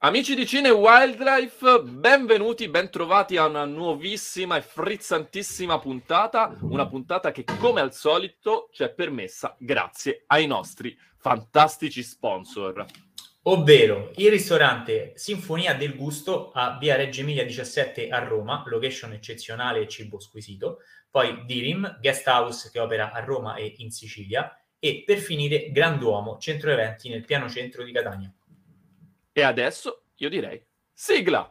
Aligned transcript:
Amici 0.00 0.36
di 0.36 0.46
Cine 0.46 0.70
Wildlife, 0.70 1.80
benvenuti, 1.82 2.68
bentrovati 2.68 3.36
a 3.36 3.46
una 3.46 3.64
nuovissima 3.64 4.56
e 4.56 4.62
frizzantissima 4.62 5.80
puntata, 5.80 6.56
una 6.60 6.86
puntata 6.86 7.32
che 7.32 7.42
come 7.42 7.80
al 7.80 7.92
solito 7.92 8.68
ci 8.70 8.84
è 8.84 8.94
permessa 8.94 9.56
grazie 9.58 10.22
ai 10.28 10.46
nostri 10.46 10.96
fantastici 11.16 12.04
sponsor. 12.04 12.84
Ovvero 13.42 14.12
il 14.14 14.30
ristorante 14.30 15.14
Sinfonia 15.16 15.74
del 15.74 15.96
Gusto 15.96 16.52
a 16.52 16.78
via 16.78 16.94
Reggio 16.94 17.22
Emilia 17.22 17.42
17 17.42 18.08
a 18.08 18.20
Roma, 18.20 18.62
location 18.66 19.14
eccezionale 19.14 19.80
e 19.80 19.88
cibo 19.88 20.20
squisito, 20.20 20.78
poi 21.10 21.42
Dirim, 21.44 21.98
guest 22.00 22.24
house 22.28 22.70
che 22.70 22.78
opera 22.78 23.10
a 23.10 23.18
Roma 23.24 23.56
e 23.56 23.74
in 23.78 23.90
Sicilia, 23.90 24.56
e 24.78 25.02
per 25.04 25.18
finire 25.18 25.72
Granduomo, 25.72 26.38
centro 26.38 26.70
eventi 26.70 27.08
nel 27.08 27.24
piano 27.24 27.48
centro 27.48 27.82
di 27.82 27.90
Catania. 27.90 28.32
E 29.38 29.42
adesso 29.42 30.02
io 30.16 30.28
direi 30.28 30.60
sigla! 30.92 31.48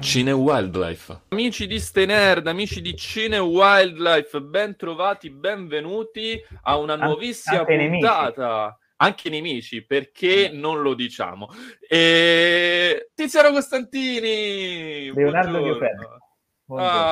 Cine 0.00 0.32
Wildlife. 0.32 1.20
Amici 1.28 1.66
di 1.66 1.78
Stenerd, 1.78 2.46
amici 2.46 2.80
di 2.80 2.96
Cine 2.96 3.38
Wildlife, 3.38 4.40
ben 4.40 4.74
trovati, 4.74 5.28
benvenuti 5.28 6.42
a 6.62 6.78
una 6.78 6.96
nuovissima 6.96 7.62
puntata. 7.62 8.78
Anche 9.02 9.30
nemici, 9.30 9.84
perché 9.84 10.48
non 10.52 10.80
lo 10.80 10.94
diciamo. 10.94 11.48
E... 11.88 13.10
Tiziano 13.14 13.50
Costantini! 13.50 15.12
Leonardo 15.12 15.58
buongiorno. 15.60 16.18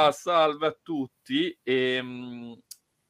Ah, 0.07 0.13
salve 0.13 0.67
a 0.69 0.77
tutti. 0.81 1.59
Ehm, 1.65 2.57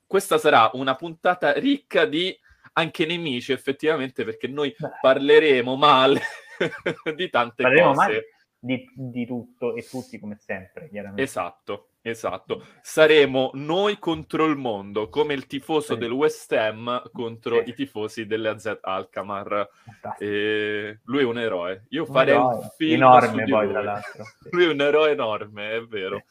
questa 0.06 0.38
sarà 0.38 0.70
una 0.72 0.94
puntata 0.94 1.52
ricca 1.52 2.06
di 2.06 2.34
anche 2.72 3.04
nemici, 3.04 3.52
effettivamente, 3.52 4.24
perché 4.24 4.48
noi 4.48 4.74
Beh, 4.76 4.88
parleremo 5.00 5.76
male 5.76 6.20
di 7.14 7.28
tante 7.28 7.62
parleremo 7.62 7.92
cose. 7.92 8.00
male 8.00 8.24
di, 8.58 8.90
di 8.94 9.26
tutto 9.26 9.74
e 9.74 9.86
tutti 9.86 10.18
come 10.18 10.36
sempre, 10.38 10.88
chiaramente. 10.88 11.22
Esatto, 11.22 11.89
esatto. 12.02 12.64
Saremo 12.82 13.50
noi 13.54 13.98
contro 13.98 14.46
il 14.46 14.56
mondo, 14.56 15.08
come 15.08 15.34
il 15.34 15.46
tifoso 15.46 15.94
Sì. 15.94 15.98
del 16.00 16.10
West 16.12 16.52
Ham 16.52 17.02
contro 17.12 17.62
Sì. 17.62 17.70
i 17.70 17.74
tifosi 17.74 18.26
dell'AZ. 18.26 18.78
Fantastico. 18.80 20.14
E 20.18 21.00
lui 21.04 21.20
è 21.22 21.24
un 21.24 21.38
eroe. 21.38 21.86
Io 21.90 22.04
Un 22.06 22.12
farei 22.12 22.36
un 22.36 22.52
eroe. 22.52 22.70
film 22.76 22.92
enorme 22.94 23.44
poi, 23.44 23.64
lui. 23.64 23.72
tra 23.72 23.82
l'altro. 23.82 24.24
Sì. 24.40 24.48
Lui 24.50 24.64
è 24.64 24.68
un 24.68 24.80
eroe 24.80 25.10
enorme, 25.10 25.70
è 25.72 25.80
vero. 25.84 26.22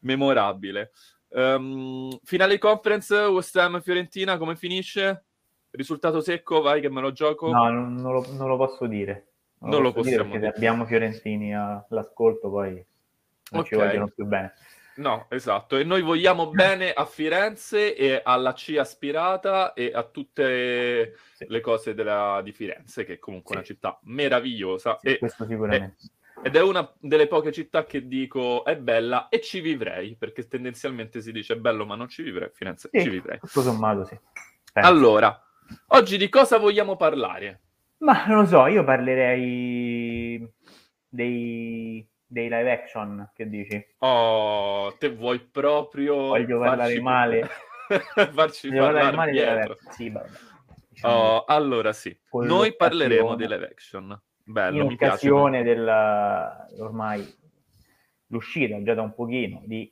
Memorabile. 0.00 0.90
Ehm, 1.30 2.18
finale 2.22 2.58
conference 2.58 3.14
West 3.16 3.56
Ham 3.56 3.80
Fiorentina, 3.80 4.36
come 4.36 4.56
finisce? 4.56 5.24
Risultato 5.70 6.20
secco, 6.20 6.60
vai 6.60 6.80
che 6.80 6.88
me 6.88 7.00
lo 7.00 7.10
gioco. 7.12 7.50
No, 7.50 7.68
non, 7.68 7.94
non 7.94 8.12
lo, 8.12 8.24
non 8.36 8.48
lo 8.48 8.56
posso 8.56 8.86
dire. 8.86 9.28
Non 9.60 9.82
lo 9.82 9.92
posso 9.92 10.08
dire 10.08 10.22
possiamo 10.22 10.30
perché 10.32 10.32
se 10.32 10.38
dire. 10.38 10.56
abbiamo 10.56 10.84
Fiorentini 10.86 11.54
all'ascolto 11.56 12.50
poi 12.50 12.84
non 13.52 13.64
ci 13.64 13.74
Ok. 13.74 13.82
vogliono 13.82 14.08
più 14.08 14.26
bene. 14.26 14.52
No, 14.96 15.26
esatto. 15.30 15.76
E 15.76 15.82
noi 15.84 16.02
vogliamo 16.02 16.50
bene 16.50 16.92
a 16.92 17.04
Firenze 17.04 17.96
e 17.96 18.20
alla 18.24 18.52
C 18.52 18.76
aspirata 18.78 19.72
e 19.72 19.90
a 19.92 20.04
tutte 20.04 21.16
Sì. 21.34 21.46
le 21.48 21.60
cose 21.60 21.94
della- 21.94 22.40
di 22.44 22.52
Firenze, 22.52 23.04
che 23.04 23.14
è 23.14 23.18
comunque 23.18 23.50
Sì. 23.52 23.56
una 23.56 23.66
città 23.66 23.98
meravigliosa. 24.04 24.96
Sì, 25.00 25.08
e- 25.08 25.18
questo 25.18 25.44
sicuramente. 25.46 25.96
ed 26.42 26.54
è 26.56 26.62
una 26.62 26.92
delle 27.00 27.26
poche 27.26 27.50
città 27.52 27.84
che 27.84 28.06
dico 28.06 28.64
è 28.64 28.76
bella 28.76 29.28
e 29.30 29.40
ci 29.40 29.60
vivrei, 29.60 30.14
perché 30.16 30.46
tendenzialmente 30.46 31.20
si 31.22 31.32
dice 31.32 31.54
è 31.54 31.56
bello 31.56 31.86
ma 31.86 31.96
non 31.96 32.08
ci 32.08 32.22
vivrei. 32.22 32.50
Firenze 32.52 32.88
ci 32.92 33.08
vivrei. 33.08 33.38
tutto 33.40 33.62
sommato 33.62 34.04
sì. 34.04 34.18
Penso. 34.72 34.88
Allora, 34.88 35.42
oggi 35.88 36.16
di 36.18 36.28
cosa 36.28 36.58
vogliamo 36.58 36.96
parlare? 36.96 37.60
Ma 37.98 38.26
non 38.26 38.40
lo 38.40 38.46
so, 38.46 38.66
io 38.66 38.84
parlerei 38.84 40.46
dei, 41.08 42.06
dei 42.34 42.48
live 42.48 42.70
action, 42.72 43.30
che 43.32 43.48
dici? 43.48 43.86
Oh, 43.98 44.92
te 44.98 45.08
vuoi 45.08 45.38
proprio 45.38 46.16
Voglio 46.16 46.58
parlare 46.58 46.78
farci- 47.00 47.00
male. 47.00 47.48
farci 48.32 48.68
Devo 48.70 48.86
parlare 48.86 49.16
male 49.16 49.32
dei 49.32 49.40
live 49.40 49.60
action. 49.62 49.92
Sì, 49.92 50.10
vabbè. 50.10 50.28
Diciamo, 50.88 51.14
Oh, 51.14 51.44
allora 51.44 51.92
sì, 51.92 52.16
noi 52.32 52.74
parleremo 52.74 53.36
dei 53.36 53.46
live 53.48 53.66
action. 53.66 54.04
in 54.06 54.20
Bello, 54.52 54.86
piace. 54.86 55.04
occasione 55.04 55.62
della 55.62 56.66
ormai 56.78 57.24
l'uscita 58.26 58.82
già 58.82 58.94
da 58.94 59.02
un 59.02 59.14
pochino 59.14 59.62
di 59.64 59.90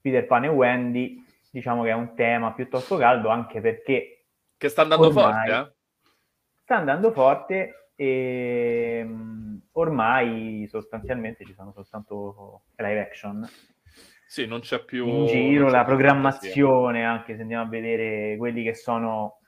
Peter 0.00 0.26
Pan 0.26 0.44
e 0.44 0.48
Wendy, 0.48 1.24
diciamo 1.48 1.84
che 1.84 1.90
è 1.90 1.94
un 1.94 2.14
tema 2.16 2.52
piuttosto 2.54 2.96
caldo 2.96 3.28
anche 3.28 3.60
perché 3.60 4.24
Che 4.56 4.68
sta 4.68 4.82
andando 4.82 5.10
forte, 5.12 5.50
eh? 5.50 5.72
sta 6.64 6.76
andando 6.76 7.12
forte 7.12 7.90
e 7.94 9.02
mm, 9.04 9.51
ormai 9.72 10.66
sostanzialmente 10.68 11.44
ci 11.44 11.54
sono 11.54 11.72
soltanto 11.72 12.62
live 12.76 13.00
action. 13.00 13.46
Sì, 14.26 14.46
non 14.46 14.60
c'è 14.60 14.84
più... 14.84 15.06
in 15.06 15.26
giro, 15.26 15.68
la 15.68 15.84
più 15.84 15.94
programmazione, 15.94 17.04
anche 17.04 17.36
se 17.36 17.42
andiamo 17.42 17.64
a 17.64 17.68
vedere 17.68 18.36
quelli 18.38 18.62
che 18.62 18.74
sono 18.74 19.38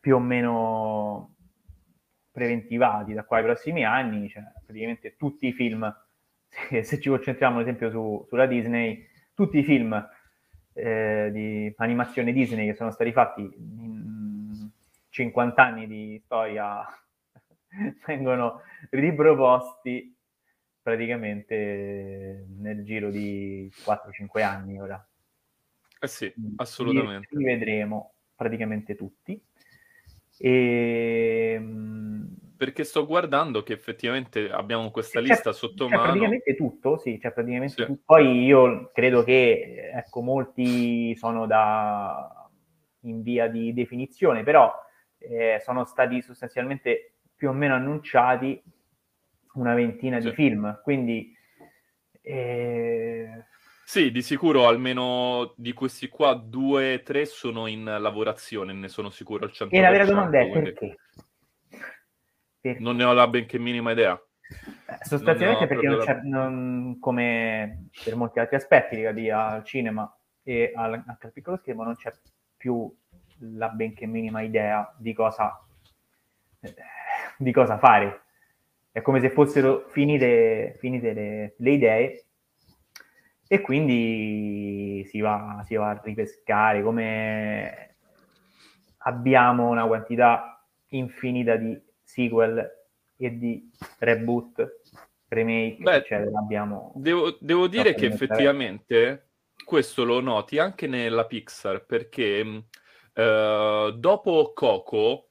più 0.00 0.16
o 0.16 0.18
meno 0.18 1.34
preventivati 2.30 3.14
da 3.14 3.24
qua 3.24 3.38
ai 3.38 3.44
prossimi 3.44 3.84
anni, 3.84 4.28
cioè 4.28 4.42
praticamente 4.64 5.16
tutti 5.16 5.46
i 5.46 5.52
film, 5.52 5.90
se, 6.46 6.82
se 6.84 7.00
ci 7.00 7.08
concentriamo 7.08 7.56
ad 7.56 7.62
esempio 7.62 7.90
su- 7.90 8.24
sulla 8.28 8.46
Disney, 8.46 9.06
tutti 9.34 9.58
i 9.58 9.64
film 9.64 10.08
eh, 10.74 11.30
di 11.32 11.72
animazione 11.78 12.32
Disney 12.32 12.66
che 12.66 12.74
sono 12.74 12.90
stati 12.90 13.12
fatti 13.12 13.40
in 13.40 14.70
50 15.08 15.62
anni 15.62 15.86
di 15.86 16.20
storia 16.24 16.84
vengono 18.06 18.62
riproposti 18.90 20.14
praticamente 20.82 22.46
nel 22.58 22.84
giro 22.84 23.10
di 23.10 23.70
4-5 23.84 24.42
anni 24.42 24.80
ora. 24.80 25.06
Eh 26.00 26.06
sì, 26.08 26.32
assolutamente. 26.56 27.28
Li, 27.32 27.38
li 27.38 27.44
vedremo 27.44 28.14
praticamente 28.34 28.94
tutti. 28.94 29.40
E, 30.38 31.56
mm, 31.58 32.26
Perché 32.56 32.84
sto 32.84 33.06
guardando 33.06 33.62
che 33.62 33.72
effettivamente 33.72 34.50
abbiamo 34.50 34.90
questa 34.90 35.20
c'è- 35.20 35.26
lista 35.26 35.52
sotto 35.52 35.86
c'è 35.86 35.94
mano. 35.94 36.04
praticamente 36.06 36.54
tutto, 36.56 36.96
sì, 36.96 37.18
c'è 37.18 37.32
praticamente 37.32 37.74
Sì. 37.74 37.84
tutto. 37.86 38.02
Poi 38.04 38.44
io 38.44 38.90
credo 38.92 39.22
che, 39.24 39.90
ecco, 39.92 40.22
molti 40.22 41.14
sono 41.16 41.46
da 41.46 42.48
in 43.02 43.22
via 43.22 43.46
di 43.48 43.72
definizione, 43.72 44.42
però 44.42 44.72
eh, 45.18 45.60
sono 45.62 45.84
stati 45.84 46.20
sostanzialmente 46.22 47.17
più 47.38 47.48
o 47.50 47.52
meno 47.52 47.74
annunciati 47.74 48.60
una 49.54 49.72
ventina 49.74 50.20
Sì. 50.20 50.28
di 50.28 50.34
film, 50.34 50.80
quindi 50.82 51.32
eh, 52.20 53.44
Sì, 53.84 54.10
di 54.10 54.22
sicuro 54.22 54.66
almeno 54.66 55.54
di 55.56 55.72
questi 55.72 56.08
qua 56.08 56.34
due 56.34 56.94
o 56.94 57.02
tre 57.02 57.24
sono 57.26 57.66
in 57.68 57.84
lavorazione, 57.84 58.72
ne 58.72 58.88
sono 58.88 59.08
sicuro 59.08 59.44
al 59.44 59.52
100%. 59.52 59.68
e 59.70 59.80
la 59.80 59.90
vera 59.90 60.04
domanda 60.04 60.40
è 60.40 60.50
perché? 60.50 60.96
Perché? 62.60 62.82
Non 62.82 62.96
ne 62.96 63.04
ho 63.04 63.12
la 63.12 63.28
benché 63.28 63.58
minima 63.58 63.92
idea. 63.92 64.20
Eh, 64.50 65.04
Sostanzialmente 65.04 65.66
Non 65.66 65.68
perché 65.68 65.86
non 65.86 65.98
c'è, 66.04 66.20
non- 66.22 66.98
come 66.98 67.88
per 68.02 68.16
molti 68.16 68.40
altri 68.40 68.56
aspetti 68.56 68.96
legati 68.96 69.30
al 69.30 69.62
cinema 69.64 70.12
e 70.42 70.72
al, 70.74 71.02
anche 71.06 71.26
al 71.26 71.32
piccolo 71.32 71.56
schermo, 71.58 71.84
non 71.84 71.94
c'è 71.94 72.12
più 72.56 72.92
la 73.52 73.68
benché 73.68 74.06
minima 74.06 74.42
idea 74.42 74.92
di 74.98 75.12
cosa, 75.14 75.64
eh, 76.60 76.74
di 77.38 77.52
cosa 77.52 77.78
fare. 77.78 78.22
È 78.90 79.00
come 79.00 79.20
se 79.20 79.30
fossero 79.30 79.86
finite, 79.88 80.76
finite 80.78 81.12
le, 81.12 81.54
le 81.56 81.70
idee 81.70 82.24
e 83.46 83.60
quindi 83.60 85.04
si 85.08 85.20
va, 85.20 85.62
si 85.64 85.74
va 85.74 85.90
a 85.90 86.00
ripescare 86.02 86.82
come 86.82 87.96
abbiamo 88.98 89.68
una 89.68 89.86
quantità 89.86 90.62
infinita 90.88 91.56
di 91.56 91.80
sequel 92.02 92.76
e 93.16 93.38
di 93.38 93.70
reboot, 94.00 94.80
remake, 95.28 95.82
Beh, 95.82 95.96
eccetera. 95.96 96.38
Abbiamo 96.38 96.92
Devo, 96.96 97.36
devo 97.40 97.68
dire 97.68 97.94
che 97.94 98.06
effettivamente 98.06 99.28
questo 99.64 100.04
lo 100.04 100.20
noti 100.20 100.58
anche 100.58 100.86
nella 100.86 101.26
Pixar, 101.26 101.84
perché 101.84 102.44
mh, 102.44 102.64
eh, 103.14 103.94
dopo 103.96 104.52
Coco 104.54 105.27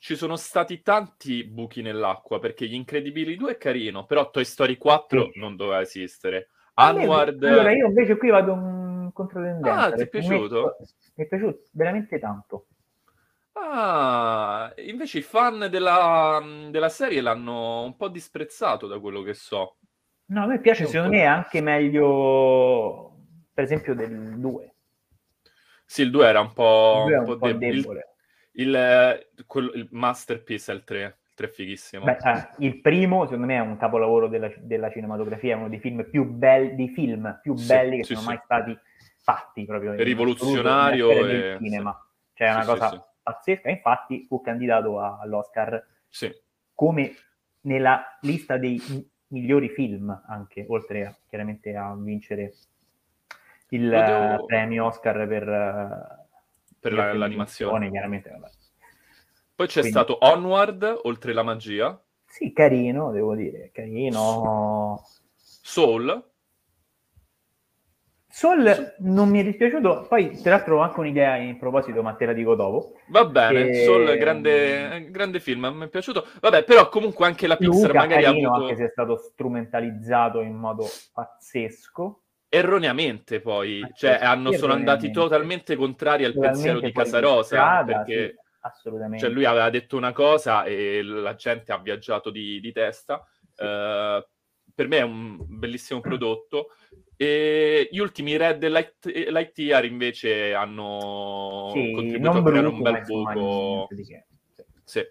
ci 0.00 0.16
sono 0.16 0.36
stati 0.36 0.80
tanti 0.80 1.44
buchi 1.44 1.82
nell'acqua, 1.82 2.38
perché 2.38 2.66
Gli 2.66 2.72
Incredibili 2.72 3.36
2 3.36 3.52
è 3.52 3.56
carino, 3.58 4.06
però 4.06 4.30
Toy 4.30 4.46
Story 4.46 4.78
4 4.78 5.30
Sì. 5.30 5.38
non 5.38 5.56
doveva 5.56 5.82
esistere. 5.82 6.48
Onward... 6.74 7.44
Allora, 7.44 7.70
io 7.72 7.86
invece 7.86 8.16
qui 8.16 8.30
vado 8.30 8.52
in 8.54 9.10
controtendenza. 9.12 9.84
Ah, 9.84 9.92
ti 9.92 9.96
è 10.00 10.04
mi 10.04 10.08
piaciuto? 10.08 10.76
Mi 11.16 11.24
è 11.24 11.28
piaciuto 11.28 11.62
veramente 11.72 12.18
tanto. 12.18 12.66
Ah, 13.52 14.72
invece 14.78 15.18
i 15.18 15.22
fan 15.22 15.68
della, 15.70 16.42
della 16.70 16.88
serie 16.88 17.20
l'hanno 17.20 17.82
un 17.82 17.94
po' 17.94 18.08
disprezzato 18.08 18.86
da 18.86 18.98
quello 18.98 19.20
che 19.20 19.34
so. 19.34 19.76
No, 20.26 20.44
a 20.44 20.46
me 20.46 20.60
piace, 20.60 20.86
secondo 20.86 21.14
me 21.14 21.22
è 21.22 21.26
anche 21.26 21.60
meglio, 21.60 23.18
per 23.52 23.64
esempio, 23.64 23.94
del 23.94 24.40
2. 24.40 24.74
Sì, 25.84 26.02
il 26.02 26.10
2 26.10 26.26
era 26.26 26.40
un 26.40 26.54
po', 26.54 27.04
Il 27.06 27.06
2 27.06 27.14
è 27.14 27.18
un 27.18 27.24
po' 27.26 27.32
un 27.32 27.38
po' 27.38 27.46
debole. 27.46 27.70
debole. 27.74 28.09
Il, 28.60 29.28
quello- 29.46 29.72
il 29.72 29.88
masterpiece 29.90 30.72
è 30.72 30.74
il 30.74 30.84
3. 30.84 31.02
Il 31.02 31.34
3 31.34 31.46
è 31.46 31.50
fighissimo. 31.50 32.04
Beh, 32.04 32.18
eh, 32.22 32.48
il 32.58 32.80
primo, 32.80 33.24
secondo 33.24 33.46
me, 33.46 33.56
è 33.56 33.60
un 33.60 33.76
capolavoro 33.78 34.28
della, 34.28 34.50
della 34.58 34.90
cinematografia, 34.90 35.54
è 35.54 35.56
uno 35.58 35.68
dei 35.68 35.80
film 35.80 36.04
più 36.08 36.24
belli, 36.24 36.74
dei 36.74 36.88
film 36.90 37.38
più 37.40 37.56
Sì, 37.56 37.66
belli 37.66 37.96
che 37.98 38.04
sì, 38.04 38.12
sono 38.14 38.20
sì. 38.20 38.26
mai 38.26 38.40
stati 38.44 38.78
fatti 39.22 39.64
proprio 39.64 39.92
Rivoluzionario 39.94 41.10
assoluto 41.10 41.28
e- 41.32 41.56
cinema. 41.58 42.06
Cioè, 42.34 42.48
è 42.48 42.52
una 42.54 42.64
cosa 42.64 43.12
pazzesca. 43.22 43.68
Infatti, 43.70 44.26
fu 44.26 44.40
candidato 44.42 45.00
a- 45.00 45.18
all'Oscar 45.20 45.86
come 46.74 47.14
nella 47.62 48.18
lista 48.22 48.56
dei 48.58 48.82
mi- 48.88 49.08
migliori 49.28 49.68
film, 49.70 50.22
anche 50.26 50.64
oltre 50.68 51.06
a, 51.06 51.16
chiaramente 51.28 51.74
a 51.76 51.94
vincere 51.96 52.52
il 53.68 53.88
devo- 53.88 54.44
premio 54.46 54.86
Oscar 54.86 55.26
per, 55.28 55.48
eh, 55.48 56.19
Per 56.80 56.92
la- 56.92 57.12
l'animazione. 57.14 57.90
chiaramente. 57.90 58.30
vabbè. 58.30 58.48
Poi 59.54 59.66
c'è 59.66 59.80
Quindi- 59.80 59.90
stato 59.90 60.16
Onward, 60.24 61.00
oltre 61.02 61.32
la 61.34 61.42
magia, 61.42 62.02
Sì, 62.24 62.52
carino, 62.52 63.10
devo 63.12 63.34
dire, 63.34 63.70
carino. 63.72 65.04
Soul, 65.36 66.24
Soul 68.32 68.94
non 69.00 69.28
mi 69.28 69.40
è 69.40 69.44
dispiaciuto, 69.44 70.06
poi 70.08 70.40
tra 70.40 70.52
l'altro 70.52 70.78
ho 70.78 70.80
anche 70.80 71.00
un'idea 71.00 71.36
in 71.36 71.58
proposito, 71.58 72.00
ma 72.00 72.14
te 72.14 72.26
la 72.26 72.32
dico 72.32 72.54
dopo. 72.54 72.94
va 73.08 73.24
bene, 73.26 73.68
E- 73.68 73.84
Soul, 73.84 74.16
grande, 74.16 75.08
grande 75.10 75.40
film, 75.40 75.66
mi 75.66 75.84
è 75.86 75.88
piaciuto. 75.88 76.26
Vabbè, 76.40 76.62
però 76.64 76.88
comunque 76.88 77.26
anche 77.26 77.46
la 77.48 77.56
Pixar 77.56 77.88
Luca, 77.88 77.98
magari 77.98 78.24
ha 78.24 78.28
carino, 78.28 78.48
avuto 78.54 78.62
anche 78.70 78.76
se 78.76 78.84
è 78.86 78.90
stato 78.90 79.16
strumentalizzato 79.16 80.40
in 80.40 80.54
modo 80.54 80.86
pazzesco. 81.12 82.20
Erroneamente 82.52 83.40
poi, 83.40 83.80
cioè 83.94 84.18
sì, 84.18 84.24
hanno, 84.24 84.50
sono 84.52 84.72
andati 84.72 85.12
totalmente 85.12 85.76
contrari 85.76 86.24
al 86.24 86.32
Totalmente 86.32 86.62
pensiero 86.62 86.80
di 86.80 86.92
Casarosa, 86.92 87.44
strada, 87.44 87.84
perché 87.84 88.30
sì, 88.30 88.56
assolutamente. 88.62 89.24
cioè, 89.24 89.32
lui 89.32 89.44
aveva 89.44 89.70
detto 89.70 89.96
una 89.96 90.12
cosa 90.12 90.64
e 90.64 91.00
la 91.02 91.36
gente 91.36 91.72
ha 91.72 91.78
viaggiato 91.78 92.30
di, 92.30 92.60
di 92.60 92.72
testa. 92.72 93.24
Eh, 93.56 94.26
per 94.74 94.88
me 94.88 94.98
è 94.98 95.02
un 95.02 95.38
bellissimo 95.46 96.00
prodotto. 96.00 96.72
E 97.16 97.88
gli 97.90 97.98
ultimi 97.98 98.36
Red 98.36 98.64
Light, 98.66 99.04
Lightyear 99.04 99.84
invece 99.84 100.54
hanno 100.54 101.70
Sì, 101.72 101.92
contribuito 101.92 102.38
a 102.38 102.42
creare 102.42 102.66
un 102.66 102.82
bel 102.82 103.02
buco. 103.02 103.88
Sì. 104.82 105.06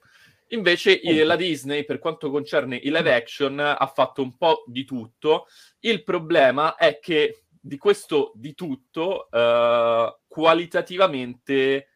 Invece 0.52 1.00
Comunque. 1.00 1.24
la 1.26 1.36
Disney, 1.36 1.86
per 1.86 2.00
quanto 2.00 2.32
concerne 2.32 2.76
i 2.76 2.90
live 2.90 3.14
action, 3.14 3.60
ha 3.60 3.92
fatto 3.94 4.22
un 4.22 4.36
po' 4.38 4.64
di 4.68 4.84
tutto. 4.84 5.46
Il 5.80 6.04
problema 6.04 6.76
è 6.76 7.00
che 7.00 7.44
di 7.62 7.78
questo 7.78 8.32
di 8.36 8.54
tutto, 8.56 9.30
eh, 9.30 10.18
qualitativamente 10.28 11.88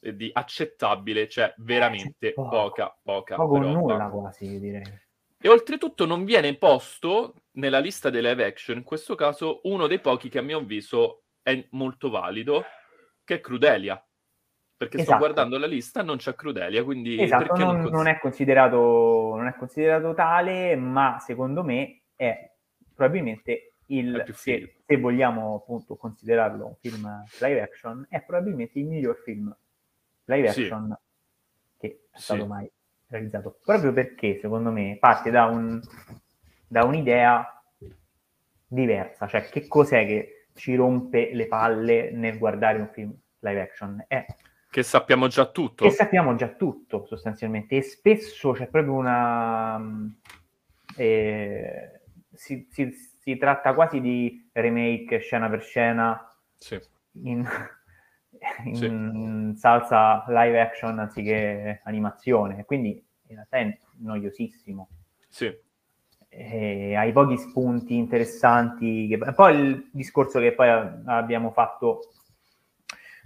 eh, 0.00 0.16
di 0.16 0.30
accettabile, 0.32 1.28
cioè 1.28 1.54
veramente 1.58 2.32
poco. 2.32 2.48
poca, 2.50 2.98
poca 3.02 3.36
Poco 3.36 3.58
roba. 3.58 3.70
nulla 3.72 4.08
quasi, 4.08 4.58
direi. 4.60 4.82
E 5.40 5.48
oltretutto 5.48 6.04
non 6.06 6.24
viene 6.24 6.56
posto 6.56 7.34
nella 7.52 7.78
lista 7.78 8.10
dei 8.10 8.22
live 8.22 8.44
action, 8.44 8.78
in 8.78 8.82
questo 8.82 9.14
caso, 9.14 9.60
uno 9.64 9.86
dei 9.86 10.00
pochi 10.00 10.28
che 10.28 10.38
a 10.38 10.42
mio 10.42 10.58
avviso 10.58 11.22
è 11.42 11.66
molto 11.70 12.10
valido, 12.10 12.64
che 13.24 13.36
è 13.36 13.40
Crudelia. 13.40 14.03
Perché 14.84 14.98
sto 14.98 15.10
Esatto. 15.12 15.18
guardando 15.18 15.58
la 15.58 15.66
lista, 15.66 16.02
non 16.02 16.16
c'è 16.16 16.34
Crudelia, 16.34 16.84
quindi 16.84 17.20
Esatto, 17.20 17.56
non, 17.56 17.80
non, 17.80 17.90
non 17.90 18.06
è 18.06 18.18
considerato, 18.18 19.34
non 19.36 19.46
è 19.46 19.54
considerato 19.54 20.14
tale, 20.14 20.76
ma 20.76 21.18
secondo 21.20 21.62
me 21.62 22.02
è 22.14 22.50
probabilmente 22.94 23.74
il, 23.86 24.24
È 24.26 24.32
se, 24.32 24.76
se 24.86 24.96
vogliamo 24.96 25.56
appunto 25.56 25.96
considerarlo 25.96 26.66
un 26.66 26.74
film 26.76 27.08
live 27.40 27.60
action, 27.60 28.06
è 28.08 28.20
probabilmente 28.22 28.78
il 28.78 28.86
miglior 28.86 29.16
film 29.22 29.54
live 30.24 30.48
Sì. 30.48 30.62
action 30.62 30.98
che 31.78 31.88
è 32.10 32.16
Sì. 32.16 32.22
stato 32.22 32.46
mai 32.46 32.70
realizzato. 33.08 33.58
Proprio 33.64 33.92
perché, 33.92 34.38
secondo 34.40 34.70
me, 34.70 34.96
parte 34.98 35.30
da, 35.30 35.44
un, 35.46 35.80
da 36.66 36.84
un'idea 36.84 37.62
diversa, 38.66 39.26
cioè 39.26 39.48
che 39.48 39.66
cos'è 39.68 40.06
che 40.06 40.46
ci 40.54 40.74
rompe 40.74 41.30
le 41.32 41.46
palle 41.46 42.10
nel 42.10 42.38
guardare 42.38 42.78
un 42.78 42.88
film 42.88 43.14
live 43.40 43.60
action? 43.60 44.04
È 44.06 44.24
Che 44.74 44.82
sappiamo 44.82 45.28
già 45.28 45.46
tutto. 45.46 45.84
che 45.84 45.92
sappiamo 45.92 46.34
già 46.34 46.48
tutto 46.48 47.06
sostanzialmente 47.06 47.76
e 47.76 47.82
spesso 47.82 48.50
c'è 48.50 48.66
proprio 48.66 48.94
una 48.94 49.78
mh, 49.78 50.16
eh, 50.96 52.00
si, 52.32 52.66
si- 52.72 52.92
si 53.20 53.36
tratta 53.36 53.72
quasi 53.72 54.00
di 54.00 54.48
remake 54.52 55.18
scena 55.20 55.48
per 55.48 55.62
scena 55.62 56.28
Sì. 56.58 56.76
in, 57.22 57.46
in 58.64 59.54
salsa 59.56 60.24
live 60.26 60.60
action 60.60 60.98
anziché 60.98 61.80
animazione 61.84 62.64
quindi 62.64 63.00
in 63.28 63.36
realtà 63.36 63.58
è 63.58 63.78
noiosissimo 63.98 64.88
Sì. 65.28 65.56
e 66.28 66.96
hai 66.96 67.12
pochi 67.12 67.38
spunti 67.38 67.94
interessanti. 67.94 69.06
Che... 69.06 69.18
Poi 69.34 69.56
il 69.56 69.88
discorso 69.92 70.40
che 70.40 70.52
poi 70.52 70.68
abbiamo 71.04 71.52
fatto 71.52 72.08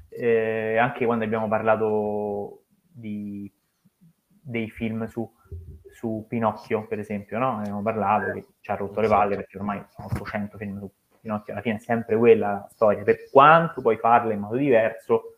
eh, 0.09 0.77
anche 0.79 1.05
quando 1.05 1.25
abbiamo 1.25 1.49
parlato 1.49 2.65
di, 2.81 3.51
dei 4.41 4.71
film 4.71 5.07
su, 5.07 5.31
su 5.93 6.25
Pinocchio, 6.29 6.87
per 6.87 6.99
esempio, 6.99 7.39
no? 7.39 7.59
Abbiamo 7.59 7.83
parlato 7.83 8.33
che 8.33 8.47
ci 8.61 8.71
ha 8.71 8.77
rotto 8.77 9.01
le 9.01 9.09
palle 9.09 9.37
perché 9.37 9.59
ormai 9.59 9.85
sono 9.89 10.09
800 10.11 10.57
film 10.57 10.79
su 10.79 10.91
Pinocchio, 11.21 11.53
alla 11.53 11.63
fine 11.63 11.77
è 11.77 11.81
sempre 11.81 12.17
quella 12.17 12.51
la 12.53 12.69
storia, 12.71 13.03
per 13.03 13.29
quanto 13.31 13.81
puoi 13.81 13.97
farla 13.99 14.33
in 14.33 14.41
modo 14.41 14.57
diverso, 14.57 15.35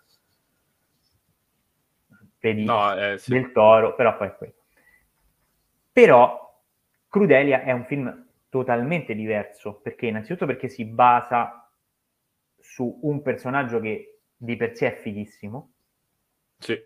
vedi 2.38 2.64
No, 2.64 2.94
eh, 2.96 3.18
sì. 3.18 3.32
del 3.32 3.52
toro, 3.52 3.94
però 3.94 4.16
poi 4.16 4.28
è 4.28 4.34
quello. 4.36 4.54
Però 5.92 6.62
Crudelia 7.08 7.62
è 7.62 7.72
un 7.72 7.84
film 7.84 8.28
totalmente 8.48 9.14
diverso, 9.14 9.80
perché 9.80 10.06
innanzitutto 10.06 10.46
perché 10.46 10.68
si 10.68 10.84
basa 10.84 11.68
su 12.58 13.00
un 13.02 13.22
personaggio 13.22 13.80
che 13.80 14.19
di 14.42 14.56
per 14.56 14.74
sé 14.74 14.94
è 14.94 14.96
fighissimo, 14.96 15.72
Sì, 16.56 16.82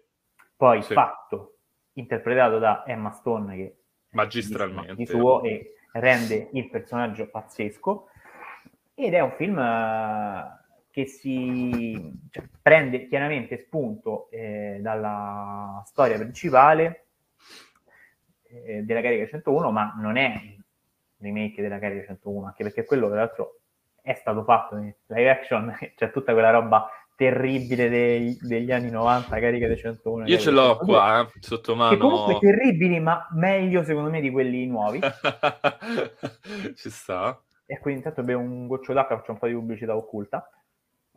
poi 0.56 0.82
Sì. 0.82 0.92
fatto, 0.92 1.58
interpretato 1.94 2.58
da 2.58 2.84
Emma 2.84 3.10
Stone, 3.12 3.54
che 3.54 3.76
magistralmente. 4.10 4.94
di 4.94 5.06
suo 5.06 5.42
e 5.42 5.76
rende 5.92 6.48
il 6.52 6.68
personaggio 6.68 7.28
pazzesco, 7.28 8.08
ed 8.94 9.14
è 9.14 9.20
un 9.20 9.32
film 9.32 9.58
eh, 9.58 10.64
che 10.90 11.06
si 11.06 12.12
cioè, 12.30 12.44
prende 12.60 13.06
chiaramente 13.06 13.58
spunto 13.58 14.28
eh, 14.30 14.78
dalla 14.80 15.80
storia 15.86 16.16
principale 16.16 17.06
eh, 18.48 18.82
della 18.82 19.00
carica 19.00 19.26
101, 19.28 19.70
ma 19.70 19.94
non 19.96 20.16
è 20.16 20.40
il 20.42 20.64
remake 21.18 21.62
della 21.62 21.78
carica 21.78 22.06
101, 22.06 22.46
anche 22.46 22.64
perché 22.64 22.84
quello 22.84 23.06
tra 23.08 23.18
l'altro 23.18 23.60
è 24.02 24.14
stato 24.14 24.42
fatto 24.42 24.76
in 24.76 24.92
live 25.06 25.30
action, 25.30 25.76
c'è 25.94 26.10
tutta 26.10 26.32
quella 26.32 26.50
roba 26.50 26.88
terribile 27.16 27.88
dei- 27.88 28.36
degli 28.40 28.72
anni 28.72 28.90
90, 28.90 29.38
carica 29.38 29.66
dei 29.66 29.76
101. 29.76 30.26
Io 30.26 30.38
ce 30.38 30.50
l'ho 30.50 30.72
102, 30.78 30.86
qua, 30.86 31.20
eh, 31.20 31.28
sotto 31.40 31.72
Che 31.88 31.96
comunque 31.96 32.26
mano. 32.34 32.38
terribili, 32.40 33.00
ma 33.00 33.26
meglio 33.32 33.84
secondo 33.84 34.10
me 34.10 34.20
di 34.20 34.30
quelli 34.30 34.66
nuovi. 34.66 35.00
Ci 36.74 36.90
sta, 36.90 37.40
E 37.66 37.78
quindi 37.78 38.00
intanto 38.00 38.22
bevo 38.22 38.40
un 38.40 38.66
goccio 38.66 38.92
d'acqua, 38.92 39.16
faccio 39.18 39.32
un 39.32 39.38
po' 39.38 39.46
di 39.46 39.54
pubblicità 39.54 39.96
occulta. 39.96 40.48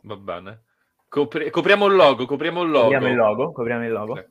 va 0.02 0.16
bene. 0.16 0.62
Copri- 1.08 1.50
copriamo 1.50 1.86
il 1.86 1.94
logo, 1.94 2.26
copriamo 2.26 2.62
il 2.62 2.70
logo. 2.70 2.82
Copriamo 2.84 3.08
il 3.08 3.16
logo, 3.16 3.52
copriamo 3.52 3.84
il 3.84 3.92
logo. 3.92 4.12
Ok. 4.12 4.28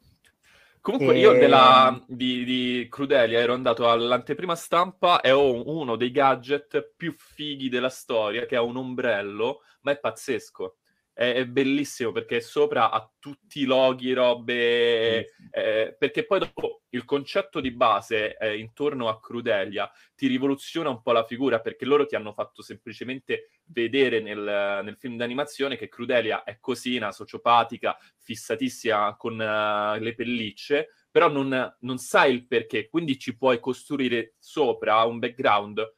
Comunque 0.79 1.15
E- 1.15 1.19
io 1.19 1.31
della, 1.33 2.01
di, 2.07 2.43
di 2.45 2.88
Crudelia 2.89 3.39
ero 3.39 3.53
andato 3.53 3.89
all'anteprima 3.89 4.55
stampa 4.55 5.19
e 5.21 5.31
ho 5.31 5.67
uno 5.69 5.95
dei 5.97 6.12
gadget 6.12 6.93
più 6.95 7.13
fighi 7.17 7.67
della 7.67 7.89
storia, 7.89 8.45
che 8.45 8.55
è 8.55 8.59
un 8.59 8.77
ombrello, 8.77 9.62
ma 9.81 9.91
è 9.91 10.00
pazzesco. 10.00 10.75
È, 11.17 11.33
è 11.33 11.45
bellissimo 11.47 12.12
perché 12.12 12.41
sopra 12.41 12.91
ha 12.91 13.12
tutti 13.17 13.62
i 13.62 13.65
loghi, 13.65 14.13
robe... 14.13 15.33
eh, 15.50 15.95
perché 15.97 16.25
poi 16.27 16.39
dopo 16.39 16.83
il 16.89 17.05
concetto 17.05 17.59
di 17.59 17.71
base 17.71 18.38
eh, 18.38 18.59
intorno 18.59 19.09
a 19.09 19.19
Crudelia 19.19 19.91
ti 20.15 20.27
rivoluziona 20.27 20.89
un 20.89 21.01
po' 21.01 21.13
la 21.13 21.25
figura 21.25 21.59
perché 21.59 21.86
loro 21.86 22.05
ti 22.05 22.15
hanno 22.15 22.33
fatto 22.33 22.62
semplicemente 22.62 23.50
vedere 23.65 24.19
nel, 24.21 24.81
nel 24.83 24.95
film 24.95 25.17
d'animazione 25.17 25.75
che 25.75 25.89
Crudelia 25.89 26.43
è 26.43 26.59
così, 26.59 26.97
una 26.97 27.12
sociopatica, 27.12 27.97
fissatissima 28.19 29.15
con 29.17 29.41
eh, 29.41 30.00
le 30.00 30.13
pellicce, 30.13 30.89
però 31.09 31.29
non, 31.29 31.75
non 31.79 31.97
sai 31.97 32.31
il 32.31 32.45
perché, 32.45 32.89
quindi 32.89 33.17
ci 33.17 33.36
puoi 33.36 33.59
costruire 33.59 34.36
sopra 34.38 35.03
un 35.05 35.17
background 35.17 35.93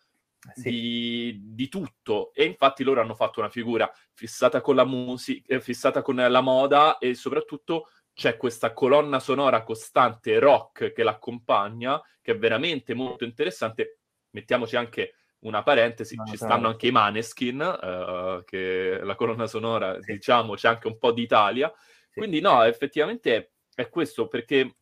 Sì. 0.53 0.69
di, 0.69 1.39
di 1.53 1.67
tutto 1.67 2.31
e 2.33 2.45
infatti 2.45 2.85
loro 2.85 3.01
hanno 3.01 3.13
fatto 3.13 3.41
una 3.41 3.49
figura 3.49 3.91
fissata 4.19 4.59
con 4.59 4.75
la 4.75 4.83
musica, 4.83 5.57
fissata 5.61 6.01
con 6.01 6.17
la 6.17 6.41
moda 6.41 6.97
e 6.97 7.13
soprattutto 7.13 7.87
c'è 8.13 8.35
questa 8.35 8.73
colonna 8.73 9.17
sonora 9.21 9.63
costante 9.63 10.39
rock 10.39 10.91
che 10.91 11.03
l'accompagna, 11.03 12.01
che 12.21 12.33
è 12.33 12.37
veramente 12.37 12.93
molto 12.93 13.23
interessante. 13.23 13.99
Mettiamoci 14.31 14.75
anche 14.75 15.13
una 15.43 15.63
parentesi, 15.63 16.17
no, 16.17 16.25
ci 16.25 16.35
stanno 16.35 16.53
certo. 16.53 16.67
anche 16.67 16.87
i 16.87 16.91
Maneskin, 16.91 17.59
uh, 17.61 18.43
che 18.43 18.99
la 19.01 19.15
colonna 19.15 19.47
sonora, 19.47 20.01
sì. 20.01 20.11
diciamo, 20.11 20.55
c'è 20.55 20.67
anche 20.67 20.87
un 20.87 20.97
po' 20.97 21.13
d'Italia. 21.13 21.71
Sì. 22.09 22.19
Quindi 22.19 22.41
no, 22.41 22.61
effettivamente 22.63 23.53
è 23.73 23.87
questo, 23.87 24.27
perché 24.27 24.75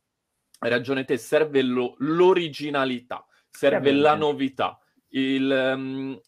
hai 0.58 0.70
ragione 0.72 1.06
te, 1.06 1.18
serve 1.18 1.62
lo, 1.62 1.94
l'originalità, 2.00 3.24
serve 3.48 3.92
la 3.92 4.16
novità. 4.16 4.80
Il, 5.10 5.48
um, 5.76 6.20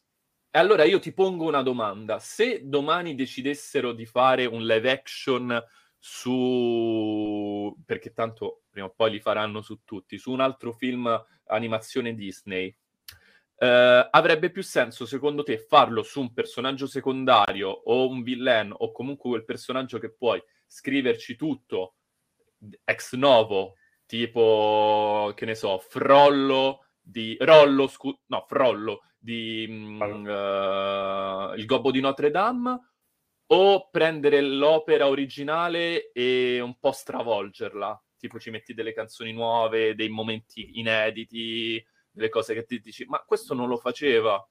e 0.51 0.57
allora 0.57 0.83
io 0.83 0.99
ti 0.99 1.13
pongo 1.13 1.45
una 1.45 1.61
domanda. 1.61 2.19
Se 2.19 2.61
domani 2.67 3.13
decidessero 3.13 3.93
di 3.93 4.05
fare 4.05 4.45
un 4.45 4.65
live 4.65 4.89
action 4.89 5.63
su... 5.97 7.75
perché 7.85 8.13
tanto 8.13 8.63
prima 8.69 8.87
o 8.87 8.93
poi 8.95 9.11
li 9.11 9.19
faranno 9.19 9.61
su 9.61 9.81
tutti, 9.83 10.17
su 10.17 10.31
un 10.31 10.39
altro 10.39 10.71
film 10.71 11.23
animazione 11.45 12.15
Disney, 12.15 12.75
eh, 13.57 14.07
avrebbe 14.09 14.49
più 14.49 14.63
senso 14.63 15.05
secondo 15.05 15.43
te 15.43 15.59
farlo 15.59 16.01
su 16.01 16.21
un 16.21 16.33
personaggio 16.33 16.87
secondario 16.87 17.69
o 17.69 18.07
un 18.07 18.23
villain 18.23 18.73
o 18.75 18.91
comunque 18.91 19.29
quel 19.29 19.45
personaggio 19.45 19.99
che 19.99 20.13
puoi 20.13 20.41
scriverci 20.65 21.35
tutto 21.35 21.95
ex 22.85 23.13
novo, 23.13 23.75
tipo, 24.05 25.31
che 25.35 25.45
ne 25.45 25.55
so, 25.55 25.77
Frollo 25.77 26.85
di... 26.99 27.37
Rollo, 27.39 27.87
scu... 27.87 28.17
no, 28.27 28.45
Frollo 28.47 29.03
di 29.19 29.67
uh, 29.67 31.53
Il 31.55 31.65
Gobbo 31.65 31.91
di 31.91 31.99
Notre 31.99 32.31
Dame 32.31 32.79
o 33.51 33.89
prendere 33.89 34.41
l'opera 34.41 35.07
originale 35.07 36.11
e 36.11 36.61
un 36.61 36.77
po' 36.79 36.91
stravolgerla, 36.91 38.01
tipo 38.17 38.39
ci 38.39 38.51
metti 38.51 38.73
delle 38.73 38.93
canzoni 38.93 39.33
nuove, 39.33 39.95
dei 39.95 40.09
momenti 40.09 40.79
inediti, 40.79 41.83
delle 42.11 42.29
cose 42.29 42.53
che 42.53 42.65
ti 42.65 42.79
dici, 42.79 43.05
ma 43.05 43.23
questo 43.25 43.53
non 43.53 43.67
lo 43.67 43.77
faceva. 43.77 44.47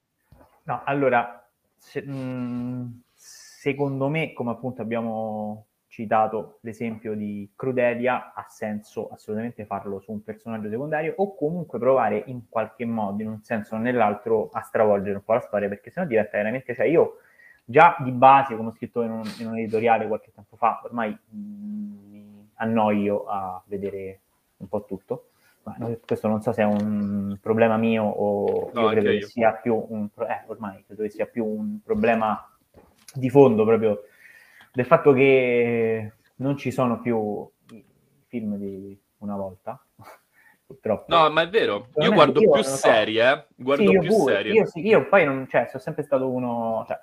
No, 0.65 0.83
allora, 0.85 1.49
se, 1.77 2.03
mh, 2.03 2.13
mm, 2.13 2.87
secondo 3.15 4.09
me, 4.09 4.33
come 4.33 4.51
appunto 4.51 4.83
abbiamo 4.83 5.68
citato 5.99 6.59
l'esempio 6.61 7.15
di 7.15 7.51
Crudelia, 7.57 8.33
ha 8.33 8.47
senso 8.49 9.09
assolutamente 9.09 9.65
farlo 9.65 9.99
su 9.99 10.13
un 10.13 10.23
personaggio 10.23 10.69
secondario 10.69 11.15
o 11.17 11.35
comunque 11.35 11.81
provare 11.81 12.23
in 12.27 12.49
qualche 12.49 12.85
modo, 12.85 13.21
in 13.23 13.29
un 13.29 13.43
senso 13.43 13.75
o 13.75 13.79
nell'altro, 13.79 14.49
a 14.53 14.61
stravolgere 14.61 15.17
un 15.17 15.25
po' 15.25 15.33
la 15.33 15.41
storia, 15.41 15.69
perché 15.69 15.91
sennò 15.91 16.07
diventa 16.07 16.37
veramente... 16.37 16.73
Cioè 16.73 16.87
io 16.87 17.17
già 17.65 17.97
di 17.99 18.13
base, 18.13 18.55
come 18.55 18.69
ho 18.69 18.75
scritto 18.75 19.03
in 19.03 19.11
un, 19.11 19.25
in 19.41 19.49
un 19.49 19.59
editoriale 19.59 20.07
qualche 20.07 20.31
tempo 20.33 20.55
fa, 20.55 20.81
ormai 20.85 21.11
mm, 21.35 22.11
mi 22.11 22.49
annoio 22.55 23.27
a 23.27 23.61
vedere 23.67 24.21
un 24.59 24.69
po' 24.69 24.85
tutto. 24.85 25.31
Ma 25.65 25.77
questo 26.07 26.29
non 26.29 26.41
so 26.41 26.53
se 26.53 26.63
è 26.63 26.65
un 26.65 27.37
problema 27.43 27.77
mio 27.77 28.05
o 28.05 28.71
no, 28.73 28.83
io 28.83 28.89
credo 28.91 29.11
che 29.11 29.23
sia 29.23 29.53
più 29.53 29.85
un, 29.89 30.09
eh, 30.21 30.45
ormai 30.47 30.83
credo 30.87 31.03
che 31.03 31.11
sia 31.11 31.27
più 31.27 31.45
un 31.45 31.81
problema 31.85 32.49
di 33.13 33.29
fondo 33.29 33.65
proprio 33.67 34.05
del 34.79 34.87
fatto 34.87 35.13
che 35.13 36.13
non 36.37 36.57
ci 36.57 36.71
sono 36.71 37.01
più 37.01 37.51
i 37.73 37.85
film 38.29 38.55
di 38.55 38.97
una 39.19 39.35
volta 39.35 39.85
purtroppo. 40.65 41.13
No, 41.13 41.29
ma 41.31 41.43
è 41.43 41.49
vero. 41.49 41.89
Io 41.97 42.13
guardo 42.13 42.41
io, 42.41 42.53
più 42.53 42.63
serie, 42.63 43.29
eh. 43.29 43.47
Guardo 43.57 43.91
sì, 43.91 43.99
più 43.99 44.09
pure. 44.09 44.35
serie. 44.35 44.53
Io, 44.53 44.67
sì, 44.67 44.87
io 44.87 45.09
poi 45.09 45.25
non, 45.25 45.49
cioè, 45.49 45.67
sono 45.67 45.83
sempre 45.83 46.05
stato 46.05 46.31
uno 46.31 46.85
cioè, 46.87 46.97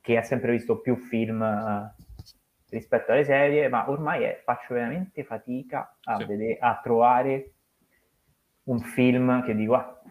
che 0.00 0.16
ha 0.16 0.22
sempre 0.22 0.50
visto 0.50 0.80
più 0.80 0.96
film 0.96 1.40
uh, 1.40 2.02
rispetto 2.70 3.12
alle 3.12 3.22
serie, 3.22 3.68
ma 3.68 3.88
ormai 3.88 4.24
è, 4.24 4.42
faccio 4.42 4.74
veramente 4.74 5.22
fatica 5.22 5.98
a, 6.02 6.18
sì. 6.18 6.24
vedere, 6.24 6.58
a 6.58 6.80
trovare 6.82 7.52
un 8.64 8.80
film 8.80 9.44
che 9.44 9.54
dico, 9.54 9.74
ah, 9.74 10.02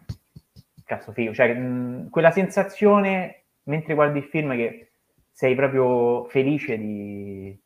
cazzo 0.86 1.12
figo. 1.12 1.34
Cioè, 1.34 1.54
mh, 1.54 2.10
quella 2.10 2.32
sensazione 2.32 3.44
mentre 3.64 3.94
guardi 3.94 4.20
il 4.20 4.26
film 4.26 4.56
che 4.56 4.91
sei 5.42 5.56
proprio 5.56 6.26
felice 6.26 6.78
di 6.78 7.60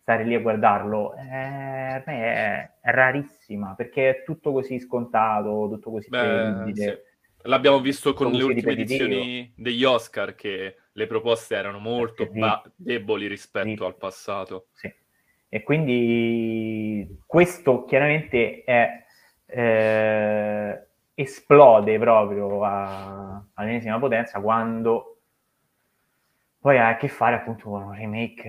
stare 0.00 0.24
lì 0.24 0.34
a 0.34 0.40
guardarlo 0.40 1.14
eh, 1.14 2.02
è, 2.02 2.02
è, 2.04 2.90
rarissima 2.90 3.74
perché 3.76 4.10
è 4.10 4.22
tutto 4.24 4.50
così 4.50 4.80
scontato, 4.80 5.68
tutto 5.70 5.92
così 5.92 6.08
Beh, 6.08 6.72
sì. 6.74 6.98
L'abbiamo 7.42 7.78
visto 7.78 8.12
con 8.12 8.32
le 8.32 8.42
ultime 8.42 8.72
edizioni 8.72 9.52
degli 9.56 9.84
Oscar 9.84 10.34
che 10.34 10.78
le 10.90 11.06
proposte 11.06 11.54
erano 11.54 11.78
molto 11.78 12.28
ba- 12.28 12.60
deboli 12.74 13.28
rispetto 13.28 13.68
sì. 13.68 13.84
al 13.84 13.96
passato. 13.96 14.66
Sì. 14.72 14.92
E 15.48 15.62
quindi 15.62 17.20
questo 17.24 17.84
chiaramente 17.84 18.64
è, 18.64 19.04
eh, 19.46 20.86
esplode 21.14 21.98
proprio 22.00 22.64
a, 22.64 23.44
all'ennesima 23.54 24.00
potenza 24.00 24.40
quando 24.40 25.09
poi 26.60 26.78
ha 26.78 26.88
a 26.88 26.96
che 26.96 27.08
fare 27.08 27.36
appunto 27.36 27.70
con 27.70 27.82
un 27.82 27.94
remake 27.94 28.48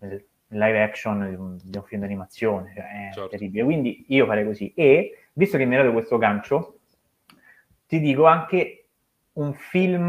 eh, 0.00 0.24
live 0.48 0.82
action 0.82 1.28
di 1.28 1.34
un, 1.34 1.58
di 1.62 1.76
un 1.76 1.84
film 1.84 2.00
d'animazione, 2.00 2.72
cioè 2.74 3.08
è 3.08 3.12
certo. 3.12 3.28
terribile. 3.28 3.64
Quindi 3.64 4.04
io 4.08 4.26
farei 4.26 4.44
così. 4.44 4.72
E 4.74 5.28
visto 5.32 5.56
che 5.56 5.64
mi 5.64 5.76
hai 5.76 5.82
dato 5.82 5.92
questo 5.92 6.18
gancio, 6.18 6.80
ti 7.86 8.00
dico 8.00 8.26
anche 8.26 8.88
un 9.34 9.54
film, 9.54 10.08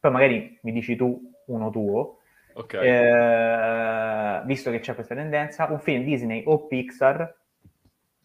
poi 0.00 0.10
magari 0.10 0.58
mi 0.62 0.72
dici 0.72 0.96
tu 0.96 1.32
uno 1.46 1.70
tuo, 1.70 2.20
okay. 2.54 2.86
eh, 2.86 4.42
visto 4.46 4.70
che 4.70 4.80
c'è 4.80 4.94
questa 4.94 5.14
tendenza, 5.14 5.66
un 5.66 5.80
film 5.80 6.02
Disney 6.04 6.42
o 6.46 6.66
Pixar 6.66 7.36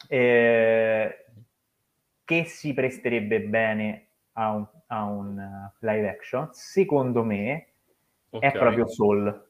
eh, 0.08 1.26
che 2.24 2.46
si 2.46 2.74
presterebbe 2.74 3.42
bene 3.42 4.08
a 4.34 4.52
un, 4.52 4.66
a 4.96 5.04
un 5.04 5.70
live 5.80 6.10
action, 6.10 6.48
secondo 6.54 7.24
me 7.24 7.68
okay. 8.30 8.50
è 8.50 8.58
proprio 8.58 8.88
Soul. 8.88 9.48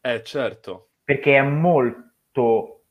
Eh, 0.00 0.22
certo. 0.22 0.88
Perché 1.04 1.36
è 1.36 1.42
molto, 1.42 2.82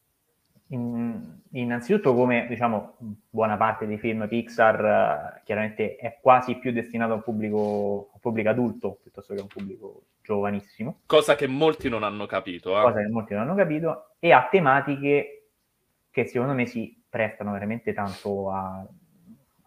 in, 0.68 1.39
innanzitutto 1.51 2.13
come 2.13 2.46
diciamo 2.48 2.98
buona 3.30 3.58
parte 3.58 3.88
dei 3.88 3.98
film 3.98 4.28
Pixar, 4.28 5.39
uh, 5.39 5.44
chiaramente 5.44 5.96
è 5.96 6.20
quasi 6.22 6.56
più 6.58 6.72
destinato 6.72 7.13
a 7.13 7.16
un 7.16 7.24
pubblico, 7.24 8.12
a 8.13 8.20
pubblico 8.20 8.50
adulto 8.50 9.00
piuttosto 9.01 9.34
che 9.34 9.39
a 9.39 9.44
un 9.44 9.50
pubblico 9.50 10.04
giovanissimo. 10.22 11.01
Cosa 11.08 11.34
che 11.36 11.48
molti 11.48 11.89
non 11.89 12.04
hanno 12.04 12.28
capito. 12.28 12.78
Eh? 12.78 12.84
Cosa 12.84 13.00
che 13.00 13.08
molti 13.08 13.34
non 13.34 13.44
hanno 13.44 13.56
capito. 13.56 14.12
E 14.20 14.32
ha 14.32 14.48
tematiche 14.51 15.48
che 16.12 16.25
secondo 16.25 16.54
me 16.54 16.68
si 16.68 17.04
prestano 17.10 17.51
veramente 17.54 17.94
tanto 17.94 18.51
a, 18.51 18.86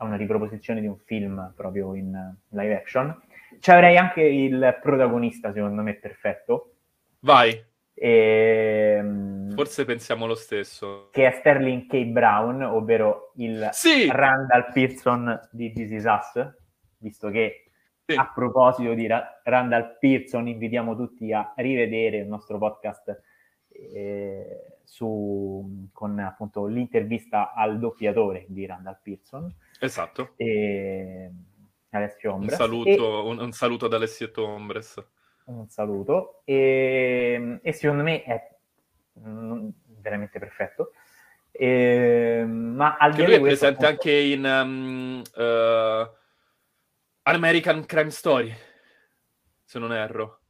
a 0.02 0.06
una 0.06 0.16
riproposizione 0.16 0.80
di 0.80 0.86
un 0.86 0.98
film 0.98 1.52
proprio 1.56 1.94
in 1.94 2.36
live 2.50 2.74
action. 2.74 3.20
Ci 3.58 3.70
avrei 3.70 3.96
anche 3.96 4.22
il 4.22 4.78
protagonista, 4.80 5.52
secondo 5.52 5.82
me, 5.82 5.94
perfetto, 5.94 6.72
Vai. 7.24 7.50
E, 7.94 8.96
ehm, 8.98 9.54
Forse 9.54 9.84
pensiamo 9.84 10.26
lo 10.26 10.34
stesso. 10.34 11.08
Che 11.12 11.26
è 11.26 11.30
Sterling 11.38 11.86
K. 11.86 12.04
Brown, 12.06 12.62
ovvero 12.62 13.32
il 13.36 13.68
sì! 13.72 14.08
Randall 14.10 14.72
Pearson 14.72 15.48
di 15.52 15.72
This 15.72 15.90
Is 15.90 16.04
Us, 16.04 16.54
visto 16.98 17.30
che 17.30 17.70
sì. 18.04 18.14
a 18.14 18.30
proposito 18.34 18.94
di 18.94 19.06
Ra- 19.06 19.40
Randall 19.44 19.98
Pearson 20.00 20.48
invitiamo 20.48 20.96
tutti 20.96 21.32
a 21.32 21.52
rivedere 21.56 22.18
il 22.18 22.26
nostro 22.26 22.58
podcast 22.58 23.22
eh, 23.68 24.78
su, 24.82 25.88
con 25.92 26.18
appunto 26.18 26.66
l'intervista 26.66 27.52
al 27.54 27.78
doppiatore 27.78 28.46
di 28.48 28.66
Randall 28.66 28.98
Pearson. 29.00 29.54
Esatto. 29.84 30.34
E, 30.36 31.30
Alessio 31.90 32.34
Ombres. 32.34 32.52
Un 32.52 32.58
saluto, 32.58 32.90
e... 32.90 33.28
un, 33.28 33.38
un 33.40 33.52
saluto 33.52 33.86
ad 33.86 33.94
Alessio 33.94 34.30
Ombres 34.36 35.04
un 35.44 35.68
saluto 35.68 36.42
e, 36.44 37.58
e 37.62 37.72
secondo 37.72 38.02
me 38.02 38.22
è 38.22 38.56
mm, 39.18 39.68
veramente 40.00 40.38
perfetto. 40.38 40.92
E, 41.50 42.44
ma 42.46 42.96
al 42.96 43.14
che 43.14 43.24
lui 43.24 43.34
è 43.34 43.40
presente 43.40 43.84
appunto... 43.84 44.08
anche 44.08 44.12
in 44.12 44.44
um, 44.44 45.22
uh, 45.36 46.10
American 47.22 47.84
Crime 47.84 48.10
Story, 48.10 48.54
se 49.62 49.78
non 49.78 49.92
erro. 49.92 50.41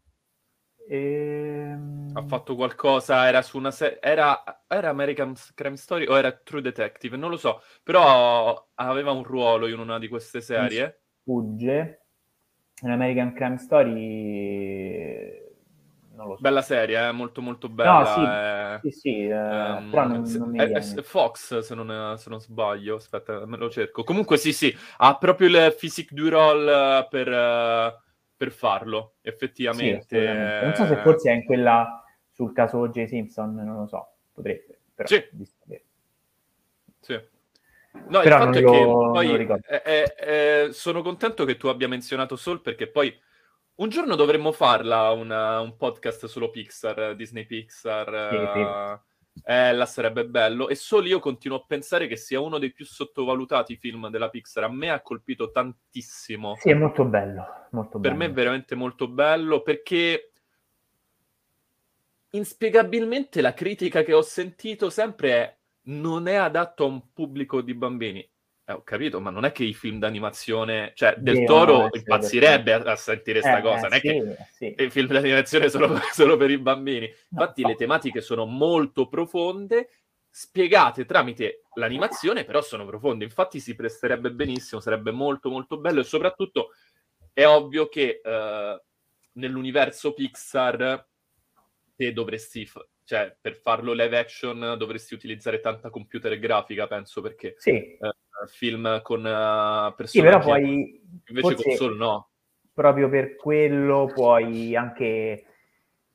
E... 0.92 1.70
Ehm, 1.72 2.10
ha 2.12 2.22
fatto 2.26 2.54
qualcosa, 2.54 3.26
era 3.26 3.40
su 3.40 3.56
una 3.56 3.70
serie, 3.70 3.98
era, 4.02 4.62
era, 4.66 4.90
American 4.90 5.34
Crime 5.54 5.76
Story 5.76 6.04
o 6.06 6.18
era 6.18 6.32
True 6.32 6.60
Detective, 6.60 7.16
non 7.16 7.30
lo 7.30 7.38
so, 7.38 7.62
però 7.82 8.68
aveva 8.74 9.12
un 9.12 9.22
ruolo 9.22 9.66
in 9.68 9.78
una 9.78 9.98
di 9.98 10.08
queste 10.08 10.42
serie. 10.42 11.00
Fugge, 11.22 12.02
un 12.82 12.90
American 12.90 13.32
Crime 13.32 13.56
Story 13.56 15.40
non 16.14 16.26
lo 16.28 16.34
so. 16.34 16.42
Bella 16.42 16.60
serie, 16.60 17.08
eh? 17.08 17.12
molto 17.12 17.40
molto 17.40 17.70
bella. 17.70 18.00
No, 18.00 18.04
sì, 18.04 18.20
eh, 18.20 18.78
sì, 18.90 18.98
sì 19.00 19.26
eh, 19.28 19.32
um, 19.32 19.88
però 19.90 20.06
non, 20.08 20.30
non 20.30 20.50
mi 20.50 20.58
è, 20.58 20.80
Fox, 21.00 21.60
se 21.60 21.74
non, 21.74 22.18
se 22.18 22.28
non, 22.28 22.38
sbaglio, 22.38 22.96
aspetta, 22.96 23.46
me 23.46 23.56
lo 23.56 23.70
cerco. 23.70 24.04
Comunque 24.04 24.36
sì, 24.36 24.52
sì, 24.52 24.76
ha 24.98 25.16
proprio 25.16 25.48
il 25.48 25.74
physique 25.74 26.14
du 26.14 26.28
roll 26.28 27.08
per, 27.08 27.28
per 28.42 28.50
farlo, 28.50 29.12
effettivamente. 29.20 30.18
Sì, 30.18 30.64
non 30.64 30.74
so 30.74 30.84
se 30.84 30.96
forse 30.96 31.30
è 31.30 31.34
in 31.34 31.44
quella 31.44 32.04
sul 32.32 32.52
caso 32.52 32.78
O.J. 32.78 33.04
Simpson 33.04 33.54
non 33.54 33.76
lo 33.76 33.86
so, 33.86 34.14
potrebbe, 34.32 34.80
però... 34.96 35.06
Sì. 35.06 35.24
Sì. 36.98 37.20
No, 38.08 38.20
Però 38.20 38.22
il 38.22 38.30
fatto 38.30 38.44
non 38.46 38.54
è 38.56 38.60
lo- 38.62 38.70
che 38.72 39.10
poi 39.12 39.46
lo 39.46 39.58
eh, 39.68 39.82
eh, 39.84 40.14
eh, 40.18 40.72
sono 40.72 41.02
contento 41.02 41.44
che 41.44 41.56
tu 41.56 41.68
abbia 41.68 41.86
menzionato 41.86 42.34
Soul 42.34 42.62
perché 42.62 42.88
poi 42.88 43.16
un 43.76 43.88
giorno 43.88 44.16
dovremmo 44.16 44.50
farla 44.50 45.10
una- 45.10 45.60
un 45.60 45.76
podcast 45.76 46.26
solo 46.26 46.50
Pixar, 46.50 47.14
Disney 47.14 47.46
Pixar. 47.46 48.28
Sì, 48.28 48.36
sì. 48.54 48.60
eh, 48.60 49.00
eh, 49.44 49.72
là 49.72 49.86
sarebbe 49.86 50.26
bello. 50.26 50.68
E 50.68 50.74
Soul 50.74 51.06
io 51.06 51.18
continuo 51.18 51.58
a 51.58 51.64
pensare 51.66 52.06
che 52.06 52.16
sia 52.16 52.40
uno 52.40 52.58
dei 52.58 52.72
più 52.72 52.84
sottovalutati 52.84 53.76
film 53.76 54.08
della 54.08 54.28
Pixar. 54.28 54.64
A 54.64 54.72
me 54.72 54.90
ha 54.90 55.00
colpito 55.00 55.50
tantissimo. 55.50 56.56
Sì, 56.56 56.70
è 56.70 56.74
molto 56.74 57.04
bello, 57.04 57.44
molto 57.70 57.98
Per 57.98 58.10
bello. 58.10 58.16
me 58.16 58.26
è 58.26 58.32
veramente 58.32 58.74
molto 58.74 59.08
bello 59.08 59.62
perché 59.62 60.32
inspiegabilmente 62.30 63.40
la 63.40 63.52
critica 63.52 64.02
che 64.02 64.12
ho 64.12 64.22
sentito 64.22 64.90
sempre 64.90 65.32
è 65.32 65.56
non 65.84 66.28
è 66.28 66.34
adatto 66.34 66.84
a 66.84 66.88
un 66.88 67.12
pubblico 67.12 67.60
di 67.60 67.74
bambini. 67.74 68.31
Eh, 68.72 68.74
ho 68.74 68.82
capito, 68.82 69.20
ma 69.20 69.30
non 69.30 69.44
è 69.44 69.52
che 69.52 69.64
i 69.64 69.74
film 69.74 69.98
d'animazione, 69.98 70.92
cioè 70.94 71.14
Del 71.18 71.40
Devono 71.40 71.64
Toro 71.64 71.88
impazzirebbe 71.92 72.72
a, 72.72 72.78
a 72.78 72.96
sentire 72.96 73.40
sta 73.40 73.58
Eh, 73.58 73.62
cosa, 73.62 73.88
non 73.88 73.94
eh, 73.94 73.96
è 73.98 74.00
che 74.00 74.36
sì, 74.50 74.74
sì. 74.76 74.84
i 74.84 74.90
film 74.90 75.08
d'animazione 75.08 75.68
sono 75.68 75.98
solo 76.12 76.36
per 76.36 76.50
i 76.50 76.58
bambini. 76.58 77.06
No, 77.06 77.40
Infatti 77.40 77.62
no. 77.62 77.68
le 77.68 77.74
tematiche 77.76 78.20
sono 78.20 78.46
molto 78.46 79.08
profonde, 79.08 79.88
spiegate 80.28 81.04
tramite 81.04 81.62
l'animazione, 81.74 82.44
però 82.44 82.62
sono 82.62 82.86
profonde. 82.86 83.24
Infatti 83.24 83.60
si 83.60 83.74
presterebbe 83.74 84.32
benissimo, 84.32 84.80
sarebbe 84.80 85.10
molto 85.10 85.50
molto 85.50 85.78
bello 85.78 86.00
e 86.00 86.04
soprattutto 86.04 86.70
è 87.32 87.46
ovvio 87.46 87.88
che 87.88 88.20
eh, 88.22 88.82
nell'universo 89.32 90.12
Pixar 90.12 91.06
te 91.94 92.12
dovresti, 92.12 92.66
f- 92.66 92.86
cioè 93.04 93.36
per 93.38 93.56
farlo 93.56 93.92
live 93.92 94.18
action 94.18 94.74
dovresti 94.78 95.14
utilizzare 95.14 95.60
tanta 95.60 95.90
computer 95.90 96.38
grafica, 96.38 96.86
penso, 96.86 97.20
perché 97.20 97.54
Sì, 97.58 97.70
eh, 97.70 98.14
film 98.46 99.02
con 99.02 99.26
eh, 99.26 100.06
sì, 100.06 100.20
però 100.20 100.40
poi 100.40 101.00
invece 101.28 101.54
con 101.54 101.72
Soul 101.74 101.96
no. 101.96 102.28
proprio 102.72 103.08
per 103.08 103.36
quello 103.36 104.10
puoi 104.12 104.74
anche 104.76 105.46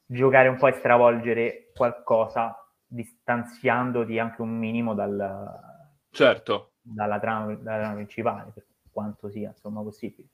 giocare 0.05 0.47
un 0.47 0.57
po' 0.57 0.67
e 0.67 0.73
stravolgere 0.73 1.71
qualcosa 1.75 2.55
distanziandoti 2.85 4.17
anche 4.19 4.41
un 4.41 4.57
minimo 4.57 4.93
dal, 4.93 5.65
Certo. 6.09 6.71
dalla, 6.81 7.19
trama, 7.19 7.53
dalla 7.55 7.79
trama 7.79 7.95
principale, 7.95 8.51
per 8.53 8.65
quanto 8.91 9.29
sia 9.29 9.49
insomma 9.49 9.81
possibile. 9.83 10.29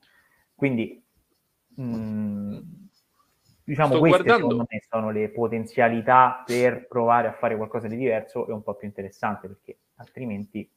Quindi, 0.56 1.04
mh, 1.76 2.58
diciamo, 3.64 3.90
Sto 3.90 4.00
queste 4.00 4.24
guardando- 4.24 4.36
secondo 4.36 4.66
me 4.70 4.82
sono 4.88 5.10
le 5.10 5.30
potenzialità 5.30 6.44
per 6.46 6.88
provare 6.88 7.28
a 7.28 7.34
fare 7.34 7.58
qualcosa 7.58 7.88
di 7.88 7.98
diverso 7.98 8.48
e 8.48 8.54
un 8.54 8.62
po' 8.62 8.76
più 8.76 8.88
interessante, 8.88 9.48
perché 9.48 9.80
altrimenti 9.96 10.70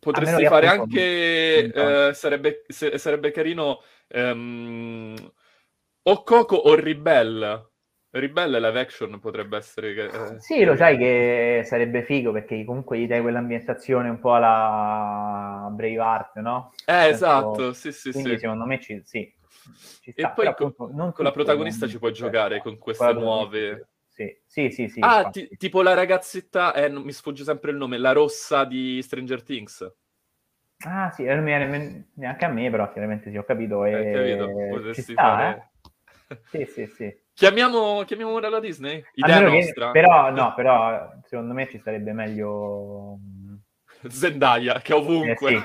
Potresti 0.00 0.46
fare 0.46 0.66
anche, 0.66 1.70
eh, 2.08 2.14
sarebbe, 2.14 2.64
se- 2.68 2.96
sarebbe 2.98 3.30
carino, 3.30 3.82
ehm, 4.08 5.32
o 6.02 6.22
Coco 6.24 6.56
o 6.56 6.74
Ribelle. 6.74 7.68
Ribelle 8.10 8.60
live 8.60 8.80
action 8.80 9.18
potrebbe 9.20 9.56
essere... 9.58 9.94
eh, 9.94 10.40
Sì, 10.40 10.64
lo 10.64 10.74
sai 10.76 10.96
che 10.98 11.62
sarebbe 11.64 12.02
figo 12.04 12.32
perché 12.32 12.64
comunque 12.64 12.98
gli 12.98 13.06
dai 13.06 13.20
quell'ambientazione 13.20 14.08
un 14.08 14.18
po' 14.18 14.34
alla 14.34 15.68
Braveheart, 15.70 16.36
no? 16.38 16.72
Eh, 16.86 17.08
esatto, 17.08 17.72
sì, 17.72 17.92
sì, 17.92 18.12
Quindi 18.12 18.30
sì. 18.30 18.38
secondo 18.38 18.64
me 18.66 18.80
ci, 18.80 19.00
sì, 19.04 19.32
ci 20.00 20.12
E 20.14 20.26
sta. 20.26 20.30
poi 20.30 20.44
Però, 20.44 20.54
con, 20.54 20.74
appunto, 20.74 20.90
non 20.92 21.12
con 21.12 21.24
la 21.24 21.30
protagonista 21.32 21.86
ci 21.86 21.98
puoi 21.98 22.12
giocare 22.12 22.60
con 22.60 22.78
queste 22.78 23.12
nuove... 23.12 23.89
Sì, 24.46 24.70
sì, 24.70 24.70
sì. 24.70 24.88
sì, 24.88 25.00
Ah, 25.00 25.28
ti- 25.30 25.48
tipo 25.56 25.82
la 25.82 25.94
ragazzetta, 25.94 26.74
eh, 26.74 26.90
mi 26.90 27.12
sfugge 27.12 27.44
sempre 27.44 27.70
il 27.70 27.76
nome, 27.76 27.98
la 27.98 28.12
rossa 28.12 28.64
di 28.64 29.00
Stranger 29.02 29.42
Things. 29.42 29.92
Ah, 30.84 31.10
sì, 31.10 31.24
viene 31.24 32.06
neanche 32.14 32.44
a 32.44 32.48
me, 32.48 32.70
però 32.70 32.90
chiaramente 32.90 33.30
sì, 33.30 33.36
ho 33.36 33.44
capito. 33.44 33.84
E... 33.84 33.98
Eh, 33.98 34.12
capito? 34.12 34.46
Ci 34.46 34.52
Potresti 34.70 35.12
sta, 35.12 35.14
fare... 35.14 35.70
eh? 36.28 36.40
Sì, 36.50 36.64
sì, 36.64 36.86
sì. 36.86 37.14
Chiamiamo, 37.34 38.02
chiamiamo 38.04 38.32
ora 38.32 38.48
la 38.48 38.60
Disney? 38.60 39.04
Idea 39.14 39.38
meno 39.38 39.50
che- 39.50 39.56
nostra? 39.56 39.90
Però, 39.92 40.30
no, 40.30 40.54
però 40.54 41.12
secondo 41.26 41.52
me 41.54 41.68
ci 41.68 41.80
sarebbe 41.82 42.12
meglio... 42.12 43.18
Zendaya, 44.08 44.80
che 44.80 44.94
ovunque. 44.94 45.50
Eh, 45.50 45.56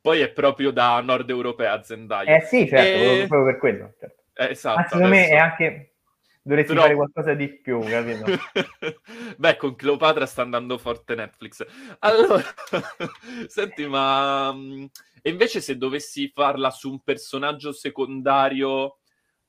Poi 0.00 0.20
è 0.20 0.30
proprio 0.30 0.70
da 0.70 1.00
nord 1.00 1.28
europea 1.30 1.82
Zendaya. 1.82 2.36
Eh 2.36 2.40
sì, 2.42 2.68
certo, 2.68 2.98
E- 2.98 3.04
proprio- 3.04 3.26
proprio 3.28 3.44
per 3.44 3.58
quello. 3.58 3.92
certo. 3.98 4.19
Eh, 4.40 4.50
esatto. 4.52 4.78
Anzi, 4.78 4.88
secondo 4.90 5.08
me 5.10 5.18
adesso- 5.24 5.34
è 5.34 5.38
anche... 5.38 5.94
Dovresti 6.42 6.72
Però- 6.72 6.82
fare 6.84 6.94
qualcosa 6.94 7.34
di 7.34 7.48
più, 7.60 7.80
capito? 7.80 8.24
Beh, 9.36 9.56
con 9.56 9.74
Cleopatra 9.74 10.24
sta 10.24 10.40
andando 10.40 10.78
forte 10.78 11.14
Netflix. 11.14 11.62
Allora, 11.98 12.42
senti, 13.46 13.86
ma 13.86 14.50
mm, 14.50 14.86
e 15.20 15.28
invece 15.28 15.60
se 15.60 15.76
dovessi 15.76 16.30
farla 16.34 16.70
su 16.70 16.90
un 16.90 17.02
personaggio 17.02 17.72
secondario, 17.72 19.00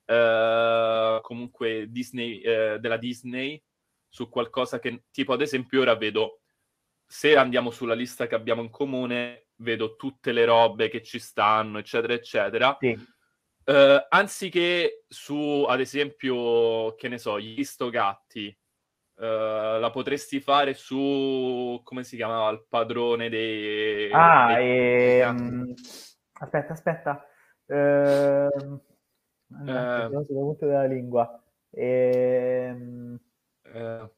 eh, 0.03 1.19
comunque 1.21 1.85
Disney, 1.87 2.41
eh, 2.41 2.77
della 2.81 2.97
Disney, 2.97 3.63
su 4.09 4.27
qualcosa 4.27 4.79
che, 4.79 5.05
tipo 5.11 5.31
ad 5.31 5.41
esempio 5.41 5.79
ora 5.79 5.95
vedo, 5.95 6.41
se 7.05 7.37
andiamo 7.37 7.71
sulla 7.71 7.93
lista 7.93 8.27
che 8.27 8.35
abbiamo 8.35 8.61
in 8.61 8.69
comune, 8.69 9.47
vedo 9.55 9.95
tutte 9.95 10.33
le 10.33 10.43
robe 10.43 10.89
che 10.89 11.01
ci 11.01 11.19
stanno, 11.19 11.77
eccetera, 11.77 12.13
eccetera. 12.13 12.75
Sì. 12.77 12.99
Eh, 13.63 14.05
anziché 14.09 15.03
su, 15.07 15.65
ad 15.67 15.79
esempio, 15.79 16.95
che 16.95 17.07
ne 17.07 17.17
so, 17.17 17.39
gli 17.39 17.63
Stogatti, 17.63 18.47
eh, 18.47 19.77
la 19.79 19.89
potresti 19.91 20.39
fare 20.39 20.73
su, 20.73 21.79
come 21.83 22.03
si 22.03 22.15
chiamava, 22.15 22.49
il 22.49 22.65
padrone 22.67 23.29
dei... 23.29 24.11
Ah, 24.11 24.55
dei- 24.55 25.19
ehm, 25.21 25.73
aspetta, 26.39 26.73
aspetta. 26.73 27.27
Ehm... 27.67 28.81
Eh. 29.51 30.07
sono 30.07 30.23
sulla 30.23 30.39
punta 30.39 30.65
della 30.65 30.85
lingua. 30.85 31.43
Ehm... 31.71 33.19
Eh, 33.63 34.09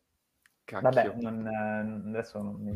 cacchio. 0.63 0.89
Vabbè, 0.89 1.13
non, 1.15 2.03
adesso 2.07 2.41
non 2.41 2.55
mi, 2.61 2.75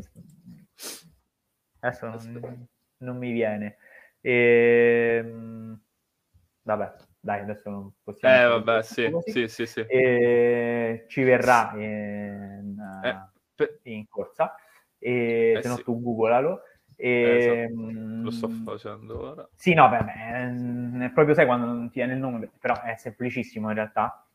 adesso 1.80 2.06
non, 2.06 2.68
non 2.98 3.16
mi 3.16 3.32
viene. 3.32 3.78
Ehm, 4.20 5.80
Vabbè, 6.68 6.92
dai, 7.18 7.40
adesso 7.40 7.70
non 7.70 7.90
possiamo... 8.04 8.36
Eh, 8.36 8.46
vabbè, 8.46 8.82
sì, 8.82 9.10
così. 9.10 9.30
sì, 9.30 9.48
sì, 9.48 9.64
sì. 9.66 9.80
E 9.88 11.06
ci 11.08 11.22
verrà 11.22 11.72
in, 11.76 12.76
Eh, 13.04 13.18
per- 13.54 13.78
in 13.84 14.06
corsa, 14.06 14.54
e 14.98 15.54
Eh, 15.56 15.62
se 15.62 15.68
no 15.68 15.76
sì. 15.76 15.82
tu 15.84 16.02
googolalo. 16.02 16.60
Eh, 16.94 17.68
Ehm, 17.70 18.22
Lo 18.22 18.30
sto 18.30 18.48
facendo 18.48 19.30
ora. 19.30 19.48
Sì, 19.54 19.72
no, 19.72 19.88
beh, 19.88 20.04
beh, 20.04 21.06
è 21.06 21.10
proprio 21.10 21.34
sai 21.34 21.46
quando 21.46 21.64
non 21.64 21.86
ti 21.88 22.00
viene 22.00 22.12
il 22.12 22.18
nome, 22.18 22.50
però 22.60 22.78
è 22.82 22.96
semplicissimo 22.98 23.68
in 23.70 23.74
realtà. 23.74 24.26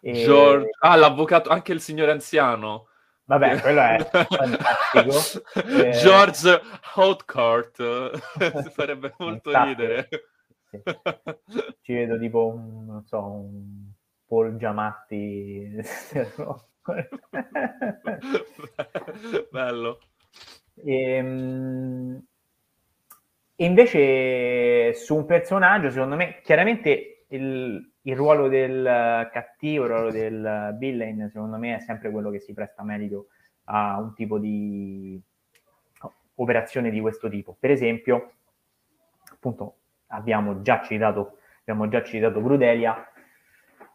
E- 0.00 0.12
George... 0.22 0.70
Ah, 0.78 0.96
l'avvocato, 0.96 1.50
anche 1.50 1.72
il 1.72 1.82
signore 1.82 2.12
anziano. 2.12 2.88
Vabbè, 3.24 3.60
quello 3.60 3.80
è 3.82 4.08
fantastico. 4.10 5.42
Eh, 5.84 5.90
George 5.90 6.60
Hotcourt. 6.94 7.76
si 8.62 8.70
farebbe 8.70 9.12
molto 9.18 9.50
Infatti, 9.50 9.68
ridere. 9.68 10.08
Sì. 10.70 10.80
Ci 11.80 11.92
vedo 11.94 12.18
tipo 12.18 12.46
un, 12.46 12.84
non 12.86 13.04
so, 13.04 13.24
un 13.24 13.90
Paul 14.26 14.56
Giamatti. 14.56 15.76
Bello. 19.52 19.98
Ehm, 20.84 22.22
E 23.56 23.64
invece 23.66 24.94
su 24.94 25.14
un 25.16 25.26
personaggio, 25.26 25.90
secondo 25.90 26.16
me, 26.16 26.40
chiaramente 26.42 27.26
il, 27.28 27.92
il 28.02 28.16
ruolo 28.16 28.48
del 28.48 29.28
cattivo, 29.30 29.84
il 29.84 29.90
ruolo 29.90 30.10
del 30.10 30.74
villain, 30.78 31.28
secondo 31.30 31.58
me 31.58 31.76
è 31.76 31.80
sempre 31.80 32.10
quello 32.10 32.30
che 32.30 32.40
si 32.40 32.54
presta 32.54 32.82
meglio 32.82 33.26
a 33.64 33.98
un 34.00 34.14
tipo 34.14 34.38
di 34.38 35.20
operazione 36.36 36.90
di 36.90 37.00
questo 37.00 37.28
tipo. 37.28 37.56
Per 37.58 37.70
esempio, 37.70 38.32
appunto, 39.32 39.76
abbiamo 40.10 40.62
già 40.62 40.82
citato, 40.82 41.38
abbiamo 41.60 41.88
già 41.88 42.02
citato 42.02 42.42
Grudelia, 42.42 43.10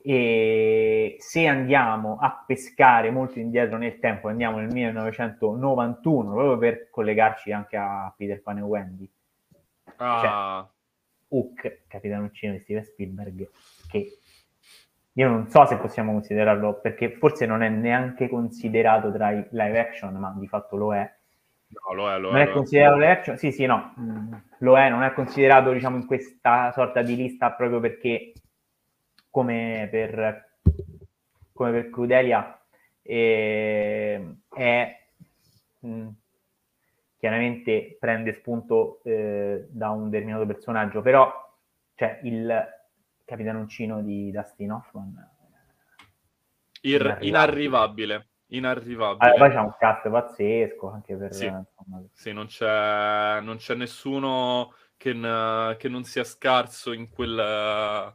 e 0.01 1.15
se 1.19 1.47
andiamo 1.47 2.17
a 2.19 2.43
pescare 2.45 3.09
molto 3.09 3.39
indietro 3.39 3.77
nel 3.77 3.97
tempo, 3.99 4.27
andiamo 4.27 4.57
nel 4.57 4.71
1991, 4.71 6.31
proprio 6.31 6.57
per 6.57 6.89
collegarci 6.91 7.51
anche 7.51 7.75
a 7.77 8.13
Peter 8.15 8.41
Pan 8.41 8.59
e 8.59 8.61
Wendy, 8.61 9.09
Ah, 9.97 10.69
Hook, 11.29 11.83
Capitano 11.87 12.25
Uccino 12.25 12.53
di 12.53 12.59
Steven 12.59 12.83
Spielberg, 12.83 13.49
che 13.87 14.19
io 15.13 15.27
non 15.29 15.47
so 15.49 15.65
se 15.65 15.77
possiamo 15.77 16.11
considerarlo, 16.11 16.79
perché 16.81 17.11
forse 17.11 17.45
non 17.45 17.61
è 17.61 17.69
neanche 17.69 18.27
considerato 18.27 19.11
tra 19.11 19.31
i 19.31 19.47
live 19.51 19.79
action, 19.79 20.13
ma 20.15 20.33
di 20.37 20.47
fatto 20.47 20.75
lo 20.75 20.93
è. 20.93 21.09
No, 21.67 21.93
lo 21.93 22.11
è, 22.11 22.19
lo 22.19 22.31
non 22.31 22.41
è. 22.41 22.47
è 22.47 22.51
considerato 22.51 22.95
live 22.97 23.11
action? 23.11 23.37
Sì, 23.37 23.51
sì, 23.51 23.65
no, 23.65 23.93
mm, 23.99 24.33
lo 24.59 24.77
è, 24.77 24.89
non 24.89 25.03
è 25.03 25.13
considerato, 25.13 25.71
diciamo, 25.71 25.97
in 25.97 26.05
questa 26.05 26.71
sorta 26.71 27.01
di 27.01 27.15
lista 27.15 27.51
proprio 27.51 27.79
perché, 27.79 28.33
come 29.29 29.87
per, 29.89 30.57
come 31.53 31.71
per 31.71 31.89
Crudelia, 31.89 32.59
eh, 33.01 34.35
è 34.49 35.07
mh, 35.79 36.07
chiaramente 37.17 37.97
prende 37.99 38.33
spunto 38.33 39.01
eh, 39.03 39.65
da 39.69 39.89
un 39.89 40.09
determinato 40.09 40.45
personaggio, 40.45 41.01
però 41.01 41.31
cioè, 41.95 42.19
il 42.23 42.63
capitanoncino 43.25 44.01
di 44.01 44.31
Dustin 44.31 44.71
Hoffman 44.71 45.33
Ir- 46.81 47.17
inarrivabile. 47.21 48.27
Inarrivabile. 48.47 49.31
Allora, 49.31 49.45
poi 49.47 49.55
c'è 49.55 49.61
un 49.61 49.75
cast 49.77 50.09
pazzesco 50.09 50.89
anche 50.91 51.15
per 51.15 51.33
Sì. 51.33 51.45
insomma, 51.45 52.03
Sì, 52.13 52.31
non 52.33 52.45
c'è, 52.47 53.39
non 53.41 53.57
c'è 53.57 53.75
nessuno 53.75 54.73
che, 54.97 55.13
n- 55.13 55.75
che 55.77 55.89
non 55.89 56.03
sia 56.03 56.23
scarso 56.23 56.91
in 56.91 57.09
quel... 57.09 58.13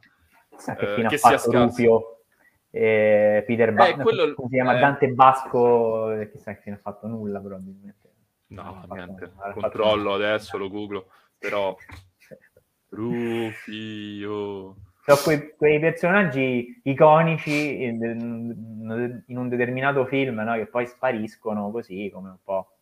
che 0.77 0.93
eh, 0.95 1.05
che 1.07 1.17
sia 1.17 1.37
scarso. 1.37 1.51
Rupio 1.51 2.23
eh, 2.71 3.43
Peter 3.45 3.73
ba- 3.73 3.87
Eh, 3.89 3.95
quello- 3.97 4.33
si 4.37 4.47
chiama 4.49 4.75
eh. 4.77 4.79
Dante 4.79 5.07
Basco 5.09 6.11
eh, 6.13 6.29
chissà 6.31 6.53
che 6.55 6.61
fine 6.61 6.75
ha 6.75 6.79
fatto 6.79 7.07
nulla 7.07 7.39
probabilmente 7.39 8.09
No, 8.47 8.63
Non 8.63 8.97
niente. 8.97 9.21
non 9.27 9.35
fatto 9.35 9.59
Controllo 9.59 10.13
adesso, 10.13 10.57
lo 10.57 10.69
googlo. 10.69 11.07
Però... 11.37 11.75
Rufio... 12.89 14.75
Sono 15.03 15.17
quei, 15.23 15.55
quei 15.57 15.79
personaggi 15.79 16.79
iconici 16.83 17.83
in, 17.83 19.23
in 19.25 19.37
un 19.37 19.49
determinato 19.49 20.05
film 20.05 20.39
no? 20.41 20.53
che 20.53 20.67
poi 20.67 20.85
spariscono 20.85 21.71
così 21.71 22.09
come 22.13 22.29
un 22.29 22.37
po' 22.43 22.77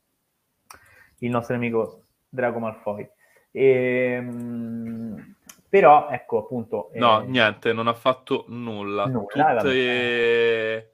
il 1.20 1.30
nostro 1.30 1.56
amico 1.56 2.04
Drago 2.28 2.60
Malfoy. 2.60 3.10
Ehm, 3.52 5.36
però 5.68 6.10
ecco 6.10 6.40
appunto 6.40 6.90
No, 6.94 7.22
eh, 7.22 7.26
niente, 7.26 7.74
non 7.74 7.88
ha 7.88 7.94
fatto 7.94 8.46
nulla. 8.50 9.06
Nulla, 9.06 9.56
Tutte- 9.58 10.92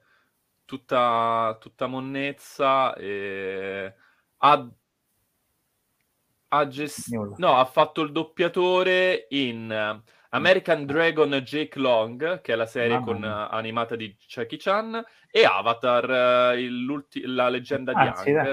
tutta, 0.64 1.56
tutta 1.60 1.86
monnezza. 1.86 2.94
E... 2.94 3.94
Ha, 4.38 4.68
ha 6.48 6.68
gest- 6.68 7.08
no, 7.36 7.56
ha 7.58 7.64
fatto 7.64 8.02
il 8.02 8.12
doppiatore 8.12 9.26
in 9.30 9.70
eh, 9.70 10.02
American 10.36 10.86
Dragon 10.86 11.30
Jake 11.42 11.78
Long, 11.78 12.40
che 12.40 12.52
è 12.52 12.56
la 12.56 12.66
serie 12.66 13.00
con, 13.00 13.24
eh, 13.24 13.48
animata 13.50 13.96
di 13.96 14.16
Jackie 14.26 14.58
Chan, 14.58 15.04
e 15.30 15.44
Avatar, 15.44 16.54
eh, 16.56 16.68
la 17.26 17.48
leggenda 17.48 17.92
di 17.92 18.00
Anzi, 18.00 18.30
Aang. 18.34 18.46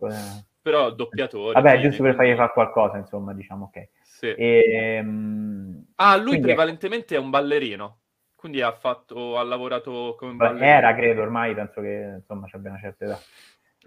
eh, 0.00 0.46
Però 0.60 0.90
doppiatore. 0.90 1.54
vabbè 1.54 1.70
quindi- 1.70 1.88
giusto 1.88 2.02
per 2.02 2.14
fargli 2.14 2.34
fare 2.36 2.52
qualcosa 2.52 2.96
insomma 2.98 3.32
diciamo 3.32 3.64
ok 3.72 3.88
Sì. 4.02 4.34
Ehm, 4.36 5.86
Ah, 5.96 6.16
lui 6.16 6.26
quindi, 6.26 6.46
prevalentemente 6.46 7.14
è 7.14 7.18
un 7.18 7.30
ballerino, 7.30 8.00
quindi 8.34 8.60
ha, 8.60 8.72
fatto, 8.72 9.38
ha 9.38 9.42
lavorato 9.44 10.14
come 10.18 10.34
ballerino. 10.34 10.64
era 10.66 10.94
credo 10.94 11.22
ormai 11.22 11.54
penso 11.54 11.80
che 11.80 12.14
insomma 12.18 12.46
ci 12.48 12.56
abbia 12.56 12.70
una 12.70 12.80
certa 12.80 13.04
età 13.06 13.18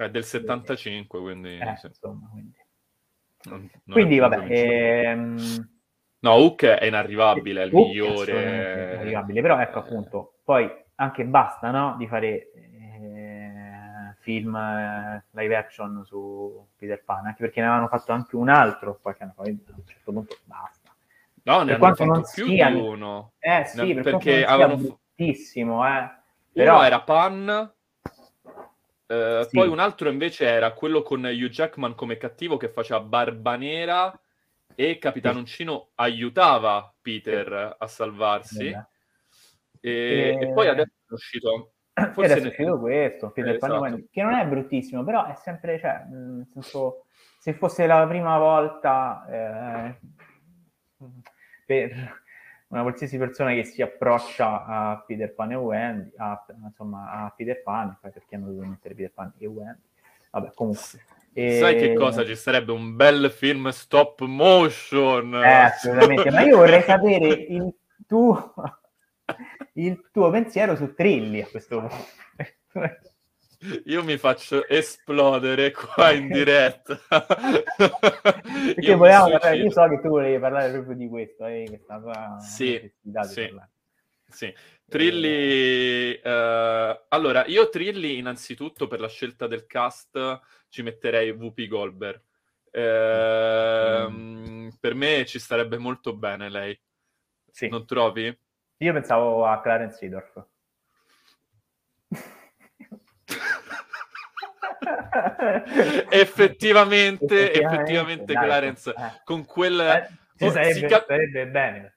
È 0.04 0.10
del 0.10 0.24
75, 0.24 1.20
quindi... 1.20 1.58
Eh, 1.60 1.76
sì. 1.78 1.86
insomma, 1.88 2.28
quindi. 2.32 2.58
Non- 3.44 3.60
non 3.60 3.70
Quindi, 3.92 4.18
vabbè, 4.20 4.46
ehm, 4.50 5.70
No, 6.24 6.34
Hook 6.36 6.64
è 6.66 6.86
inarrivabile, 6.86 7.64
è 7.64 7.66
il 7.66 7.74
Hook 7.74 7.86
è 7.86 7.88
migliore. 7.88 8.32
assolutamente 8.32 8.94
inarrivabile, 8.94 9.42
però 9.42 9.60
ecco 9.60 9.80
appunto, 9.80 10.34
poi 10.44 10.70
anche 10.96 11.24
basta 11.26 11.72
no, 11.72 11.96
di 11.98 12.08
fare 12.08 12.52
eh, 12.54 14.16
film 14.20 14.56
eh, 14.56 15.24
live 15.32 15.56
action 15.56 16.04
su 16.06 16.64
Peter 16.78 17.04
Pan, 17.04 17.26
anche 17.26 17.42
perché 17.42 17.60
ne 17.60 17.66
avevano 17.68 17.88
fatto 17.88 18.12
anche 18.12 18.36
un 18.36 18.50
altro 18.50 19.00
qualche 19.02 19.24
anno 19.24 19.34
fa, 19.36 19.42
quindi 19.42 19.64
a 19.68 19.74
un 19.76 19.86
certo 19.88 20.12
punto 20.12 20.38
basta. 20.44 20.94
No, 21.44 21.64
ne 21.64 21.66
Per 21.66 21.70
hanno 21.74 21.80
quanto 21.80 22.04
fatto 22.06 22.14
non 22.14 22.30
più 22.32 22.46
sia- 22.46 22.70
di 22.70 22.80
uno. 22.80 23.32
Eh 23.40 23.66
sì, 23.66 23.78
No, 23.88 23.94
per 23.96 24.04
perché 24.04 24.46
avevano 24.46 24.78
bruttissimo, 24.78 25.88
eh. 25.88 25.90
Uno 25.90 26.20
Però 26.54 26.84
era 26.84 27.02
Pan, 27.02 27.74
eh, 29.08 29.46
Sì. 29.50 29.56
poi 29.58 29.68
un 29.68 29.80
altro 29.80 30.10
invece 30.10 30.46
era 30.46 30.72
quello 30.74 31.02
con 31.02 31.24
Hugh 31.24 31.50
Jackman 31.50 31.96
come 31.96 32.18
cattivo 32.18 32.58
che 32.58 32.70
faceva 32.70 33.00
Barba 33.00 33.58
E 34.76 34.98
Capitanoncino 34.98 35.90
aiutava 35.96 36.94
Peter 37.02 37.76
a 37.78 37.88
salvarsi. 37.88 38.68
E, 38.70 38.78
E- 39.82 40.38
e 40.42 40.52
poi 40.54 40.68
adesso 40.68 40.92
è 41.08 41.14
uscito... 41.14 41.74
Forse 42.14 42.32
adesso 42.34 42.38
è 42.40 42.42
ne- 42.42 42.48
uscito 42.50 42.80
questo, 42.80 43.32
Peter 43.32 43.56
Eh, 43.56 43.58
Pan 43.58 43.86
esatto. 43.86 44.04
Che 44.12 44.22
non 44.24 44.34
è 44.34 44.46
bruttissimo, 44.48 45.04
però 45.04 45.26
è 45.26 45.36
sempre, 45.36 45.80
cioè, 45.80 46.06
mh, 46.06 46.36
nel 46.38 46.48
senso, 46.52 47.06
se 47.40 47.54
fosse 47.54 47.86
la 47.86 48.08
prima 48.08 48.38
volta 48.38 49.26
eh, 49.30 50.00
per 51.66 52.20
una 52.68 52.82
qualsiasi 52.84 53.18
persona 53.18 53.52
che 53.54 53.66
si 53.66 53.82
approccia 53.82 54.66
a 54.66 55.04
Peter 55.06 55.34
Pan 55.34 55.52
e 55.52 55.56
Wendy, 55.56 56.14
a, 56.16 56.46
insomma, 56.64 57.12
a 57.12 57.34
Peter 57.36 57.62
Pan, 57.62 57.98
perché 58.00 58.36
hanno 58.36 58.46
dovuto 58.48 58.68
mettere 58.68 58.96
Peter 58.96 59.12
Pan 59.12 59.34
e 59.38 59.46
Wendy, 59.46 59.82
vabbè, 60.32 60.54
comunque. 60.54 60.82
E- 61.34 61.58
Sai 61.60 61.76
che 61.78 61.94
cosa? 61.94 62.26
Ci 62.26 62.36
sarebbe 62.36 62.72
un 62.72 62.96
bel 62.96 63.32
film 63.32 63.70
stop 63.70 64.22
motion. 64.22 65.34
Eh, 65.36 65.48
assolutamente, 65.48 66.30
ma 66.32 66.41
io 66.41 66.58
vorrei 66.58 66.82
sapere 66.82 67.28
il 67.28 67.74
tuo, 68.06 68.54
il 69.74 70.10
tuo 70.12 70.30
pensiero 70.30 70.76
su 70.76 70.94
Trilli 70.94 71.41
a 71.41 71.48
questo 71.48 71.80
punto. 71.80 73.00
Io 73.86 74.04
mi 74.04 74.17
faccio 74.17 74.67
esplodere 74.67 75.72
qua 75.72 76.12
in 76.12 76.28
diretta. 76.30 77.00
Perché 77.06 78.74
Io 78.78 78.98
volevamo 78.98 79.28
io 79.54 79.70
so 79.70 79.88
che 79.88 80.02
tu 80.02 80.08
volevi 80.10 80.39
parlare 80.39 80.72
proprio 80.72 80.96
di 80.96 81.08
questo, 81.08 81.46
eh, 81.46 81.65
questa 81.67 82.00
tua 82.00 82.38
Sì, 82.39 82.91
sì. 83.22 83.54
Sì. 84.28 84.54
Trilli, 84.91 86.19
eh, 86.19 87.01
allora 87.08 87.45
io 87.45 87.69
Trilli 87.69 88.17
innanzitutto 88.17 88.88
per 88.88 88.99
la 88.99 89.08
scelta 89.08 89.47
del 89.47 89.65
cast 89.65 90.41
ci 90.67 90.82
metterei 90.82 91.30
Whoopi 91.32 91.67
Goldberg. 91.69 92.21
Ehm, 92.71 94.69
Per 94.82 94.93
me 94.93 95.25
ci 95.25 95.39
starebbe 95.39 95.77
molto 95.77 96.13
bene 96.13 96.49
lei, 96.49 96.77
Sì. 97.49 97.69
non 97.69 97.86
trovi? 97.86 98.38
Io 98.77 98.93
pensavo 98.93 99.45
a 99.45 99.62
Clarence 99.62 99.97
Seedorf. 99.97 100.45
effettivamente, 106.10 107.54
effettivamente, 107.54 108.34
dai, 108.34 108.43
Clarence 108.43 108.89
eh. 108.89 109.21
con 109.23 109.45
quel 109.45 109.80
Eh, 109.80 110.10
oh, 110.45 110.51
sarebbe, 110.51 110.73
si 110.73 110.86
cap- 110.86 111.08
sarebbe 111.08 111.47
bene. 111.47 111.95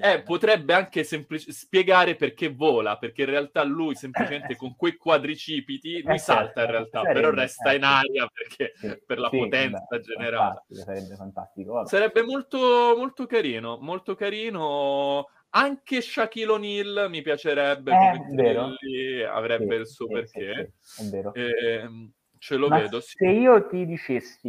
Eh, 0.00 0.22
potrebbe 0.22 0.74
anche 0.74 1.02
semplici- 1.04 1.50
spiegare 1.52 2.14
perché 2.16 2.48
vola, 2.52 2.98
perché 2.98 3.22
in 3.22 3.30
realtà 3.30 3.64
lui 3.64 3.94
semplicemente 3.96 4.54
con 4.56 4.76
quei 4.76 4.96
quadricipiti, 4.96 6.02
lui 6.02 6.18
Eh, 6.18 6.18
salta 6.18 6.62
in 6.62 6.70
certo, 6.70 6.70
realtà, 6.70 7.06
sarebbe, 7.06 7.08
però 7.08 7.30
resta 7.30 7.72
in 7.74 7.82
certo. 7.82 7.84
aria 7.84 8.26
perché 8.32 8.74
Sì, 8.74 8.88
per 9.04 9.18
la 9.18 9.30
sì, 9.30 9.34
potenza 9.34 9.98
vabbè, 9.98 10.00
generata. 10.00 10.64
fantastico, 10.72 10.82
Sarebbe 10.84 11.16
fantastico. 11.16 11.72
vabbè. 11.72 11.88
Sarebbe 11.88 12.22
molto, 12.22 12.58
molto 12.96 13.26
carino, 13.26 13.78
molto 13.80 14.14
carino. 14.14 15.26
Anche 15.54 16.00
Shaquille 16.00 16.52
O'Neal 16.52 17.06
mi 17.10 17.20
piacerebbe, 17.22 17.96
Eh, 17.96 19.24
avrebbe 19.24 19.74
Sì, 19.74 19.76
il 19.76 19.86
suo 19.88 20.08
perché. 20.08 20.70
è 20.94 21.02
vero. 21.04 21.32
Ehm, 21.32 22.12
ce 22.38 22.56
lo 22.56 22.70
Ma 22.70 22.78
vedo, 22.78 23.00
se 23.00 23.26
io 23.28 23.66
ti 23.68 23.84
dicessi 23.86 24.48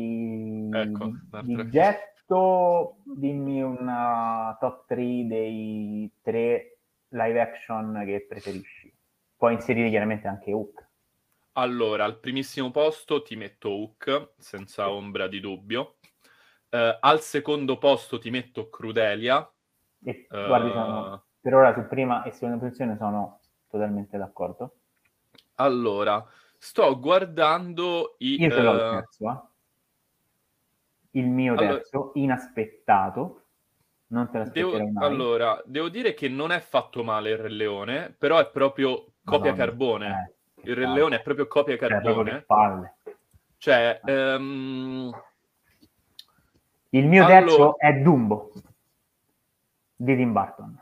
Ecco, 0.75 1.11
di, 1.39 1.53
un'altra 1.53 1.63
getto, 2.23 2.97
dimmi 3.03 3.61
una 3.61 4.55
top 4.59 4.85
3 4.87 5.27
dei 5.27 6.11
tre 6.21 6.77
live 7.09 7.41
action 7.41 8.03
che 8.05 8.25
preferisci. 8.27 8.93
Puoi 9.35 9.53
inserire 9.53 9.89
chiaramente 9.89 10.27
anche 10.27 10.51
Hook. 10.51 10.87
Allora, 11.53 12.05
al 12.05 12.19
primissimo 12.19 12.71
posto 12.71 13.21
ti 13.21 13.35
metto 13.35 13.69
Hook, 13.69 14.31
senza 14.37 14.89
ombra 14.89 15.27
di 15.27 15.39
dubbio. 15.39 15.97
Eh, 16.69 16.97
al 16.99 17.19
secondo 17.19 17.77
posto 17.77 18.17
ti 18.17 18.31
metto 18.31 18.69
Crudelia. 18.69 19.47
E 20.03 20.27
Eh, 20.29 20.45
guardi, 20.47 20.71
sono- 20.71 21.25
per 21.39 21.53
ora 21.53 21.73
su 21.73 21.85
prima 21.87 22.23
e 22.23 22.31
seconda 22.31 22.57
posizione 22.57 22.97
sono 22.97 23.41
totalmente 23.67 24.17
d'accordo. 24.17 24.77
Allora, 25.55 26.25
sto 26.57 26.99
guardando 26.99 28.15
i... 28.19 28.41
Io 28.41 28.49
ce 28.49 28.61
l'ho 28.61 28.73
il 28.73 28.79
eh, 28.79 28.89
terzo, 28.89 29.29
eh. 29.29 29.52
Il 31.15 31.25
mio 31.27 31.53
allora- 31.53 31.75
terzo, 31.75 32.11
inaspettato. 32.15 33.39
Non 34.07 34.29
te 34.29 34.37
l'aspetterai 34.39 34.71
devo, 34.79 34.91
mai. 34.91 35.05
allora, 35.05 35.61
devo 35.65 35.89
dire 35.89 36.13
che 36.13 36.27
non 36.29 36.51
è 36.51 36.59
fatto 36.59 37.03
male 37.03 37.31
il 37.31 37.37
Re 37.37 37.49
Leone, 37.49 38.13
però 38.17 38.37
è 38.39 38.47
proprio 38.49 39.13
copia 39.23 39.51
Madonna, 39.51 39.55
carbone. 39.55 40.33
eh, 40.55 40.69
il 40.69 40.75
Re 40.75 40.83
palle. 40.83 40.95
Leone 40.95 41.15
è 41.15 41.21
proprio 41.21 41.47
copia 41.47 41.77
Cioè, 41.77 41.87
proprio 41.87 42.13
carbone. 42.13 42.31
che 42.37 42.43
palle. 42.45 42.95
Cioè, 43.57 44.01
ehm, 44.05 45.21
Il 46.89 47.07
mio 47.07 47.25
Allora- 47.25 47.39
terzo 47.39 47.77
è 47.79 47.93
Dumbo 47.93 48.51
di 49.95 50.15
Tim 50.15 50.31
Burton. 50.31 50.79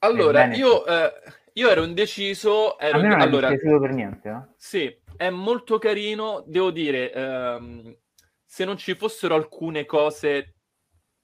allora, 0.00 0.46
io, 0.54 0.84
eh, 0.86 1.12
io 1.52 1.68
ero 1.70 1.84
indeciso. 1.84 2.76
Ero 2.78 2.98
A 2.98 3.00
me 3.02 3.08
non 3.08 3.20
allora, 3.20 3.48
è 3.48 3.50
dispiaciuto 3.52 3.80
per 3.80 3.92
niente, 3.94 4.28
eh? 4.28 4.52
Sì, 4.56 4.97
è 5.16 5.30
molto 5.30 5.78
carino, 5.78 6.42
devo 6.46 6.70
dire, 6.70 7.12
ehm, 7.12 7.96
se 8.44 8.64
non 8.64 8.76
ci 8.76 8.94
fossero 8.94 9.34
alcune 9.34 9.84
cose 9.84 10.54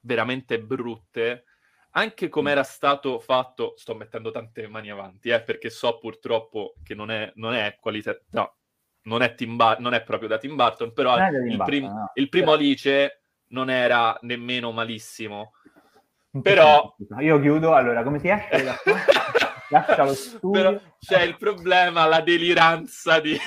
veramente 0.01 0.61
brutte, 0.61 1.45
anche 1.97 2.29
come 2.29 2.51
era 2.51 2.63
stato 2.65 3.19
fatto, 3.21 3.75
sto 3.77 3.95
mettendo 3.95 4.31
tante 4.31 4.67
mani 4.67 4.91
avanti, 4.91 5.29
eh, 5.29 5.43
perché 5.43 5.71
so 5.71 5.99
purtroppo 5.99 6.75
che 6.83 6.95
non 6.95 7.11
è, 7.11 7.31
non 7.37 7.55
è 7.55 7.77
qualità, 7.81 8.19
no, 8.31 8.57
non 9.03 9.23
è, 9.23 9.35
Bar- 9.47 9.79
non 9.79 9.95
è 9.95 10.03
proprio 10.03 10.29
da 10.29 10.39
Tim 10.39 10.57
Burton, 10.57 10.93
però 10.93 11.17
il, 11.17 11.63
prim- 11.65 11.87
no. 11.87 12.11
il 12.15 12.29
primo 12.29 12.47
Però- 12.47 12.57
Alice 12.57 13.21
non 13.49 13.71
era 13.71 14.17
nemmeno 14.23 14.73
malissimo. 14.73 15.53
Però- 16.43 16.97
Io 17.21 17.41
chiudo, 17.41 17.75
allora, 17.75 18.03
come 18.03 18.19
si 18.19 18.29
esce 18.29 18.65
da 18.65 18.75
qua? 18.75 18.93
Lascia 19.71 20.05
lo 20.05 20.15
studio. 20.15 20.51
Però 20.51 20.81
c'è 20.99 21.23
il 21.23 21.37
problema, 21.37 22.07
la 22.07 22.21
deliranza 22.21 23.21
di... 23.21 23.39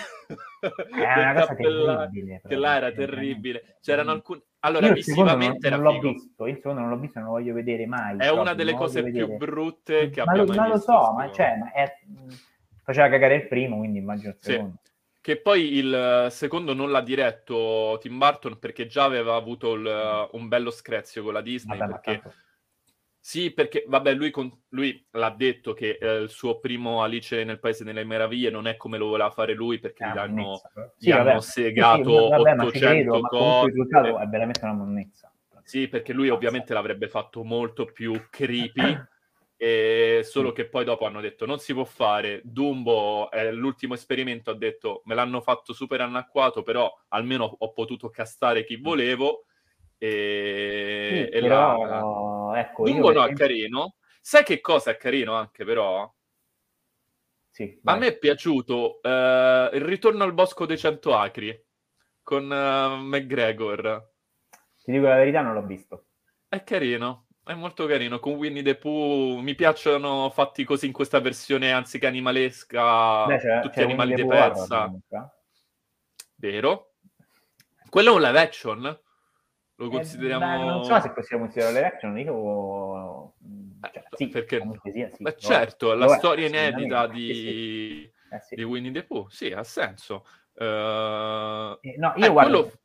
È 0.60 1.30
una 1.32 1.46
terribile. 1.46 2.42
che 2.48 2.56
là 2.56 2.76
era 2.78 2.88
cioè, 2.88 2.96
terribile. 3.06 3.78
C'erano 3.82 4.12
alcuni... 4.12 4.42
Allora, 4.62 4.82
Io 4.88 4.92
non, 4.94 4.96
visivamente 5.02 5.70
non 5.70 5.80
era 5.80 5.90
l'ho 5.90 6.00
figo. 6.00 6.12
visto, 6.12 6.48
il 6.48 6.56
secondo 6.56 6.80
non 6.82 6.90
l'ho 6.90 6.98
visto, 6.98 7.20
non 7.20 7.28
lo 7.30 7.34
voglio 7.36 7.54
vedere 7.54 7.86
mai. 7.86 8.18
È 8.18 8.30
una 8.30 8.54
delle 8.54 8.72
non 8.72 8.80
lo 8.80 8.86
cose 8.86 9.04
più 9.04 9.38
brutte 9.38 10.10
che 10.10 10.24
ma 10.24 10.32
abbia 10.32 10.42
lo, 10.44 10.48
mai 10.48 10.58
ma 10.58 10.68
lo 10.68 10.74
visto. 10.74 10.92
so, 10.92 11.14
ma, 11.14 11.32
cioè, 11.32 11.56
ma 11.58 11.72
è- 11.72 11.98
faceva 12.84 13.10
cagare 13.10 13.36
il 13.36 13.48
primo, 13.48 13.78
quindi 13.78 14.00
immagino 14.00 14.30
il 14.30 14.38
Sì. 14.40 14.52
secondo. 14.52 14.76
Che 15.22 15.42
poi 15.42 15.74
il 15.76 16.28
secondo 16.32 16.74
non 16.74 16.90
l'ha 16.90 17.02
diretto 17.02 17.98
Tim 18.02 18.18
Burton 18.18 18.60
perché 18.60 18.88
già 18.88 19.04
aveva 19.04 19.36
avuto 19.36 19.74
il- 19.74 20.30
un 20.32 20.48
bello 20.48 20.72
screzio 20.72 21.22
con 21.24 21.34
la 21.34 21.42
Disney. 21.42 21.78
Vabbè, 21.78 21.92
perché... 21.92 22.12
tanto- 22.22 22.36
Sì, 23.28 23.52
perché 23.52 23.84
vabbè, 23.86 24.14
lui, 24.14 24.32
con- 24.32 24.50
lui 24.70 25.06
l'ha 25.12 25.32
detto 25.32 25.74
che 25.74 25.98
eh, 26.00 26.16
il 26.20 26.30
suo 26.30 26.60
primo 26.62 27.04
Alice 27.04 27.44
nel 27.44 27.60
Paese 27.60 27.84
delle 27.84 28.06
Meraviglie 28.06 28.50
non 28.50 28.68
è 28.68 28.78
come 28.78 28.98
lo 28.98 29.08
voleva 29.08 29.30
fare 29.32 29.54
lui 29.54 29.80
perché 29.80 30.06
gli 30.06 30.12
una 30.12 30.22
hanno, 30.22 30.62
però. 30.74 30.90
gli 30.98 31.12
hanno 31.12 31.24
vabbè. 31.26 31.42
segato 31.42 32.04
Sì, 32.04 32.04
sì, 32.04 32.30
vabbè, 32.30 32.56
ma 32.56 32.64
ci 32.64 32.70
800 32.70 32.86
credo, 32.86 33.20
ma 33.20 33.28
comunque 33.28 33.70
il 33.70 33.88
cose. 33.90 34.24
è 34.24 34.28
veramente 34.28 34.60
una 34.64 34.74
monnezza. 34.74 35.34
Sì, 35.62 35.90
perché 35.90 36.14
lui 36.14 36.30
ovviamente 36.30 36.74
l'avrebbe 36.74 37.10
fatto 37.10 37.44
molto 37.44 37.84
più 37.84 38.14
creepy, 38.30 38.98
e 39.60 40.22
solo 40.24 40.54
che 40.54 40.70
poi 40.70 40.86
dopo 40.86 41.06
hanno 41.06 41.20
detto 41.20 41.46
non 41.46 41.60
si 41.60 41.74
può 41.74 41.84
fare. 41.84 42.40
Dumbo, 42.46 43.30
è 43.30 43.52
l'ultimo 43.52 43.94
esperimento, 43.94 44.52
ha 44.52 44.56
detto 44.56 45.02
me 45.04 45.16
l'hanno 45.16 45.42
fatto 45.42 45.74
super 45.74 46.00
anacquato, 46.00 46.64
però 46.64 46.90
almeno 47.10 47.58
ho 47.60 47.74
potuto 47.74 48.10
castare 48.10 48.64
chi 48.64 48.78
volevo. 48.78 49.48
E, 49.98 51.28
Sì, 51.30 51.36
e 51.36 51.42
però, 51.42 51.84
là- 51.84 52.37
ecco, 52.60 52.84
Dumbo 52.86 53.12
no, 53.12 53.26
è 53.26 53.34
carino. 53.34 53.96
Sai 54.22 54.44
che 54.44 54.60
cosa 54.62 54.92
è 54.92 54.98
carino 54.98 55.34
anche 55.34 55.64
però? 55.64 56.12
Sì, 57.50 57.80
A 57.86 57.96
me 57.96 58.08
è 58.08 58.18
piaciuto 58.18 59.02
eh, 59.02 59.70
il 59.74 59.82
ritorno 59.82 60.24
al 60.24 60.34
bosco 60.34 60.66
dei 60.68 60.78
cento 60.78 61.16
acri 61.16 61.60
con 62.22 62.52
eh, 62.52 62.98
McGregor. 63.02 64.12
Ti 64.84 64.92
dico 64.92 65.08
la 65.08 65.16
verità, 65.16 65.42
non 65.42 65.54
l'ho 65.54 65.66
visto. 65.66 66.06
È 66.48 66.64
carino, 66.64 67.28
è 67.44 67.54
molto 67.56 67.88
carino. 67.88 68.20
Con 68.20 68.34
Winnie 68.34 68.62
the 68.62 68.76
Pooh 68.76 69.40
mi 69.40 69.56
piacciono 69.56 70.30
fatti 70.30 70.64
così 70.66 70.86
in 70.86 70.92
questa 70.92 71.20
versione 71.20 71.72
anziché 71.72 72.06
animalesca, 72.06 73.26
Beh, 73.26 73.38
c'è- 73.40 73.62
tutti 73.62 73.78
c'è 73.78 73.84
animali 73.84 74.14
di 74.14 74.26
pezza. 74.28 74.94
Vero? 76.36 76.94
Quello 77.90 78.12
è 78.12 78.14
un 78.14 78.22
live 78.22 78.40
action? 78.40 79.02
Lo 79.80 79.86
Eh, 79.88 79.90
consideriamo... 79.90 80.46
beh, 80.46 80.64
non 80.66 80.84
so 80.84 81.00
se 81.00 81.12
possiamo 81.12 81.44
considerare 81.44 81.80
l'action, 81.82 82.18
io... 82.18 83.34
Cioè, 83.82 83.92
Eh, 84.00 84.04
sì, 84.16 84.28
perché- 84.28 84.62
sia, 84.92 85.10
sì, 85.14 85.22
Beh, 85.24 85.38
certo, 85.38 85.94
la 85.94 86.06
Lo 86.06 86.14
è, 86.14 86.18
storia 86.18 86.48
inedita 86.48 87.08
di... 87.08 87.34
sì. 87.34 88.12
Eh, 88.30 88.40
sì. 88.42 88.56
di 88.56 88.64
Winnie 88.64 88.92
the 88.92 89.04
Pooh, 89.04 89.30
sì, 89.30 89.52
ha 89.52 89.64
senso. 89.64 90.26
Eh, 90.56 91.78
Eh, 91.82 91.96
no, 91.98 92.14
io 92.16 92.26
eh, 92.26 92.30
guardo, 92.30 92.62
quello- 92.64 92.80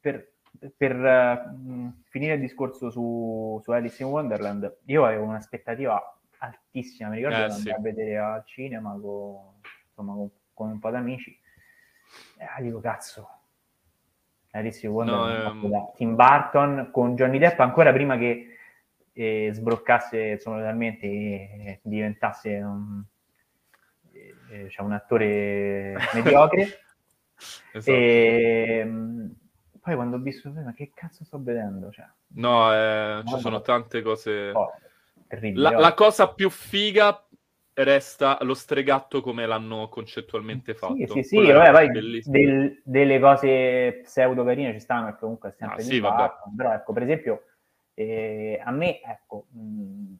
per, 0.00 0.32
per, 0.76 0.92
eh, 1.04 1.48
mh, 1.50 2.02
finire 2.08 2.34
il 2.34 2.40
discorso 2.40 2.90
su, 2.90 3.60
su 3.62 3.70
Alice 3.70 4.02
in 4.02 4.08
Wonderland, 4.08 4.78
io 4.86 5.04
avevo 5.04 5.24
un'aspettativa 5.24 6.18
altissima, 6.38 7.10
mi 7.10 7.16
ricordo 7.16 7.36
Eh, 7.44 7.46
che 7.48 7.52
sì. 7.52 7.70
a 7.70 7.78
vedere 7.78 8.16
al 8.18 8.42
cinema 8.46 8.90
con, 8.98 9.60
insomma, 9.86 10.14
con, 10.14 10.30
con 10.54 10.70
un 10.70 10.78
po' 10.78 10.90
d'amici, 10.90 11.38
e 12.38 12.44
ah, 12.44 12.60
dico 12.62 12.80
cazzo, 12.80 13.28
Alice 14.58 14.84
in 14.86 14.92
Wonderland 14.92 15.42
No, 15.44 15.50
ehm, 15.50 15.68
da 15.70 15.92
Tim 15.96 16.14
Burton 16.14 16.90
con 16.92 17.14
Johnny 17.14 17.38
Depp 17.38 17.58
ancora 17.60 17.92
prima 17.92 18.16
che 18.18 18.46
eh, 19.12 19.50
sbroccasse 19.52 20.20
insomma, 20.20 20.58
totalmente 20.58 21.06
e 21.06 21.80
diventasse 21.82 22.54
un, 22.60 23.02
eh, 24.12 24.62
diciamo, 24.64 24.88
un 24.88 24.94
attore 24.94 25.96
mediocre. 26.14 26.62
esatto. 27.72 27.90
E 27.96 28.84
mh, 28.84 29.34
poi 29.80 29.94
quando 29.94 30.16
ho 30.16 30.20
visto, 30.20 30.50
ma 30.50 30.72
che 30.74 30.92
cazzo 30.94 31.24
sto 31.24 31.40
vedendo? 31.42 31.90
Cioè, 31.90 32.06
No, 32.34 32.72
eh, 32.72 33.22
ci 33.26 33.32
No, 33.32 33.38
sono 33.38 33.56
no. 33.56 33.62
tante 33.62 34.02
cose... 34.02 34.50
oh, 34.50 34.72
terribile. 35.26 35.62
La, 35.70 35.76
oh. 35.76 35.80
la 35.80 35.94
cosa 35.94 36.32
più 36.32 36.50
figa 36.50 37.26
resta 37.84 38.38
lo 38.42 38.54
stregatto 38.54 39.20
come 39.20 39.46
l'hanno 39.46 39.88
concettualmente 39.88 40.74
fatto. 40.74 40.94
Sì, 40.96 41.06
sì, 41.06 41.22
sì, 41.22 41.50
vabbè, 41.50 41.70
poi 41.72 42.20
del- 42.24 42.80
delle 42.84 43.20
cose 43.20 44.00
pseudo 44.02 44.44
carine 44.44 44.72
ci 44.72 44.80
stanno, 44.80 45.04
perché 45.06 45.20
comunque 45.20 45.48
è 45.50 45.52
sempre 45.52 45.76
Ah, 45.76 45.80
sì, 45.82 46.00
però 46.56 46.72
ecco, 46.72 46.92
per 46.92 47.02
esempio, 47.02 47.42
eh, 47.94 48.60
a 48.64 48.70
me, 48.70 49.00
ecco, 49.00 49.46
mh, 49.50 50.14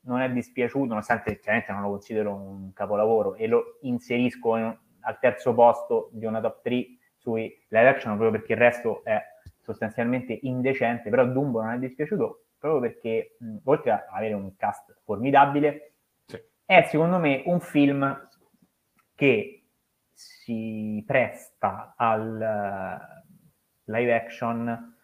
non 0.00 0.20
è 0.20 0.30
dispiaciuto, 0.30 0.86
nonostante 0.86 1.38
chiaramente 1.38 1.72
non 1.72 1.82
lo 1.82 1.88
considero 1.90 2.34
un 2.34 2.72
capolavoro 2.72 3.34
e 3.34 3.46
lo 3.46 3.78
inserisco 3.82 4.56
in- 4.56 4.78
al 5.00 5.18
terzo 5.18 5.54
posto 5.54 6.10
di 6.12 6.24
una 6.26 6.40
top 6.40 6.62
3 6.62 6.86
sui 7.16 7.42
live 7.68 7.88
action 7.88 8.16
proprio 8.16 8.30
perché 8.38 8.52
il 8.54 8.58
resto 8.58 9.02
è 9.04 9.20
sostanzialmente 9.60 10.38
indecente, 10.42 11.10
però 11.10 11.26
Dumbo 11.26 11.60
non 11.62 11.72
è 11.72 11.78
dispiaciuto 11.78 12.44
proprio 12.58 12.80
perché, 12.80 13.36
mh, 13.38 13.56
oltre 13.64 13.90
ad 13.92 14.04
avere 14.10 14.34
un 14.34 14.54
cast 14.56 14.96
formidabile. 15.04 15.87
È 16.68 16.82
secondo 16.90 17.16
me 17.18 17.42
un 17.46 17.60
film 17.60 18.28
che 19.14 19.68
si 20.12 21.02
presta 21.06 21.94
al 21.96 22.42
eh, 22.42 23.90
live 23.90 24.14
action 24.14 24.96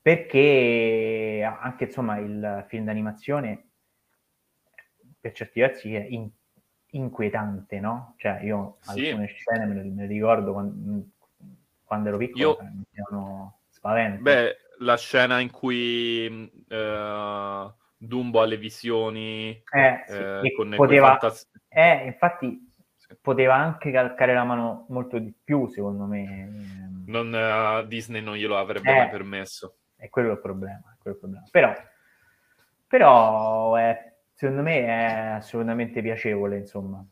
perché 0.00 1.46
anche 1.60 1.84
insomma 1.84 2.16
il 2.16 2.64
film 2.66 2.86
d'animazione 2.86 3.68
per 5.20 5.32
certi 5.32 5.60
versi 5.60 5.94
è 5.94 6.06
in- 6.08 6.30
inquietante, 6.92 7.78
no? 7.78 8.14
Cioè 8.16 8.40
io 8.42 8.78
Sì. 8.80 9.08
alcune 9.08 9.26
scene 9.26 9.66
me 9.66 9.74
le, 9.74 9.82
me 9.90 10.02
le 10.02 10.06
ricordo 10.06 10.52
quando, 10.52 11.04
quando 11.84 12.08
ero 12.08 12.16
piccolo, 12.16 12.38
Io- 12.38 12.56
cioè, 12.56 12.64
mi 12.72 12.84
facevano 12.88 13.58
spavento. 13.68 14.22
Beh, 14.22 14.56
la 14.78 14.96
scena 14.96 15.40
in 15.40 15.50
cui 15.50 16.50
eh, 16.68 17.72
Dumbo 18.04 18.40
ha 18.40 18.46
le 18.46 18.56
visioni 18.56 19.62
Eh, 19.72 20.02
sì, 20.06 20.12
eh, 20.14 20.52
con 20.56 20.72
poteva, 20.74 21.18
fantas- 21.18 21.48
eh, 21.68 22.06
infatti 22.06 22.72
Sì. 22.96 23.16
poteva 23.20 23.54
anche 23.54 23.92
calcare 23.92 24.34
la 24.34 24.42
mano 24.42 24.86
molto 24.88 25.18
di 25.18 25.32
più, 25.44 25.68
secondo 25.68 26.04
me. 26.06 26.50
Non, 27.06 27.32
eh, 27.34 27.86
Disney 27.86 28.20
non 28.20 28.34
glielo 28.36 28.58
avrebbe 28.58 28.90
Eh. 28.90 28.96
mai 28.96 29.08
permesso. 29.08 29.76
È 29.94 30.08
quello 30.08 30.32
il 30.32 30.40
problema. 30.40 30.96
Quello 30.98 31.16
il 31.16 31.20
problema. 31.22 31.46
Però, 31.50 31.72
però 32.88 33.76
è- 33.76 34.12
secondo 34.32 34.62
me 34.62 34.84
è 34.84 34.92
assolutamente 35.36 36.02
piacevole, 36.02 36.58
insomma. 36.58 37.04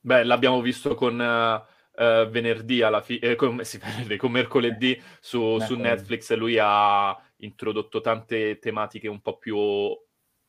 Beh, 0.00 0.24
l'abbiamo 0.24 0.60
visto 0.60 0.94
con 0.94 1.20
eh, 1.20 1.62
eh, 1.94 2.26
venerdì 2.30 2.82
alla 2.82 3.00
fine, 3.00 3.34
con, 3.34 3.64
sì, 3.64 3.78
con 4.18 4.30
mercoledì 4.30 5.00
su, 5.20 5.58
su. 5.58 5.76
Netflix. 5.78 6.32
Lui 6.34 6.58
ha 6.60 7.16
introdotto 7.42 8.00
tante 8.00 8.58
tematiche 8.58 9.08
un 9.08 9.20
po' 9.20 9.36
più 9.38 9.56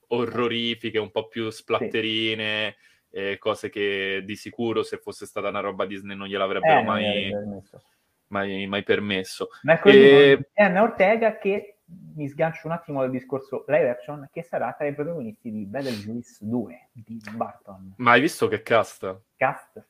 orrorifiche, 0.07 0.99
un 0.99 1.11
po' 1.11 1.27
più 1.27 1.49
splatterine, 1.49 2.75
eh, 3.09 3.37
cose 3.37 3.69
che 3.69 4.21
di 4.25 4.35
sicuro 4.35 4.83
se 4.83 4.97
fosse 4.97 5.25
stata 5.25 5.49
una 5.49 5.59
roba 5.59 5.85
Disney 5.85 6.15
non 6.15 6.27
gliel'avrebbero 6.27 6.79
Eh, 6.79 6.83
mai, 6.83 7.29
permesso. 7.31 7.81
mai, 8.27 8.67
mai 8.67 8.83
permesso. 8.83 9.49
Mercoledì 9.63 10.01
E- 10.09 10.35
con 10.35 10.65
Anna 10.65 10.81
Ortega 10.83 11.37
che 11.37 11.77
mi 12.15 12.27
sgancio 12.27 12.67
un 12.67 12.73
attimo 12.73 13.01
dal 13.01 13.11
discorso 13.11 13.65
live 13.67 13.89
action 13.89 14.29
che 14.31 14.43
sarà 14.43 14.73
tra 14.73 14.87
i 14.87 14.93
protagonisti 14.93 15.51
di 15.51 15.65
Beetlejuice 15.65 16.37
2 16.41 16.89
di 16.91 17.19
Barton. 17.35 17.93
Ma 17.97 18.11
hai 18.11 18.21
visto 18.21 18.47
che 18.47 18.61
cast? 18.61 19.21
Cast 19.35 19.85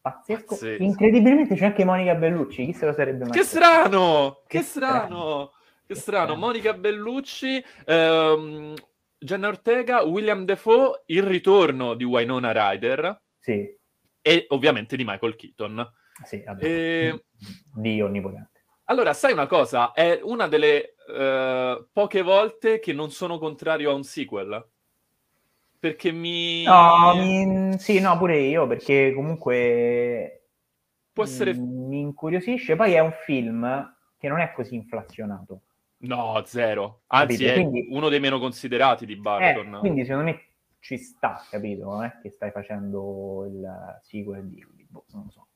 pazzesco. 0.00 0.54
Pazzesco. 0.54 0.82
Incredibilmente 0.82 1.54
c'è 1.54 1.66
anche 1.66 1.84
Monica 1.84 2.14
Bellucci, 2.14 2.64
chi 2.64 2.72
se 2.72 2.86
lo 2.86 2.92
sarebbe 2.92 3.24
mai 3.24 3.32
Che 3.38 3.44
strano! 3.44 4.42
Che, 4.46 4.58
Che 4.58 4.64
strano. 4.64 5.04
strano! 5.06 5.52
Che 5.90 5.96
strano! 5.96 6.36
Monica 6.36 6.72
Bellucci, 6.72 7.60
ehm, 7.84 8.74
Jenna 9.18 9.48
Ortega, 9.48 10.02
William 10.02 10.44
Defoe, 10.44 11.02
il 11.06 11.24
ritorno 11.24 11.94
di 11.94 12.04
Winona 12.04 12.52
Ryder 12.52 13.22
Sì, 13.36 13.76
e 14.22 14.44
ovviamente 14.50 14.96
di 14.96 15.02
Michael 15.04 15.34
Keaton. 15.34 15.84
sì. 16.24 16.44
E- 16.60 17.24
Dio 17.74 18.06
onnipotente. 18.06 18.62
Allora, 18.84 19.12
sai 19.14 19.32
una 19.32 19.48
cosa? 19.48 19.90
È 19.90 20.20
una 20.22 20.46
delle 20.46 20.94
eh, 21.08 21.84
poche 21.92 22.22
volte 22.22 22.78
che 22.78 22.92
non 22.92 23.10
sono 23.10 23.38
contrario 23.38 23.90
a 23.90 23.94
un 23.94 24.04
sequel. 24.04 24.64
perché 25.80 26.12
mi... 26.12 26.62
No, 26.62 27.14
mi... 27.16 27.76
sì, 27.80 27.98
no, 27.98 28.16
pure 28.16 28.38
io, 28.38 28.68
perché 28.68 29.12
comunque 29.12 30.50
può 31.12 31.24
essere... 31.24 31.52
mi 31.52 31.98
incuriosisce. 31.98 32.76
Poi 32.76 32.92
è 32.92 33.00
un 33.00 33.12
film 33.24 33.96
che 34.16 34.28
non 34.28 34.38
è 34.38 34.52
così 34.52 34.76
inflazionato. 34.76 35.62
No, 36.02 36.42
zero. 36.46 37.02
Anzi, 37.08 37.44
capito? 37.44 37.50
è 37.50 37.54
quindi... 37.54 37.88
uno 37.90 38.08
dei 38.08 38.20
meno 38.20 38.38
considerati 38.38 39.04
di 39.04 39.16
Barton. 39.16 39.74
Eh, 39.74 39.78
quindi 39.78 40.04
secondo 40.04 40.30
me 40.30 40.44
ci 40.78 40.96
sta, 40.96 41.42
capito? 41.50 41.84
Non 41.84 42.04
è 42.04 42.18
che 42.22 42.30
stai 42.30 42.50
facendo 42.50 43.46
il 43.46 44.00
sequel 44.02 44.48
di... 44.48 44.64
Boh, 44.88 45.04
non 45.12 45.24
lo 45.24 45.30
so. 45.30 45.46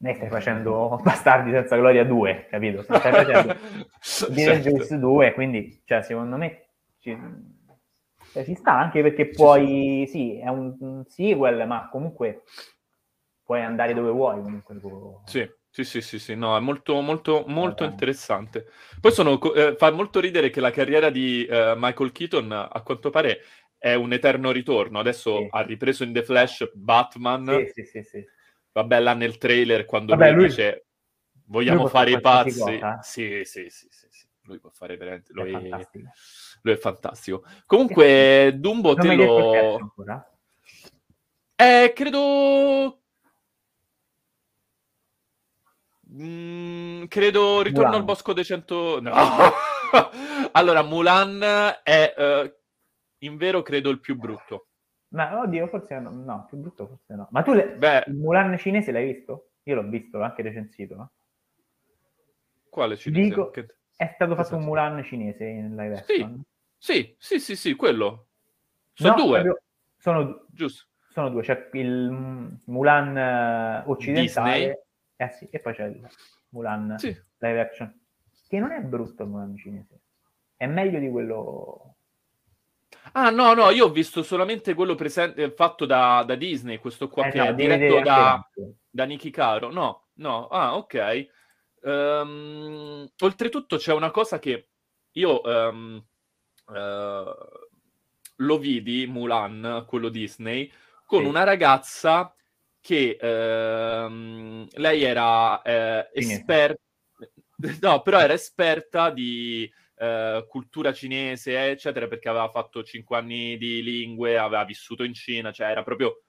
Ne 0.00 0.14
stai 0.14 0.28
facendo 0.28 0.98
Bastardi 1.02 1.50
senza 1.50 1.76
gloria 1.76 2.04
2, 2.04 2.46
capito? 2.48 2.82
Stai 2.82 3.00
facendo 3.00 3.56
Beetlejuice 4.30 4.86
certo. 4.86 4.96
2, 4.96 5.34
quindi, 5.34 5.82
cioè, 5.84 6.02
secondo 6.02 6.36
me 6.36 6.68
ci, 6.98 7.18
cioè, 8.32 8.44
ci 8.44 8.54
sta 8.54 8.78
anche 8.78 9.02
perché 9.02 9.28
puoi, 9.28 10.06
sì, 10.06 10.38
è 10.38 10.48
un, 10.48 10.76
un, 10.78 11.04
sequel, 11.04 11.66
ma 11.66 11.88
comunque 11.90 12.44
puoi 13.42 13.62
andare 13.62 13.92
dove 13.92 14.10
vuoi. 14.10 14.40
Comunque. 14.40 14.76
Sì. 15.24 15.56
Sì, 15.78 15.84
sì, 15.84 16.00
sì, 16.00 16.18
sì, 16.18 16.34
no, 16.34 16.56
è 16.56 16.60
molto, 16.60 17.00
molto, 17.00 17.44
molto 17.46 17.84
okay. 17.84 17.92
interessante. 17.92 18.66
Poi 19.00 19.12
sono, 19.12 19.40
eh, 19.54 19.76
fa 19.76 19.92
molto 19.92 20.18
ridere 20.18 20.50
che 20.50 20.60
la 20.60 20.72
carriera 20.72 21.08
di 21.08 21.44
eh, 21.44 21.74
Michael 21.76 22.10
Keaton, 22.10 22.50
a 22.50 22.82
quanto 22.82 23.10
pare, 23.10 23.42
è 23.78 23.94
un 23.94 24.12
eterno 24.12 24.50
ritorno. 24.50 24.98
Adesso 24.98 25.36
sì. 25.36 25.46
ha 25.50 25.60
ripreso 25.60 26.02
in 26.02 26.12
The 26.12 26.24
Flash 26.24 26.68
Batman. 26.74 27.68
Sì, 27.72 27.84
sì, 27.84 27.84
sì. 27.84 28.02
sì. 28.02 28.26
Vabbè, 28.72 28.98
là 28.98 29.14
nel 29.14 29.38
trailer, 29.38 29.84
quando 29.84 30.16
Vabbè, 30.16 30.32
lui, 30.32 30.40
lui, 30.40 30.48
dice 30.48 30.86
vogliamo 31.44 31.82
lui 31.82 31.90
fare 31.90 32.10
i 32.10 32.20
pazzi. 32.20 32.72
Eh? 32.74 32.98
Sì, 33.02 33.42
sì, 33.44 33.68
sì, 33.68 33.86
sì, 33.88 34.08
sì, 34.10 34.26
Lui 34.42 34.58
può 34.58 34.70
fare 34.70 34.96
veramente... 34.96 35.32
Lui 35.32 35.52
è, 35.52 35.58
è 35.60 35.88
lui 36.62 36.74
è 36.74 36.76
fantastico. 36.76 37.44
Comunque, 37.66 38.50
Dumbo 38.58 38.94
non 38.96 39.06
te 39.06 39.14
lo... 39.14 39.94
Eh, 41.54 41.92
credo 41.94 42.98
Mm, 46.20 47.04
credo 47.04 47.62
Ritorno 47.62 47.90
Mulan. 47.90 48.00
al 48.00 48.04
Bosco 48.04 48.32
dei 48.32 48.44
Cento... 48.44 49.00
No. 49.00 49.12
allora, 50.52 50.82
Mulan 50.82 51.42
è, 51.82 52.14
uh, 52.16 52.52
in 53.18 53.36
vero, 53.36 53.62
credo 53.62 53.90
il 53.90 54.00
più 54.00 54.16
brutto. 54.16 54.66
Ma 55.10 55.40
oddio, 55.40 55.68
forse 55.68 55.98
no, 56.00 56.10
no 56.10 56.46
più 56.48 56.58
brutto 56.58 56.86
forse 56.86 57.14
no. 57.14 57.28
Ma 57.30 57.42
tu 57.42 57.52
le... 57.52 57.76
Beh, 57.76 58.04
il 58.08 58.14
Mulan 58.14 58.58
cinese 58.58 58.92
l'hai 58.92 59.12
visto? 59.12 59.50
Io 59.62 59.76
l'ho 59.76 59.88
visto, 59.88 60.18
l'ho 60.18 60.24
anche 60.24 60.42
recensito. 60.42 60.96
No? 60.96 61.12
Quale 62.68 62.96
cinese? 62.96 63.28
Dico, 63.28 63.50
che... 63.50 63.66
è 63.96 64.10
stato 64.14 64.34
fatto 64.34 64.56
un 64.56 64.64
Mulan 64.64 65.02
cinese 65.04 65.44
in 65.44 65.76
live 65.76 65.96
action. 65.96 66.42
Sì, 66.76 67.14
sì, 67.16 67.38
sì, 67.38 67.40
sì, 67.40 67.56
sì 67.56 67.74
quello. 67.74 68.26
Sono 68.92 69.16
no, 69.16 69.24
due. 69.24 69.40
Proprio... 69.42 69.62
Sono... 69.96 70.46
Giusto. 70.48 70.86
Sono 71.10 71.30
due, 71.30 71.42
c'è 71.42 71.70
il 71.72 72.60
Mulan 72.66 73.16
eh, 73.16 73.82
occidentale 73.86 74.58
Disney. 74.58 74.74
Eh 75.20 75.30
sì, 75.30 75.48
e 75.50 75.58
poi 75.58 75.74
c'è 75.74 75.86
il 75.86 76.08
Mulan 76.50 76.96
sì. 76.96 77.08
live 77.38 77.60
action, 77.60 78.00
che 78.46 78.58
non 78.60 78.70
è 78.70 78.80
brutto 78.80 79.24
il 79.24 79.28
Mulan 79.28 79.56
cinese, 79.56 80.00
è 80.56 80.66
meglio 80.66 81.00
di 81.00 81.10
quello... 81.10 81.96
Ah 83.12 83.30
no, 83.30 83.52
no, 83.52 83.70
io 83.70 83.86
ho 83.86 83.90
visto 83.90 84.22
solamente 84.22 84.74
quello 84.74 84.94
presente, 84.94 85.50
fatto 85.50 85.86
da, 85.86 86.22
da 86.24 86.36
Disney, 86.36 86.78
questo 86.78 87.08
qua 87.08 87.26
eh, 87.26 87.30
che 87.32 87.38
no, 87.38 87.44
è 87.46 87.54
diretto 87.54 88.00
da, 88.00 88.48
da 88.88 89.04
Nicky 89.04 89.30
Caro. 89.30 89.72
No, 89.72 90.08
no, 90.14 90.46
ah 90.46 90.76
ok. 90.76 91.28
Um, 91.80 93.08
oltretutto 93.20 93.76
c'è 93.76 93.92
una 93.92 94.10
cosa 94.12 94.38
che 94.38 94.68
io 95.12 95.40
um, 95.42 96.04
uh, 96.66 97.30
lo 98.36 98.58
vidi, 98.58 99.06
Mulan, 99.08 99.84
quello 99.88 100.10
Disney, 100.10 100.70
con 101.04 101.22
sì. 101.22 101.28
una 101.28 101.42
ragazza 101.42 102.32
che 102.88 103.18
ehm, 103.20 104.66
lei 104.76 105.02
era 105.02 105.60
eh, 105.60 106.08
esperta, 106.14 106.80
no, 107.82 108.00
però 108.00 108.18
era 108.18 108.32
esperta 108.32 109.10
di 109.10 109.70
eh, 109.98 110.46
cultura 110.48 110.94
cinese, 110.94 111.68
eccetera, 111.68 112.08
perché 112.08 112.30
aveva 112.30 112.48
fatto 112.48 112.82
cinque 112.82 113.18
anni 113.18 113.58
di 113.58 113.82
lingue, 113.82 114.38
aveva 114.38 114.64
vissuto 114.64 115.04
in 115.04 115.12
Cina, 115.12 115.52
cioè 115.52 115.68
era 115.68 115.82
proprio 115.82 116.22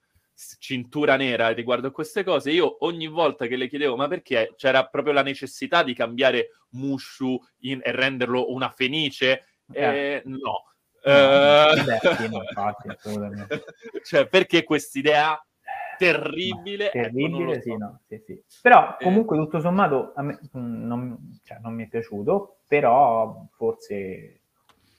cintura 0.58 1.16
nera 1.16 1.48
riguardo 1.52 1.88
a 1.88 1.92
queste 1.92 2.26
cose. 2.26 2.52
Io 2.52 2.84
ogni 2.86 3.08
volta 3.08 3.48
che 3.48 3.56
le 3.56 3.70
chiedevo, 3.70 3.96
ma 3.96 4.10
perché 4.10 4.54
c'era 4.58 4.86
proprio 4.86 5.14
la 5.14 5.24
necessità 5.24 5.82
di 5.82 5.94
cambiare 5.94 6.50
Mushu 6.72 7.40
in, 7.60 7.80
e 7.82 7.92
renderlo 7.94 8.52
una 8.52 8.70
fenice? 8.70 9.46
Eh. 9.72 9.82
Eh, 9.82 10.22
no. 10.26 10.66
No, 11.02 11.84
beh, 11.86 12.00
sì, 12.18 12.28
no, 12.28 12.44
infatti, 12.44 12.90
cioè, 14.04 14.28
perché 14.28 14.66
quest'idea 14.66 15.42
terribile. 16.00 16.92
Ecco, 16.92 17.00
terribile, 17.02 17.52
ecco, 17.52 17.54
so. 17.54 17.62
sì, 17.62 17.78
no, 17.78 18.00
sì, 18.08 18.24
sì. 18.26 18.44
Però 18.62 18.98
eh. 18.98 19.04
comunque 19.04 19.38
eh. 19.38 19.40
tutto 19.42 19.60
sommato 19.60 20.14
a 20.16 20.24
me 20.24 20.40
mm, 20.58 20.86
non, 20.88 21.40
cioè, 21.44 21.60
non, 21.60 21.74
mi 21.74 21.84
è 21.84 21.88
piaciuto, 21.88 22.62
però 22.68 23.46
forse 23.52 24.42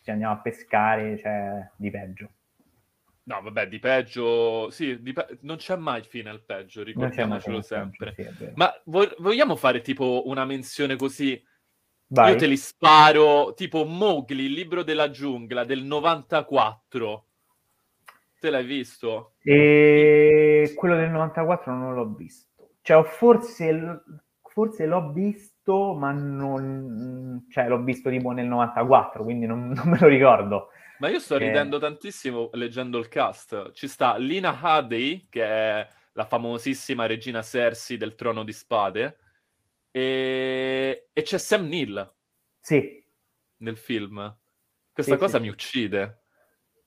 se 0.02 0.10
andiamo 0.10 0.34
a 0.34 0.38
pescare 0.38 1.16
c'è 1.16 1.70
di 1.76 1.90
peggio. 1.90 2.30
No, 3.22 3.42
vabbè, 3.42 3.68
di 3.68 3.78
peggio, 3.78 4.70
sì, 4.70 5.00
di 5.02 5.12
pe... 5.12 5.38
non 5.42 5.56
c'è 5.56 5.76
mai 5.76 6.02
fine 6.02 6.30
al 6.30 6.42
peggio, 6.42 6.82
ricordiamocelo 6.82 7.62
sempre. 7.62 8.12
Peggio, 8.12 8.32
sì, 8.32 8.50
Ma 8.54 8.72
vo- 8.84 9.14
vogliamo 9.18 9.56
fare 9.56 9.80
tipo 9.82 10.22
una 10.26 10.44
menzione 10.44 10.96
così? 10.96 11.40
Vai. 12.08 12.32
Io 12.32 12.38
te 12.38 12.46
li 12.46 12.56
sparo, 12.56 13.54
tipo 13.54 13.84
Mowgli, 13.84 14.40
il 14.40 14.52
libro 14.52 14.82
della 14.82 15.10
giungla 15.10 15.64
del 15.64 15.84
94 15.84 17.26
Te 18.40 18.48
l'hai 18.48 18.64
visto? 18.64 19.34
E 19.42 20.72
quello 20.74 20.96
del 20.96 21.10
94 21.10 21.74
non 21.74 21.94
l'ho 21.94 22.14
visto. 22.14 22.70
Cioè, 22.80 23.04
forse, 23.04 24.02
forse 24.40 24.86
l'ho 24.86 25.12
visto, 25.12 25.94
ma 25.94 26.10
non... 26.12 27.44
Cioè, 27.50 27.68
l'ho 27.68 27.82
visto 27.82 28.08
tipo 28.08 28.30
nel 28.30 28.46
94, 28.46 29.22
quindi 29.22 29.44
non, 29.44 29.68
non 29.68 29.90
me 29.90 29.98
lo 30.00 30.08
ricordo. 30.08 30.68
Ma 31.00 31.10
io 31.10 31.18
sto 31.18 31.36
ridendo 31.36 31.76
eh... 31.76 31.80
tantissimo 31.80 32.48
leggendo 32.54 32.96
il 32.96 33.08
cast. 33.08 33.72
Ci 33.72 33.86
sta 33.86 34.16
Lina 34.16 34.58
Hadley, 34.58 35.26
che 35.28 35.44
è 35.44 35.88
la 36.12 36.24
famosissima 36.24 37.04
regina 37.04 37.42
Cersei 37.42 37.98
del 37.98 38.14
Trono 38.14 38.42
di 38.42 38.52
Spade, 38.54 39.18
e, 39.90 41.08
e 41.12 41.22
c'è 41.22 41.36
Sam 41.36 41.68
Neill. 41.68 42.14
Sì. 42.58 43.04
Nel 43.58 43.76
film. 43.76 44.34
Questa 44.94 45.12
sì, 45.12 45.18
cosa 45.18 45.36
sì. 45.36 45.42
mi 45.42 45.50
uccide. 45.50 46.19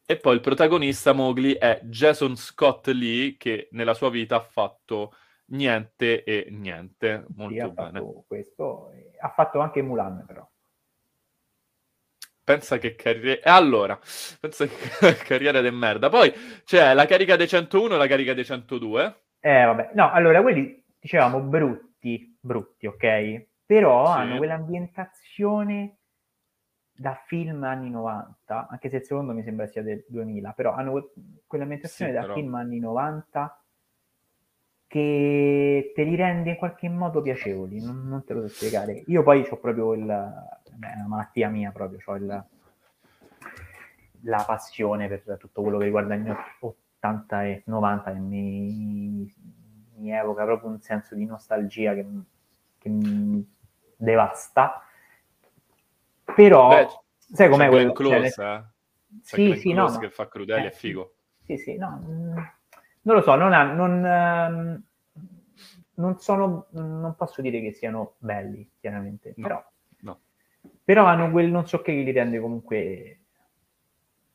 E 0.05 0.17
poi 0.17 0.35
il 0.35 0.41
protagonista 0.41 1.13
Mowgli 1.13 1.55
è 1.55 1.79
Jason 1.83 2.35
Scott 2.35 2.87
Lee, 2.87 3.37
che 3.37 3.69
nella 3.71 3.93
sua 3.93 4.09
vita 4.09 4.35
ha 4.35 4.41
fatto 4.41 5.13
niente 5.47 6.23
e 6.23 6.47
niente. 6.49 7.25
Molto 7.35 7.53
sì, 7.53 7.59
ha 7.59 7.69
bene. 7.69 8.23
Questo, 8.27 8.91
ha 9.19 9.29
fatto 9.29 9.59
anche 9.59 9.81
Mulan, 9.81 10.25
però. 10.27 10.45
Pensa 12.43 12.77
che 12.77 12.95
carriera. 12.95 13.53
Allora, 13.53 13.97
pensa 14.41 14.65
che 14.65 15.15
carriera 15.23 15.61
di 15.61 15.71
merda. 15.71 16.09
Poi 16.09 16.33
c'è 16.65 16.93
la 16.93 17.05
carica 17.05 17.37
dei 17.37 17.47
101 17.47 17.95
e 17.95 17.97
la 17.97 18.07
carica 18.07 18.33
dei 18.33 18.43
102. 18.43 19.21
Eh, 19.39 19.63
vabbè. 19.63 19.91
No, 19.93 20.11
allora, 20.11 20.41
quelli 20.41 20.83
dicevamo 20.99 21.39
brutti, 21.39 22.37
brutti, 22.41 22.87
ok? 22.87 23.45
Però 23.65 24.07
sì. 24.07 24.19
hanno 24.19 24.37
quell'ambientazione 24.37 25.99
da 26.95 27.19
film 27.25 27.63
anni 27.63 27.89
90, 27.89 28.67
anche 28.69 28.89
se 28.89 28.97
il 28.97 29.03
secondo 29.03 29.33
mi 29.33 29.43
sembra 29.43 29.65
sia 29.67 29.81
del 29.81 30.05
2000, 30.07 30.51
però 30.51 30.73
hanno 30.73 31.09
quell'ambientazione 31.47 32.11
sì, 32.11 32.17
da 32.17 32.21
però... 32.23 32.33
film 32.35 32.53
anni 32.55 32.79
90 32.79 33.57
che 34.87 35.91
te 35.95 36.03
li 36.03 36.15
rende 36.15 36.51
in 36.51 36.55
qualche 36.55 36.87
modo 36.87 37.21
piacevoli, 37.21 37.83
non, 37.83 38.07
non 38.07 38.23
te 38.23 38.33
lo 38.33 38.41
so 38.41 38.53
spiegare. 38.53 39.03
Io 39.07 39.23
poi 39.23 39.45
ho 39.49 39.57
proprio 39.57 39.93
il... 39.93 40.05
Beh, 40.05 40.91
è 40.91 40.95
una 40.97 41.07
malattia 41.07 41.49
mia 41.49 41.71
proprio, 41.71 41.99
ho 42.05 42.15
il, 42.15 42.45
la 44.21 44.43
passione 44.45 45.07
per 45.07 45.37
tutto 45.37 45.61
quello 45.61 45.79
che 45.79 45.85
riguarda 45.85 46.15
gli 46.15 46.27
anni 46.29 46.37
80 46.59 47.43
e 47.45 47.63
90 47.65 48.11
che 48.11 48.19
mi, 48.19 49.33
mi 49.95 50.11
evoca 50.11 50.43
proprio 50.43 50.69
un 50.69 50.79
senso 50.79 51.15
di 51.15 51.25
nostalgia 51.25 51.93
che, 51.93 52.05
che 52.77 52.89
mi 52.89 53.51
devasta 53.95 54.83
però, 56.35 56.69
Beh, 56.69 56.87
sai 57.17 57.49
com'è 57.49 57.67
quello? 57.67 57.91
Close, 57.93 58.31
cioè, 58.31 58.55
eh? 58.55 58.63
Sì, 59.21 59.55
sì, 59.55 59.73
no, 59.73 59.97
che 59.97 60.09
fa 60.09 60.27
crudeli 60.27 60.65
eh, 60.65 60.69
è 60.69 60.71
figo. 60.71 61.13
Sì, 61.43 61.57
sì, 61.57 61.77
no. 61.77 62.01
Mm, 62.05 62.37
non 63.03 63.15
lo 63.15 63.21
so, 63.21 63.35
non, 63.35 63.53
ha, 63.53 63.63
non, 63.63 63.91
um, 64.03 64.83
non, 65.95 66.19
sono, 66.19 66.67
non 66.71 67.13
posso 67.17 67.41
dire 67.41 67.61
che 67.61 67.73
siano 67.73 68.15
belli, 68.17 68.69
chiaramente, 68.79 69.33
no, 69.35 69.47
però, 69.47 69.65
no. 69.99 70.19
però 70.83 71.05
hanno 71.05 71.29
quel 71.31 71.51
non 71.51 71.67
so 71.67 71.81
che 71.81 71.91
li 71.91 72.11
rende 72.11 72.39
comunque 72.39 73.19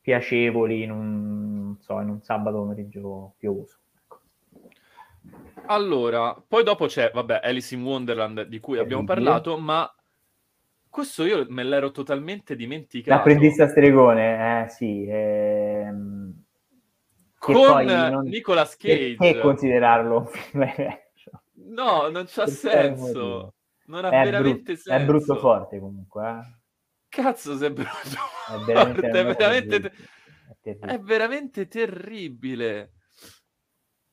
piacevoli 0.00 0.82
in 0.82 0.90
un, 0.90 1.76
so, 1.80 2.00
in 2.00 2.08
un 2.08 2.22
sabato 2.22 2.58
pomeriggio 2.58 3.34
piovoso. 3.36 3.78
Ecco. 3.94 4.20
Allora, 5.66 6.34
poi 6.46 6.62
dopo 6.62 6.86
c'è, 6.86 7.10
vabbè, 7.12 7.40
Alice 7.42 7.74
in 7.74 7.82
Wonderland 7.82 8.42
di 8.42 8.60
cui 8.60 8.78
abbiamo 8.78 9.04
parlato, 9.04 9.58
ma 9.58 9.90
questo 10.98 11.24
io 11.24 11.46
me 11.48 11.62
l'ero 11.62 11.92
totalmente 11.92 12.56
dimenticato. 12.56 13.16
L'apprendista 13.16 13.68
stregone, 13.68 14.64
eh 14.64 14.68
sì. 14.68 15.06
Ehm... 15.08 16.44
Con 17.38 17.84
non... 17.84 18.24
Nicolas 18.24 18.76
Cage. 18.76 19.14
Perché 19.16 19.40
considerarlo 19.40 20.18
un 20.18 20.26
film 20.26 20.62
action? 20.62 21.40
No, 21.68 22.08
non 22.08 22.24
c'ha 22.26 22.48
senso. 22.48 23.54
Non 23.86 24.04
ha 24.04 24.08
è 24.08 24.24
veramente 24.24 24.72
brutto, 24.72 24.82
senso. 24.82 24.90
È 24.90 25.04
brutto 25.04 25.36
forte 25.36 25.78
comunque. 25.78 26.28
Eh? 26.28 26.58
Cazzo, 27.08 27.56
sei 27.56 27.70
brutto. 27.70 28.18
È 28.48 28.64
veramente, 28.66 29.08
è 29.08 29.24
veramente, 29.24 29.92
è, 30.62 30.78
è 30.78 30.98
veramente 30.98 31.68
terribile. 31.68 32.94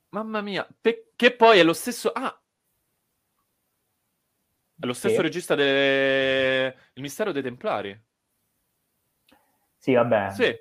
Mamma 0.09 0.41
mia, 0.41 0.67
Pe- 0.79 1.11
che 1.15 1.35
poi 1.35 1.57
è 1.57 1.63
lo 1.63 1.73
stesso... 1.73 2.11
Ah, 2.11 2.39
è 4.79 4.85
lo 4.85 4.93
stesso 4.93 5.15
sì. 5.15 5.21
regista 5.21 5.55
del 5.55 6.73
de... 6.93 7.01
Mistero 7.01 7.31
dei 7.31 7.41
Templari. 7.41 8.03
Sì, 9.77 9.93
vabbè. 9.93 10.31
Sì, 10.31 10.59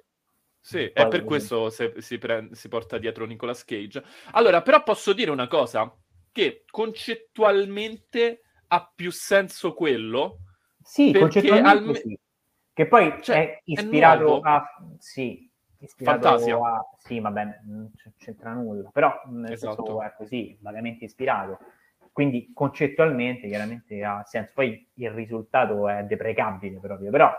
sì, 0.60 0.84
è 0.86 1.08
per 1.08 1.24
questo 1.24 1.70
se, 1.70 1.94
si, 1.98 2.18
pre- 2.18 2.50
si 2.52 2.68
porta 2.68 2.98
dietro 2.98 3.24
Nicolas 3.24 3.64
Cage. 3.64 4.04
Allora, 4.32 4.62
però 4.62 4.82
posso 4.82 5.12
dire 5.12 5.30
una 5.30 5.48
cosa, 5.48 5.94
che 6.30 6.64
concettualmente 6.70 8.42
ha 8.68 8.92
più 8.94 9.10
senso 9.10 9.72
quello. 9.74 10.38
Sì, 10.82 11.12
concettualmente 11.12 11.88
al... 11.90 11.96
sì. 11.96 12.18
Che 12.74 12.88
poi 12.88 13.18
cioè, 13.22 13.36
è 13.36 13.60
ispirato 13.64 14.42
è 14.42 14.48
a... 14.48 14.66
Sì, 14.98 15.48
ispirato 15.78 16.28
Fantasia. 16.28 16.56
a... 16.56 16.84
Sì, 16.98 17.20
va 17.20 17.30
bene, 17.30 17.62
non 17.66 17.90
c'entra 18.18 18.52
nulla. 18.52 18.90
Però 18.90 19.22
nel 19.26 19.52
esatto. 19.52 19.76
senso 19.76 20.02
è 20.02 20.14
così, 20.16 20.58
vagamente 20.60 21.04
ispirato. 21.04 21.58
Quindi 22.14 22.52
concettualmente 22.54 23.48
chiaramente 23.48 24.04
ha 24.04 24.22
senso. 24.24 24.52
Poi 24.54 24.88
il 24.94 25.10
risultato 25.10 25.88
è 25.88 26.04
deprecabile 26.04 26.78
proprio, 26.78 27.10
però... 27.10 27.34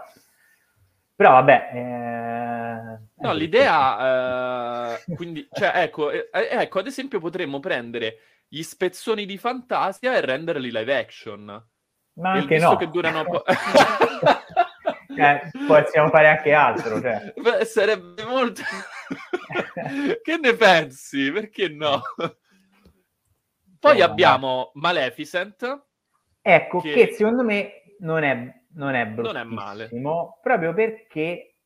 Però 1.15 1.31
vabbè... 1.31 1.69
Eh... 1.73 3.23
No, 3.23 3.31
l'idea... 3.31 4.97
Eh, 4.97 5.15
quindi, 5.15 5.47
cioè, 5.49 5.71
ecco, 5.75 6.11
eh, 6.11 6.27
ecco, 6.29 6.79
ad 6.79 6.87
esempio 6.87 7.21
potremmo 7.21 7.61
prendere 7.61 8.17
gli 8.49 8.61
spezzoni 8.61 9.25
di 9.25 9.37
Fantasia 9.37 10.13
e 10.13 10.19
renderli 10.19 10.69
live 10.69 10.97
action. 10.97 11.67
Ma 12.15 12.31
anche 12.31 12.57
no. 12.57 12.75
che 12.75 12.89
durano 12.89 13.23
po'... 13.23 13.45
eh, 15.15 15.51
possiamo 15.67 16.09
fare 16.09 16.27
anche 16.27 16.51
altro. 16.51 16.99
Cioè. 16.99 17.33
Beh, 17.33 17.63
sarebbe 17.63 18.25
molto... 18.25 18.61
che 20.21 20.37
ne 20.37 20.53
pensi? 20.53 21.31
Perché 21.31 21.69
no? 21.69 22.01
Poi 23.85 24.01
oh, 24.01 24.05
abbiamo 24.05 24.71
Maleficent. 24.73 25.85
Ecco, 26.41 26.79
che... 26.79 26.93
che, 26.93 27.13
secondo 27.13 27.43
me 27.43 27.95
non 27.99 28.23
è, 28.23 28.61
non 28.73 28.95
è 28.95 29.05
Non 29.05 29.37
è 29.37 29.43
male. 29.43 29.89
Proprio 30.41 30.73
perché, 30.73 31.57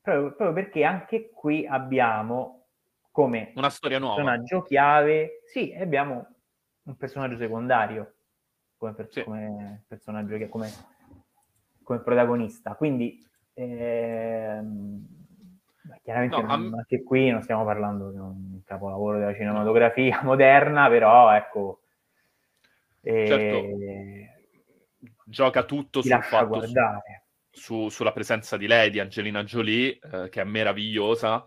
proprio, 0.00 0.34
proprio 0.34 0.52
perché 0.52 0.82
anche 0.84 1.30
qui 1.30 1.66
abbiamo 1.66 2.68
come 3.10 3.52
una 3.54 3.68
storia 3.68 3.98
nuova. 3.98 4.14
personaggio 4.16 4.62
chiave, 4.62 5.42
sì, 5.44 5.74
abbiamo 5.78 6.26
un 6.84 6.96
personaggio 6.96 7.36
secondario 7.36 8.14
come, 8.76 8.94
per, 8.94 9.08
sì. 9.10 9.22
come 9.22 9.84
personaggio 9.86 10.48
come, 10.48 10.70
come 11.82 12.00
protagonista. 12.00 12.74
Quindi 12.76 13.22
ehm, 13.52 15.23
Chiaramente 16.02 16.40
no, 16.40 16.48
am... 16.50 16.74
anche 16.74 17.02
qui 17.02 17.30
non 17.30 17.42
stiamo 17.42 17.64
parlando 17.64 18.10
di 18.10 18.18
un 18.18 18.62
capolavoro 18.64 19.18
della 19.18 19.34
cinematografia 19.34 20.20
moderna, 20.24 20.88
però 20.88 21.34
ecco... 21.34 21.80
Eh, 23.02 23.26
certo, 23.26 25.12
gioca 25.26 25.64
tutto 25.64 26.00
sul 26.00 26.22
fatto 26.22 26.66
su, 26.66 26.72
su, 27.50 27.88
sulla 27.90 28.12
presenza 28.12 28.56
di 28.56 28.66
lei, 28.66 28.90
di 28.90 28.98
Angelina 28.98 29.44
Jolie, 29.44 29.98
eh, 29.98 30.28
che 30.30 30.40
è 30.40 30.44
meravigliosa, 30.44 31.46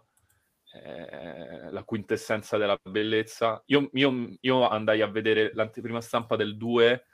eh, 0.73 1.71
la 1.71 1.83
quintessenza 1.83 2.57
della 2.57 2.77
bellezza. 2.81 3.63
Io, 3.67 3.89
io, 3.93 4.37
io, 4.39 4.67
andai 4.67 5.01
a 5.01 5.07
vedere 5.07 5.51
l'anteprima 5.55 5.99
stampa 6.01 6.35
del 6.35 6.57
2 6.57 7.05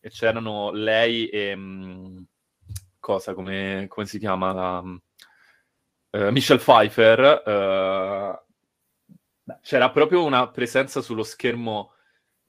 e 0.00 0.08
c'erano 0.08 0.72
lei 0.72 1.28
e... 1.28 1.54
Mh, 1.54 1.60
mm, 1.60 2.22
cosa, 2.98 3.34
come, 3.34 3.86
come 3.88 4.06
si 4.06 4.18
chiama? 4.18 4.52
La, 4.52 4.82
uh, 6.12 6.30
Michelle 6.30 6.60
Pfeiffer, 6.60 7.42
uh, 7.44 8.40
c'era 9.60 9.90
proprio 9.90 10.24
una 10.24 10.48
presenza 10.48 11.00
sullo 11.00 11.22
schermo, 11.22 11.92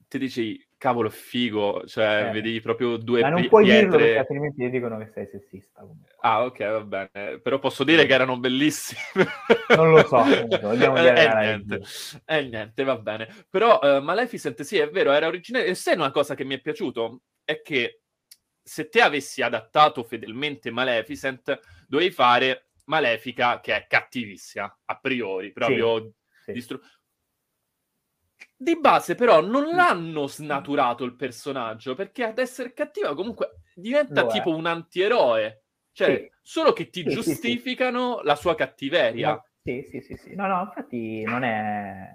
ti 0.07 0.18
dici, 0.18 0.68
cavolo, 0.84 1.09
figo, 1.09 1.84
cioè 1.86 2.28
eh. 2.28 2.32
vedi 2.32 2.59
proprio 2.59 2.97
due 2.97 3.22
Ma 3.22 3.30
non 3.30 3.47
puoi 3.47 3.64
pietre... 3.64 3.84
dirlo 3.84 3.97
perché 3.97 4.18
altrimenti 4.18 4.64
ti 4.64 4.70
dicono 4.70 4.97
che 4.97 5.11
sei 5.14 5.30
sessista. 5.32 5.80
Comunque. 5.80 6.11
Ah, 6.20 6.43
ok, 6.43 6.59
va 6.59 6.84
bene. 6.84 7.39
Però 7.39 7.57
posso 7.57 7.86
dire 7.86 8.05
che 8.05 8.14
erano 8.14 8.38
bellissimi. 8.38 8.99
non 9.78 9.91
lo 9.91 10.05
so, 10.05 10.24
dobbiamo 10.45 10.99
dire 10.99 11.24
eh, 11.24 11.34
niente. 11.34 11.82
Eh, 12.26 12.43
niente, 12.43 12.84
va 12.84 12.97
bene. 12.97 13.30
Però 13.49 13.80
uh, 13.82 14.01
Maleficent, 14.01 14.61
sì, 14.64 14.78
è 14.78 14.89
vero, 14.89 15.14
era 15.14 15.28
originale. 15.28 15.68
E 15.68 15.74
sai 15.74 15.95
una 15.95 16.11
cosa 16.11 16.36
che 16.36 16.43
mi 16.43 16.55
è 16.55 16.59
piaciuto? 16.59 17.22
È 17.45 17.61
che 17.61 18.01
se 18.61 18.89
te 18.89 18.99
avessi 18.99 19.41
adattato 19.41 20.03
fedelmente 20.03 20.70
Maleficent, 20.70 21.61
dovevi 21.88 22.11
fare 22.11 22.72
Malefica 22.86 23.59
che 23.59 23.75
è 23.75 23.88
cattivissima 23.88 24.79
a 24.86 24.99
priori, 24.99 25.51
proprio 25.51 26.13
sì, 26.43 26.51
distru- 26.51 26.81
di 28.55 28.79
base 28.79 29.15
però 29.15 29.41
non 29.41 29.65
mm. 29.65 29.75
l'hanno 29.75 30.27
snaturato 30.27 31.03
il 31.03 31.15
personaggio 31.15 31.95
perché 31.95 32.23
ad 32.23 32.39
essere 32.39 32.73
cattiva 32.73 33.13
comunque 33.13 33.61
diventa 33.75 34.25
tipo 34.27 34.55
un 34.55 34.65
antieroe 34.65 35.63
cioè 35.91 36.15
sì. 36.15 36.31
solo 36.41 36.73
che 36.73 36.89
ti 36.89 37.01
sì, 37.01 37.09
giustificano 37.09 38.19
sì, 38.19 38.25
la 38.25 38.36
sua 38.36 38.55
cattiveria. 38.55 39.31
No, 39.31 39.45
sì 39.61 39.86
sì 39.89 40.01
sì 40.01 40.15
sì. 40.15 40.36
No 40.36 40.47
no 40.47 40.61
infatti 40.61 41.23
non 41.23 41.43
è 41.43 42.09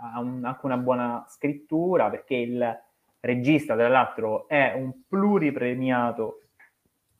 ha 0.00 0.20
un, 0.20 0.44
anche 0.44 0.66
una 0.66 0.76
buona 0.76 1.24
scrittura 1.28 2.08
perché 2.10 2.34
il 2.34 2.80
regista 3.20 3.74
tra 3.74 3.88
l'altro 3.88 4.48
è 4.48 4.72
un 4.74 5.02
pluripremiato 5.06 6.42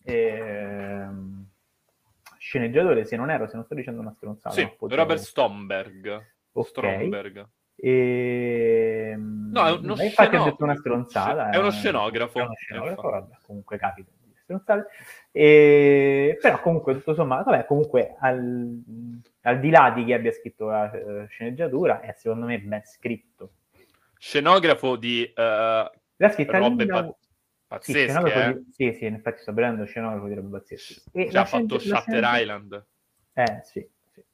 ehm 0.05 1.38
sceneggiatore, 2.49 3.05
se 3.05 3.15
non 3.17 3.31
ero, 3.31 3.47
se 3.47 3.57
non 3.57 3.65
sto 3.67 3.75
dicendo 3.75 4.01
una 4.01 4.15
stronzata. 4.17 4.55
Sì, 4.55 4.67
Robert 4.81 5.21
Stomberg. 5.21 6.07
Okay. 6.53 6.71
Stromberg. 6.71 7.47
E... 7.77 9.15
No, 9.19 9.67
è 9.67 9.73
uno 9.73 9.95
infatti 10.03 10.31
sceno... 10.31 10.43
ho 10.43 10.45
detto 10.47 10.65
una 10.65 10.77
stronzata. 10.77 11.51
È 11.51 11.59
uno 11.59 11.71
scenografo. 11.71 12.39
È 12.39 12.43
uno 12.43 12.55
scenografo, 12.55 13.11
vabbè, 13.11 13.37
comunque 13.43 13.77
capita 13.77 14.11
di 14.25 14.35
stronzate. 14.43 14.87
E... 15.31 16.39
Però 16.41 16.59
comunque, 16.61 16.95
tutto 16.95 17.13
sommato, 17.13 17.51
vabbè, 17.51 17.67
comunque 17.67 18.17
al... 18.19 18.83
al, 19.43 19.61
di 19.61 19.69
là 19.69 19.93
di 19.95 20.05
chi 20.07 20.15
abbia 20.15 20.33
scritto 20.33 20.69
la 20.69 20.91
uh, 20.91 21.27
sceneggiatura, 21.27 22.01
è 22.01 22.15
secondo 22.17 22.47
me 22.47 22.59
ben 22.59 22.83
scritto. 22.83 23.53
Scenografo 24.17 24.97
di 24.97 25.31
uh, 25.37 25.41
la 25.41 26.31
scritta 26.31 26.57
robe 26.57 26.85
Linda... 26.85 27.15
Pazzesche, 27.69 28.31
sì, 28.31 28.39
eh? 28.39 28.55
di... 28.55 28.73
sì, 28.73 28.99
sì, 28.99 29.05
in 29.05 29.15
effetti 29.15 29.43
sto 29.43 29.53
vedendo 29.53 29.85
scenografo 29.85 30.27
di 30.27 30.35
robe 30.35 30.59
pazzesche. 30.59 31.03
E 31.13 31.29
Già 31.29 31.43
ha 31.43 31.45
fatto 31.45 31.79
Shutter 31.79 32.23
Island. 32.25 32.87
Eh, 33.35 33.61
sì, 33.63 33.87
sì. 34.11 34.25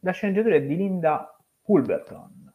La 0.00 0.12
sceneggiatura 0.12 0.54
è 0.54 0.62
di 0.62 0.74
Linda 0.74 1.38
Pulverton. 1.62 2.50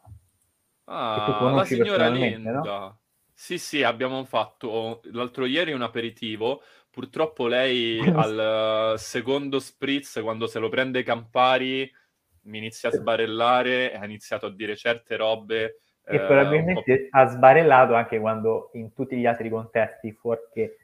Ah, 0.86 1.52
la 1.54 1.66
signora 1.66 2.10
Linda. 2.10 2.52
No? 2.52 3.00
Sì, 3.32 3.60
sì, 3.60 3.84
abbiamo 3.84 4.26
fatto 4.26 5.02
l'altro 5.12 5.46
ieri 5.46 5.72
un 5.72 5.84
aperitivo. 5.84 6.64
Purtroppo 6.90 7.46
lei 7.46 8.00
al 8.10 8.96
secondo 8.98 9.60
spritz, 9.60 10.20
quando 10.24 10.48
se 10.48 10.58
lo 10.58 10.70
prende 10.70 11.04
Campari, 11.04 11.90
mi 12.46 12.58
inizia 12.58 12.90
a 12.90 12.94
sbarellare 12.94 13.92
e 13.92 13.98
ha 13.98 14.06
iniziato 14.06 14.48
a 14.48 14.52
dire 14.52 14.76
certe 14.76 15.16
robe 15.16 15.82
e 16.10 16.16
eh, 16.16 16.20
probabilmente 16.20 17.08
ha 17.12 17.26
sbarellato 17.28 17.94
anche 17.94 18.20
quando 18.20 18.70
in 18.74 18.94
tutti 18.94 19.18
gli 19.18 19.26
altri 19.26 19.50
contesti, 19.50 20.14
fuorché 20.14 20.78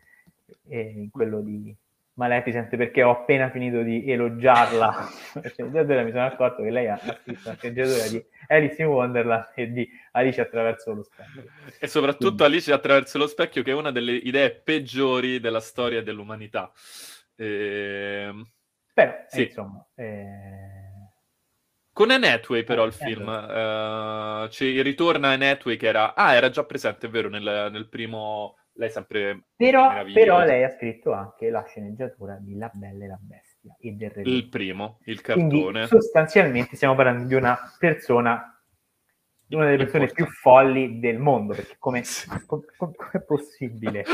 eh, 0.68 0.82
in 0.82 1.10
quello 1.10 1.40
di 1.40 1.74
Maleficent, 2.16 2.76
perché 2.76 3.04
ho 3.04 3.12
appena 3.12 3.50
finito 3.50 3.82
di 3.84 4.10
elogiarla. 4.12 5.08
mi 5.58 6.12
sono 6.12 6.26
accorto 6.26 6.62
che 6.62 6.70
lei 6.70 6.88
ha 6.90 6.98
scritto 6.98 7.50
una 7.50 7.58
sceneggiatura 7.58 8.08
di 8.10 8.26
Alice 8.48 8.82
in 8.82 8.88
Wonderland 8.90 9.52
e 9.56 9.72
di 9.72 9.90
Alice 10.12 10.42
attraverso 10.42 10.94
lo 10.94 11.04
specchio. 11.04 11.46
E 11.80 11.88
soprattutto 11.88 12.36
Quindi. 12.36 12.44
Alice 12.44 12.74
attraverso 12.74 13.18
lo 13.18 13.28
specchio, 13.28 13.64
che 13.64 13.72
è 13.72 13.76
una 13.76 13.92
delle 13.92 14.12
idee 14.12 14.52
peggiori 14.52 15.40
della 15.40 15.62
storia 15.62 16.04
dell'umanità. 16.04 16.70
Ehm, 17.38 18.46
Però, 18.94 19.14
sì. 19.28 19.44
insomma... 19.44 19.86
Eh 19.96 20.83
con 21.94 22.12
Anne 22.12 22.34
Hathaway 22.34 22.64
però 22.64 22.84
il 22.84 22.94
film, 22.94 23.28
uh, 23.28 24.50
ci 24.50 24.82
ritorna 24.82 25.30
Anne 25.30 25.52
Hathaway 25.52 25.78
che 25.78 25.88
era... 25.88 26.16
Ah, 26.16 26.34
era 26.34 26.50
già 26.50 26.66
presente, 26.66 27.08
è 27.08 27.10
vero, 27.10 27.30
nel, 27.30 27.70
nel 27.72 27.88
primo... 27.88 28.58
Lei 28.76 28.90
sempre 28.90 29.44
però, 29.56 30.04
però 30.12 30.44
lei 30.44 30.64
ha 30.64 30.70
scritto 30.72 31.12
anche 31.12 31.52
la 31.52 31.64
sceneggiatura 31.64 32.40
di 32.42 32.58
La 32.58 32.72
Bella 32.74 33.04
e 33.04 33.08
la 33.08 33.20
Bestia 33.22 33.76
e 33.80 33.92
del 33.92 34.10
Re. 34.10 34.24
Il 34.24 34.50
primo, 34.50 34.98
il 35.04 35.22
cartone. 35.22 35.50
Quindi, 35.50 35.88
sostanzialmente 35.88 36.76
stiamo 36.76 36.96
parlando 36.96 37.28
di 37.28 37.36
una 37.36 37.56
persona 37.78 38.53
una 39.56 39.66
delle 39.66 39.78
persone 39.78 40.08
più 40.08 40.26
folli 40.26 41.00
del 41.00 41.18
mondo, 41.18 41.54
perché 41.54 41.76
come, 41.78 42.02
è 42.02 43.22
possibile? 43.22 44.04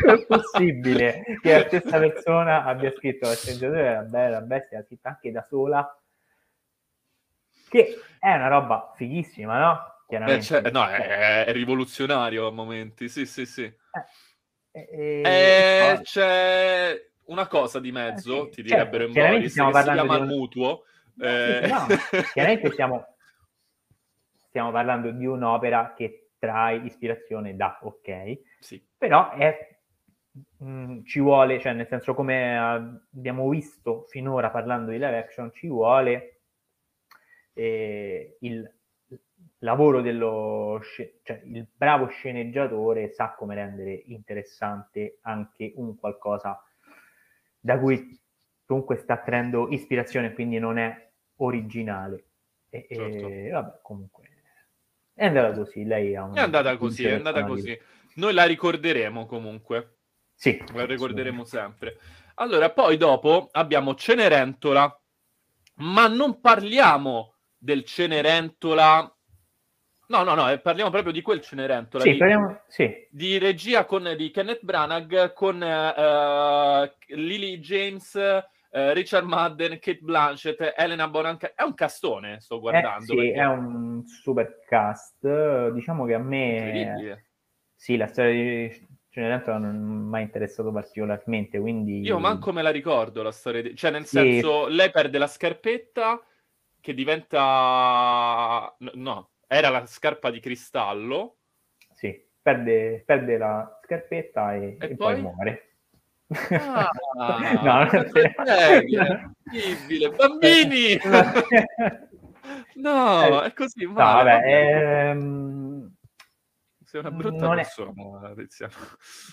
come 0.00 0.22
è 0.22 0.26
possibile 0.26 1.22
che 1.40 1.52
la 1.52 1.66
stessa 1.66 1.98
persona 1.98 2.64
abbia 2.64 2.92
scritto 2.92 3.26
la 3.26 3.34
sceneggiatura 3.34 3.82
della 3.82 4.02
Bella 4.02 4.40
Bestia, 4.40 4.82
scritta 4.82 5.10
anche 5.10 5.30
da 5.30 5.46
sola, 5.48 6.00
che 7.68 8.00
è 8.18 8.34
una 8.34 8.48
roba 8.48 8.92
fighissima, 8.96 9.58
no? 9.58 9.96
Eh, 10.10 10.40
cioè, 10.40 10.70
no, 10.70 10.86
è, 10.88 11.44
è, 11.44 11.52
rivoluzionario 11.52 12.46
a 12.46 12.50
momenti, 12.50 13.10
sì, 13.10 13.26
sì, 13.26 13.44
sì. 13.44 13.64
Eh, 14.70 14.88
eh, 14.90 15.22
eh, 15.22 16.00
c'è 16.02 16.98
una 17.26 17.46
cosa 17.46 17.78
di 17.78 17.92
mezzo, 17.92 18.44
sì, 18.44 18.50
ti 18.50 18.62
direbbero 18.62 19.04
certo, 19.04 19.18
in 19.18 19.26
Boris, 19.26 19.54
che 19.54 19.82
si 19.82 19.90
chiama 19.90 20.16
il 20.16 20.24
mutuo, 20.24 20.84
eh... 21.20 21.68
No, 21.68 21.86
chiaramente 22.32 22.70
stiamo, 22.70 23.06
stiamo 24.48 24.70
parlando 24.70 25.10
di 25.10 25.26
un'opera 25.26 25.94
che 25.96 26.30
trae 26.38 26.76
ispirazione 26.84 27.56
da 27.56 27.78
ok, 27.82 28.40
sì. 28.60 28.82
però 28.96 29.32
è, 29.32 29.76
mh, 30.58 30.70
mm, 30.70 31.04
ci 31.04 31.20
vuole, 31.20 31.58
cioè 31.60 31.72
nel 31.72 31.88
senso 31.88 32.14
come 32.14 32.58
abbiamo 32.58 33.48
visto 33.48 34.04
finora 34.08 34.50
parlando 34.50 34.90
di 34.90 34.98
live 34.98 35.18
action, 35.18 35.52
ci 35.52 35.66
vuole 35.66 36.40
eh, 37.54 38.36
il 38.40 38.72
lavoro 39.62 40.00
dello 40.00 40.80
cioè 41.22 41.42
il 41.44 41.66
bravo 41.74 42.06
sceneggiatore 42.06 43.08
sa 43.08 43.34
come 43.34 43.56
rendere 43.56 43.92
interessante 44.06 45.18
anche 45.22 45.72
un 45.74 45.96
qualcosa 45.96 46.62
da 47.58 47.76
cui 47.78 48.16
comunque 48.64 48.96
sta 48.96 49.16
traendo 49.16 49.68
ispirazione, 49.70 50.32
quindi 50.32 50.58
non 50.58 50.78
è 50.78 51.07
originale. 51.38 52.24
E, 52.70 52.86
certo. 52.90 53.28
e 53.28 53.50
vabbè, 53.50 53.78
comunque 53.82 54.28
è 55.18 55.26
andata 55.26 55.52
così. 55.52 55.84
Lei 55.84 56.14
ha 56.14 56.22
un, 56.22 56.36
è 56.36 56.40
andata 56.40 56.76
così, 56.76 57.04
è 57.04 57.14
andata 57.14 57.44
così. 57.44 57.76
Noi 58.14 58.32
la 58.32 58.44
ricorderemo 58.44 59.26
comunque. 59.26 59.96
Sì, 60.32 60.62
la 60.72 60.86
ricorderemo 60.86 61.42
sempre. 61.42 61.98
Allora, 62.34 62.70
poi 62.70 62.96
dopo 62.96 63.48
abbiamo 63.50 63.96
Cenerentola, 63.96 65.00
ma 65.78 66.06
non 66.06 66.40
parliamo 66.40 67.34
del 67.56 67.82
Cenerentola. 67.82 69.12
No, 70.06 70.22
no, 70.22 70.34
no, 70.34 70.48
eh, 70.48 70.60
parliamo 70.60 70.90
proprio 70.90 71.12
di 71.12 71.20
quel 71.20 71.40
Cenerentola. 71.40 72.04
Sì, 72.04 72.12
di, 72.12 72.16
parliamo, 72.16 72.60
sì. 72.68 73.08
di 73.10 73.38
regia 73.38 73.84
con, 73.86 74.14
di 74.16 74.30
Kenneth 74.30 74.62
Branagh 74.62 75.32
con 75.32 75.56
uh, 75.56 77.14
Lily 77.16 77.58
James 77.58 78.16
eh, 78.70 78.92
Richard 78.94 79.26
Madden, 79.26 79.78
Kate 79.78 80.00
Blanchett, 80.00 80.74
Elena 80.76 81.08
Bonanca. 81.08 81.52
È 81.54 81.62
un 81.62 81.74
castone, 81.74 82.40
sto 82.40 82.60
guardando. 82.60 83.02
Eh, 83.02 83.06
sì, 83.06 83.14
perché... 83.16 83.32
è 83.40 83.46
un 83.46 84.06
super 84.06 84.60
cast. 84.66 85.70
Diciamo 85.70 86.04
che 86.04 86.14
a 86.14 86.18
me... 86.18 87.24
Sì, 87.74 87.96
la 87.96 88.06
storia 88.06 88.32
di 88.32 88.86
Cenerentola 89.10 89.58
non 89.58 89.76
mi 89.76 90.16
ha 90.16 90.20
interessato 90.20 90.70
particolarmente, 90.72 91.58
quindi... 91.58 92.00
Io 92.00 92.18
manco 92.18 92.52
me 92.52 92.62
la 92.62 92.70
ricordo 92.70 93.22
la 93.22 93.30
storia 93.30 93.62
di... 93.62 93.74
Cioè, 93.74 93.90
nel 93.90 94.04
sì. 94.04 94.16
senso, 94.16 94.66
lei 94.66 94.90
perde 94.90 95.18
la 95.18 95.26
scarpetta 95.26 96.20
che 96.80 96.94
diventa... 96.94 98.74
No, 98.78 99.30
era 99.46 99.68
la 99.70 99.86
scarpa 99.86 100.30
di 100.30 100.40
cristallo. 100.40 101.36
Sì, 101.92 102.20
perde, 102.40 103.02
perde 103.04 103.38
la 103.38 103.80
scarpetta 103.82 104.54
e, 104.54 104.76
e, 104.78 104.90
e 104.90 104.96
poi? 104.96 105.14
poi 105.14 105.20
muore. 105.20 105.67
Ah, 106.30 106.90
no, 107.62 107.88
incredibile, 108.82 110.10
bambini! 110.10 111.00
no, 112.76 113.40
è 113.40 113.52
così. 113.54 113.86
No, 113.86 113.94
vabbè, 113.94 114.42
ehm... 114.44 115.96
Sei 116.84 117.00
una 117.00 117.10
brutta 117.10 117.48
persona, 117.50 118.30
è... 118.30 118.34
Tiziano. 118.34 118.72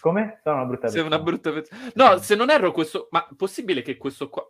Come? 0.02 0.40
Sono 0.44 0.56
una 0.56 0.66
brutta 0.66 0.82
persona. 0.82 1.02
Sei 1.02 1.02
una 1.02 1.20
brutta 1.24 1.52
persona. 1.52 1.92
No, 1.94 2.18
se 2.18 2.36
non 2.36 2.50
erro 2.50 2.72
questo... 2.74 3.08
Ma 3.12 3.26
possibile 3.36 3.82
che 3.82 3.96
questo 3.96 4.30
qua 4.30 4.46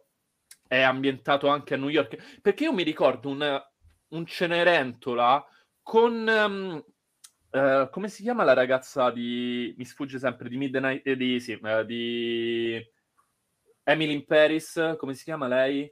è 0.67 0.81
ambientato 0.81 1.47
anche 1.47 1.75
a 1.75 1.77
New 1.77 1.89
York? 1.89 2.39
Perché 2.41 2.63
io 2.63 2.73
mi 2.73 2.81
ricordo 2.81 3.29
un, 3.29 3.63
un 4.07 4.25
Cenerentola 4.25 5.45
con... 5.83 6.27
Um, 6.27 6.83
Uh, 7.51 7.89
come 7.89 8.09
si 8.09 8.21
chiama 8.21 8.43
la 8.43 8.53
ragazza 8.53 9.11
di... 9.11 9.73
mi 9.77 9.85
sfugge 9.85 10.19
sempre, 10.19 10.49
di 10.49 10.57
Midnight... 10.57 11.05
Eh, 11.07 11.15
di, 11.15 11.39
sì, 11.39 11.57
uh, 11.61 11.83
di 11.83 12.81
Emily 13.83 14.13
in 14.13 14.25
Paris, 14.25 14.95
come 14.97 15.13
si 15.13 15.23
chiama 15.23 15.47
lei? 15.47 15.91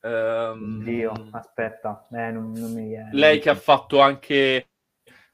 Um, 0.00 0.82
Dio, 0.82 1.12
aspetta, 1.32 2.06
eh, 2.12 2.30
non, 2.30 2.52
non 2.52 2.72
mi 2.72 2.88
viene. 2.88 3.10
Lei 3.12 3.40
che 3.40 3.50
ha 3.50 3.54
fatto 3.54 4.00
anche 4.00 4.68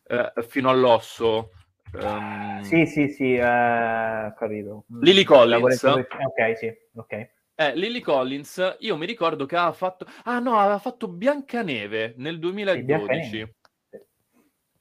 uh, 0.09 0.43
Fino 0.43 0.71
all'osso. 0.71 1.51
Um... 1.93 2.61
Sì, 2.63 2.87
sì, 2.87 3.09
sì, 3.09 3.37
capito. 3.37 4.85
Lily 5.01 5.25
Collins. 5.25 5.83
Ok, 5.83 6.57
sì, 6.57 6.73
ok. 6.95 7.33
Eh, 7.57 7.77
Lily 7.77 8.01
Collins, 8.01 8.77
io 8.81 8.97
mi 8.97 9.07
ricordo 9.07 9.47
che 9.47 9.57
aveva 9.57 9.73
fatto... 9.73 10.07
Ah 10.25 10.41
no, 10.41 10.59
aveva 10.59 10.79
fatto 10.79 11.07
Biancaneve 11.07 12.15
nel 12.17 12.41
2012. 12.41 13.29
Sì, 13.29 13.55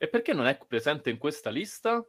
e 0.03 0.09
perché 0.09 0.33
non 0.33 0.47
è 0.47 0.57
presente 0.67 1.09
in 1.09 1.17
questa 1.17 1.49
lista? 1.49 2.05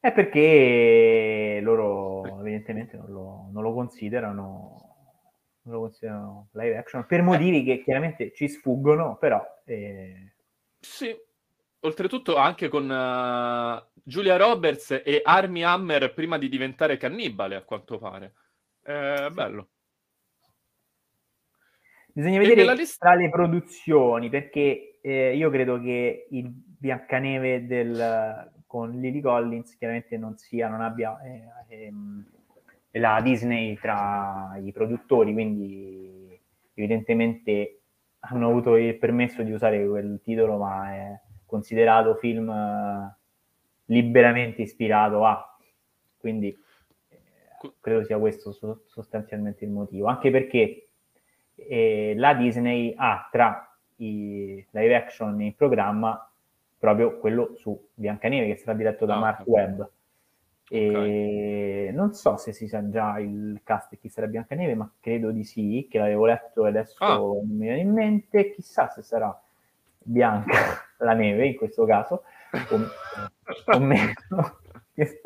È 0.00 0.12
perché 0.12 1.60
loro 1.62 2.40
evidentemente 2.40 2.96
non 2.96 3.06
lo, 3.08 3.48
non 3.52 3.62
lo 3.62 3.72
considerano 3.72 4.96
non 5.62 5.74
lo 5.74 5.80
considerano 5.82 6.48
live 6.54 6.76
action 6.76 7.06
per 7.06 7.22
motivi 7.22 7.60
eh. 7.60 7.64
che 7.76 7.84
chiaramente 7.84 8.32
ci 8.34 8.48
sfuggono, 8.48 9.16
però 9.16 9.40
eh... 9.64 10.32
sì. 10.80 11.16
Oltretutto 11.80 12.34
anche 12.34 12.66
con 12.66 12.82
uh, 12.90 14.00
Julia 14.02 14.36
Roberts 14.36 14.90
e 15.04 15.20
Army 15.22 15.62
Hammer 15.62 16.12
prima 16.14 16.36
di 16.36 16.48
diventare 16.48 16.96
cannibale, 16.96 17.54
a 17.54 17.62
quanto 17.62 17.98
pare. 17.98 18.32
È 18.82 19.28
bello. 19.30 19.68
Bisogna 22.08 22.38
vedere 22.38 22.74
lista... 22.74 23.06
tra 23.06 23.14
le 23.14 23.28
produzioni, 23.28 24.30
perché 24.30 24.95
eh, 25.06 25.36
io 25.36 25.50
credo 25.50 25.80
che 25.80 26.26
il 26.30 26.50
Biancaneve 26.50 27.64
del, 27.64 28.50
con 28.66 28.90
Lily 28.90 29.20
Collins 29.20 29.76
chiaramente 29.76 30.16
non 30.16 30.36
sia, 30.36 30.66
non 30.68 30.80
abbia 30.80 31.16
eh, 31.22 31.44
ehm, 31.68 32.26
la 32.90 33.20
Disney 33.22 33.76
tra 33.76 34.58
i 34.60 34.72
produttori, 34.72 35.32
quindi 35.32 36.36
evidentemente 36.74 37.82
hanno 38.18 38.48
avuto 38.48 38.74
il 38.74 38.96
permesso 38.96 39.44
di 39.44 39.52
usare 39.52 39.86
quel 39.86 40.20
titolo, 40.24 40.58
ma 40.58 40.92
è 40.92 41.20
considerato 41.44 42.16
film 42.16 42.50
eh, 42.50 43.16
liberamente 43.84 44.62
ispirato 44.62 45.24
a, 45.24 45.56
quindi 46.18 46.48
eh, 46.48 47.72
credo 47.80 48.02
sia 48.04 48.18
questo 48.18 48.50
so- 48.50 48.82
sostanzialmente 48.86 49.64
il 49.64 49.70
motivo, 49.70 50.08
anche 50.08 50.32
perché 50.32 50.88
eh, 51.54 52.14
la 52.16 52.34
Disney 52.34 52.92
ha 52.96 53.28
tra 53.30 53.70
i 53.96 54.64
live 54.70 54.94
action 54.94 55.40
in 55.40 55.54
programma 55.54 56.28
proprio 56.78 57.18
quello 57.18 57.54
su 57.56 57.88
Biancaneve 57.94 58.46
che 58.46 58.56
sarà 58.56 58.76
diretto 58.76 59.06
da 59.06 59.16
ah, 59.16 59.18
Mark 59.18 59.40
okay. 59.40 59.52
Webb 59.52 59.82
e 60.68 60.88
okay. 60.88 61.92
non 61.92 62.12
so 62.12 62.36
se 62.36 62.52
si 62.52 62.66
sa 62.66 62.88
già 62.88 63.18
il 63.18 63.60
cast 63.62 63.90
di 63.90 63.98
chi 63.98 64.08
sarà 64.08 64.26
Biancaneve 64.26 64.74
ma 64.74 64.90
credo 65.00 65.30
di 65.30 65.44
sì 65.44 65.86
che 65.90 65.98
l'avevo 65.98 66.26
letto 66.26 66.66
e 66.66 66.68
adesso 66.68 67.04
ah. 67.04 67.16
non 67.16 67.46
mi 67.48 67.64
viene 67.64 67.80
in 67.80 67.92
mente 67.92 68.52
chissà 68.52 68.88
se 68.88 69.02
sarà 69.02 69.40
bianca 69.98 70.54
la 70.98 71.12
neve 71.12 71.46
in 71.46 71.56
questo 71.56 71.84
caso 71.84 72.22
o, 72.70 72.80
o 73.72 73.78
meno 73.78 74.58
e, 74.94 75.20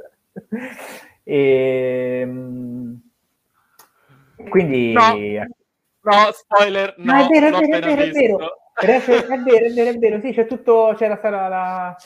ehm, 1.25 3.01
quindi 4.49 4.93
no. 4.93 5.59
No, 6.03 6.33
spoiler, 6.33 6.95
no, 6.97 7.13
no 7.13 7.25
è 7.25 7.29
vero, 7.29 7.47
è 7.59 7.61
vero, 7.61 7.77
è 7.77 7.81
vero, 7.81 8.03
è 8.03 8.11
vero. 8.11 8.60
È 8.81 8.87
vero, 8.87 9.27
è 9.27 9.73
vero, 9.73 9.91
è 9.91 9.99
vero, 9.99 10.21
sì, 10.21 10.33
c'è 10.33 10.47
tutto, 10.47 10.95
c'è 10.97 11.07
la, 11.09 11.21
la, 11.23 11.97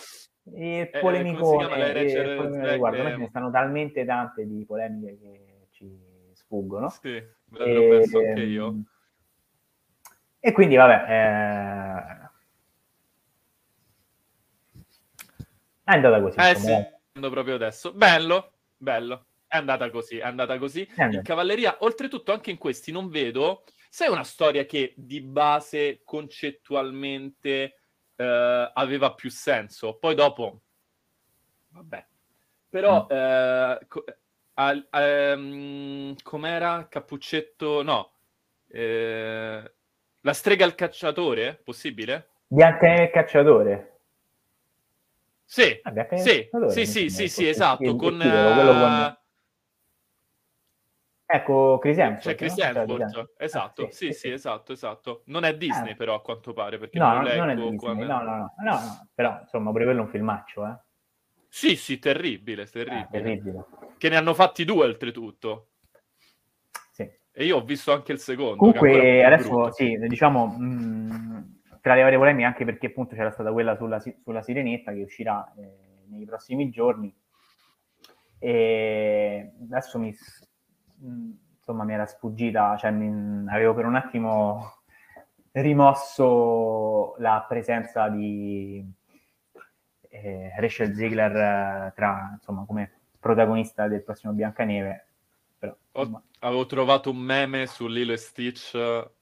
il 0.57 0.91
polemicone, 0.91 1.93
eh, 1.95 2.12
eh, 2.12 2.77
guarda, 2.77 3.12
eh, 3.12 3.16
ne 3.16 3.29
stanno 3.29 3.51
talmente 3.51 4.05
tante 4.05 4.45
di 4.45 4.64
polemiche 4.66 5.18
che 5.18 5.66
ci 5.70 5.97
sfuggono. 6.33 6.89
Sì, 6.89 7.11
me 7.11 7.72
lo 7.72 7.89
penso 7.89 8.18
anche 8.18 8.43
io. 8.43 8.66
Ehm, 8.66 8.85
e 10.41 10.53
quindi, 10.53 10.75
vabbè, 10.75 11.05
eh... 11.09 12.29
è 15.85 15.93
andata 15.93 16.20
così. 16.20 16.39
Eh 16.39 16.55
sì, 16.57 16.75
proprio 17.12 17.55
adesso. 17.55 17.93
Bello, 17.93 18.53
bello. 18.77 19.27
È 19.47 19.57
andata 19.57 19.89
così, 19.91 20.18
è 20.18 20.25
andata 20.25 20.59
così. 20.59 20.85
È 20.93 21.05
in 21.05 21.22
cavalleria, 21.22 21.77
oltretutto 21.81 22.33
anche 22.33 22.51
in 22.51 22.59
questi 22.59 22.91
non 22.91 23.09
vedo 23.09 23.62
Sai 23.95 24.09
una 24.09 24.24
storia 24.24 24.64
che 24.64 24.92
di 24.97 25.20
base 25.20 26.01
concettualmente 26.03 27.78
eh, 28.16 28.70
aveva 28.74 29.14
più 29.14 29.30
senso, 29.30 29.99
poi 29.99 30.16
dopo, 30.16 30.62
vabbè, 31.68 32.05
però 32.70 33.05
mm. 33.05 33.16
eh, 33.16 33.78
co- 33.86 34.05
al, 34.55 34.88
um, 34.90 36.16
com'era 36.24 36.88
Cappuccetto? 36.88 37.84
No, 37.84 38.14
eh, 38.66 39.72
La 40.22 40.32
strega 40.32 40.64
al 40.64 40.74
cacciatore? 40.74 41.55
Possibile? 41.62 42.30
Biancaneve 42.49 43.03
il 43.05 43.11
cacciatore. 43.11 43.99
Sì, 45.45 45.78
Ah, 45.82 45.92
sì, 46.16 46.51
sì, 46.66 46.80
mi 46.80 46.84
sì, 46.84 47.09
sì, 47.11 47.28
sì, 47.28 47.49
esatto, 47.49 47.95
con... 47.95 48.18
quello 48.18 48.72
eh, 48.72 49.24
Ecco, 51.35 51.78
Chris 51.78 51.99
Hemsworth. 51.99 52.22
C'è 52.22 52.35
Chris 52.37 52.57
no? 52.57 52.64
Hemsworth, 52.64 53.11
Chris- 53.11 53.35
esatto, 53.39 53.87
ah, 53.87 53.91
sì, 53.91 54.12
sì, 54.12 54.30
esatto, 54.30 54.72
esatto. 54.72 55.22
Non 55.26 55.43
è 55.43 55.57
Disney 55.57 55.91
Eh. 55.91 55.97
però 55.97 56.14
a 56.14 56.22
quanto 56.22 56.53
pare, 56.53 56.78
perché 56.78 56.97
No, 56.97 57.07
lo 57.12 57.28
no, 57.28 57.35
non 57.35 57.51
è 57.51 57.55
Disney, 57.57 57.76
qua 57.76 57.93
nel- 57.93 58.07
no, 58.07 58.22
no, 58.22 58.37
no, 58.37 58.53
no, 58.59 58.70
no, 58.72 59.09
però 59.12 59.41
insomma 59.41 59.72
pure 59.72 59.82
quello 59.82 60.01
è 60.01 60.03
un 60.05 60.11
filmaccio, 60.11 60.64
eh. 60.64 60.78
Sì, 61.49 61.74
sì, 61.74 61.99
terribile, 61.99 62.62
Eh, 62.62 62.66
terribile. 62.70 63.09
terribile. 63.11 63.64
Che 63.99 64.09
ne 64.09 64.16
hanno 64.16 64.32
fatti 64.32 64.64
due 64.64 64.85
oltretutto. 64.85 65.70
Sì. 66.93 67.11
E 67.32 67.45
io 67.45 67.57
ho 67.57 67.64
visto 67.64 67.93
anche 67.93 68.12
il 68.12 68.20
secondo. 68.20 68.55
Comunque 68.57 69.24
adesso 69.24 69.49
brutto. 69.49 69.72
sì, 69.72 69.97
diciamo 70.07 70.47
mh, 70.47 71.61
tra 71.80 71.95
le 71.97 72.03
varie 72.03 72.18
polemiche 72.18 72.47
anche 72.47 72.64
perché 72.64 72.87
appunto 72.87 73.16
c'era 73.16 73.32
stata 73.32 73.51
quella 73.51 73.74
sulla, 73.74 74.01
sulla 74.22 74.43
Sirenetta 74.43 74.93
che 74.93 75.03
uscirà 75.03 75.53
eh, 75.57 76.05
nei 76.11 76.24
prossimi 76.26 76.70
giorni 76.70 77.12
e 78.39 79.53
adesso 79.68 79.99
mi 79.99 80.14
insomma 81.01 81.84
mi 81.84 81.92
era 81.95 82.07
sfuggita, 82.07 82.76
cioè 82.76 82.90
mi- 82.90 83.49
avevo 83.51 83.74
per 83.74 83.86
un 83.86 83.95
attimo 83.97 84.82
rimosso 85.53 87.14
la 87.18 87.45
presenza 87.49 88.09
di 88.09 88.84
eh, 90.11 90.53
Rachel 90.59 90.95
Ziegler 90.95 91.36
eh, 91.36 91.92
tra 91.95 92.30
insomma 92.34 92.64
come 92.66 92.90
protagonista 93.18 93.88
del 93.88 94.03
prossimo 94.03 94.32
Biancaneve 94.32 95.07
però 95.59 95.76
Ho- 95.92 96.22
Avevo 96.40 96.66
trovato 96.66 97.11
un 97.11 97.16
meme 97.16 97.66
su 97.66 97.86
Lilo 97.86 98.12
e 98.12 98.16
Stitch 98.18 98.72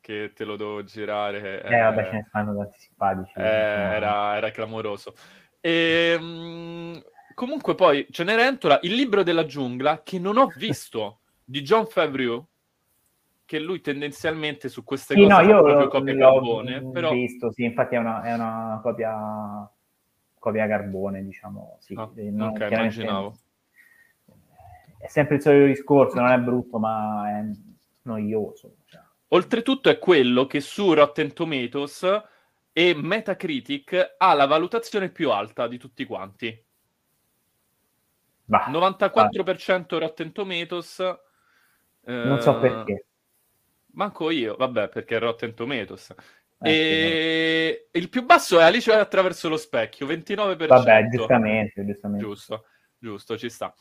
che 0.01 0.33
te 0.35 0.45
lo 0.45 0.57
devo 0.57 0.83
girare. 0.83 1.63
eh, 1.63 1.79
vabbè 1.79 2.05
ce 2.05 2.13
ne 2.17 2.25
stanno 2.29 2.57
tanti 2.57 2.79
simpatici 2.79 3.39
Eh, 3.39 3.41
insomma. 3.41 3.95
era, 3.95 4.37
era 4.37 4.51
clamoroso. 4.51 5.15
E, 5.61 6.17
mm, 6.19 6.97
comunque 7.35 7.75
poi 7.75 8.07
Cenerentola, 8.11 8.79
il 8.83 8.95
libro 8.95 9.23
della 9.23 9.47
giungla 9.47 10.03
che 10.03 10.19
non 10.19 10.37
ho 10.37 10.49
visto 10.57 11.21
di 11.45 11.63
John 11.63 11.87
Favreau, 11.87 12.47
che 13.45 13.59
lui 13.59 13.81
tendenzialmente 13.81 14.69
su 14.69 14.83
queste 14.85 15.15
Sì, 15.15 15.21
cose 15.27 15.43
no, 15.43 15.49
io 15.49 15.89
copia 15.89 16.17
carbone, 16.17 16.91
però 16.91 17.13
visto, 17.13 17.53
sì, 17.53 17.65
infatti 17.65 17.97
è 17.97 17.99
una, 17.99 18.23
è 18.23 18.33
una 18.33 18.81
copia, 18.83 19.71
copia 20.39 20.67
carbone, 20.67 21.23
diciamo, 21.25 21.77
sì. 21.81 21.95
Ah, 21.95 22.11
Eh, 22.17 22.31
non- 22.31 22.49
ok, 22.51 22.69
immaginavo. 22.71 23.37
È 24.99 25.09
sempre 25.09 25.37
il 25.37 25.43
solito 25.43 25.67
discorso, 25.67 26.19
non 26.21 26.31
è 26.31 26.39
brutto, 26.39 26.79
ma 26.79 27.39
è 27.41 27.45
noioso. 28.03 28.77
cioè. 28.87 29.01
Oltretutto 29.29 29.89
è 29.91 29.99
quello 29.99 30.47
che 30.47 30.61
su 30.61 30.93
Rotten 30.93 31.33
Tomatoes 31.33 32.23
e 32.73 32.95
Metacritic 32.95 34.15
ha 34.17 34.33
la 34.35 34.47
valutazione 34.47 35.11
più 35.11 35.31
alta 35.31 35.67
di 35.67 35.77
tutti 35.77 36.05
quanti. 36.05 36.65
Bah, 38.45 38.69
94% 38.69 39.99
Rotten 39.99 40.33
Tomatoes. 40.33 41.19
Non 42.05 42.41
so 42.41 42.57
eh, 42.57 42.61
perché. 42.61 43.07
Manco 43.93 44.31
io, 44.31 44.57
vabbè, 44.57 44.89
perché 44.89 45.17
è 45.17 45.19
Rotten 45.19 45.55
Tomatoes. 45.55 46.15
Eh, 46.61 47.89
e 47.91 47.99
il 47.99 48.09
più 48.09 48.25
basso 48.25 48.59
è 48.61 48.63
Alice 48.63 48.93
attraverso 48.93 49.49
lo 49.49 49.57
specchio, 49.57 50.07
29%. 50.07 50.67
Vabbè, 50.67 51.09
giustamente, 51.09 51.85
giustamente. 51.85 52.25
Giusto, 52.25 52.65
giusto, 52.99 53.37
ci 53.37 53.51
sta. 53.51 53.75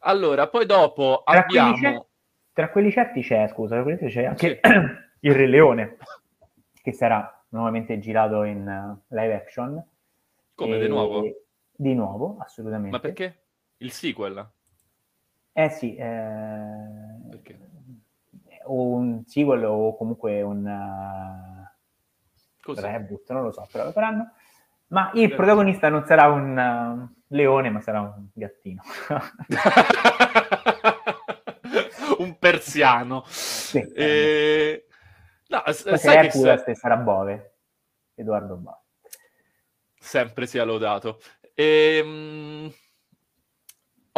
Allora, 0.00 0.48
poi 0.48 0.66
dopo 0.66 1.22
Tra 1.24 1.44
quelli, 1.44 1.58
abbiamo... 1.58 1.76
cer- 1.76 2.06
tra 2.52 2.70
quelli 2.70 2.90
certi 2.90 3.22
c'è, 3.22 3.48
scusa, 3.48 3.74
tra 3.74 3.82
quelli 3.82 3.98
certi 3.98 4.14
c'è 4.14 4.24
anche 4.24 4.60
il 5.20 5.34
Re 5.34 5.46
Leone, 5.46 5.96
che 6.82 6.92
sarà 6.92 7.44
nuovamente 7.50 7.98
girato 7.98 8.42
in 8.44 8.68
eh, 8.68 9.14
live 9.14 9.34
action. 9.34 9.84
Come, 10.54 10.76
E- 10.76 10.80
di 10.80 10.88
nuovo? 10.88 11.22
Di 11.72 11.94
nuovo, 11.94 12.36
assolutamente. 12.40 12.90
Ma 12.90 13.00
perché? 13.00 13.44
Il 13.78 13.92
sequel? 13.92 14.46
Eh 15.52 15.70
sì, 15.70 15.94
eh, 15.96 17.26
Perché? 17.30 17.58
o 18.64 18.82
un 18.84 19.24
sequel 19.26 19.64
o 19.64 19.96
comunque 19.96 20.42
un 20.42 20.64
uh, 20.64 22.72
reboot, 22.74 23.30
non 23.32 23.42
lo 23.44 23.52
so, 23.52 23.66
però 23.70 23.84
lo 23.84 23.92
faranno. 23.92 24.32
Ma 24.88 25.10
il 25.14 25.32
Eh. 25.32 25.34
protagonista 25.34 25.88
non 25.88 26.04
sarà 26.04 26.28
un 26.28 26.56
uh, 26.56 27.08
leone, 27.28 27.70
ma 27.70 27.80
sarà 27.80 28.00
un 28.00 28.26
gattino. 28.32 28.82
Un 32.18 32.36
persiano. 32.38 33.22
Sì. 33.26 33.78
E... 33.94 34.86
No, 35.48 35.62
sai 35.66 35.98
se 35.98 36.10
che 36.10 36.16
Hercules 36.18 36.62
se- 36.64 36.74
sarà 36.74 36.96
Bove, 36.96 37.56
Edoardo 38.14 38.56
Bove. 38.56 38.76
sempre 39.98 40.46
sia 40.46 40.64
lodato. 40.64 41.20
Ehm, 41.54 42.70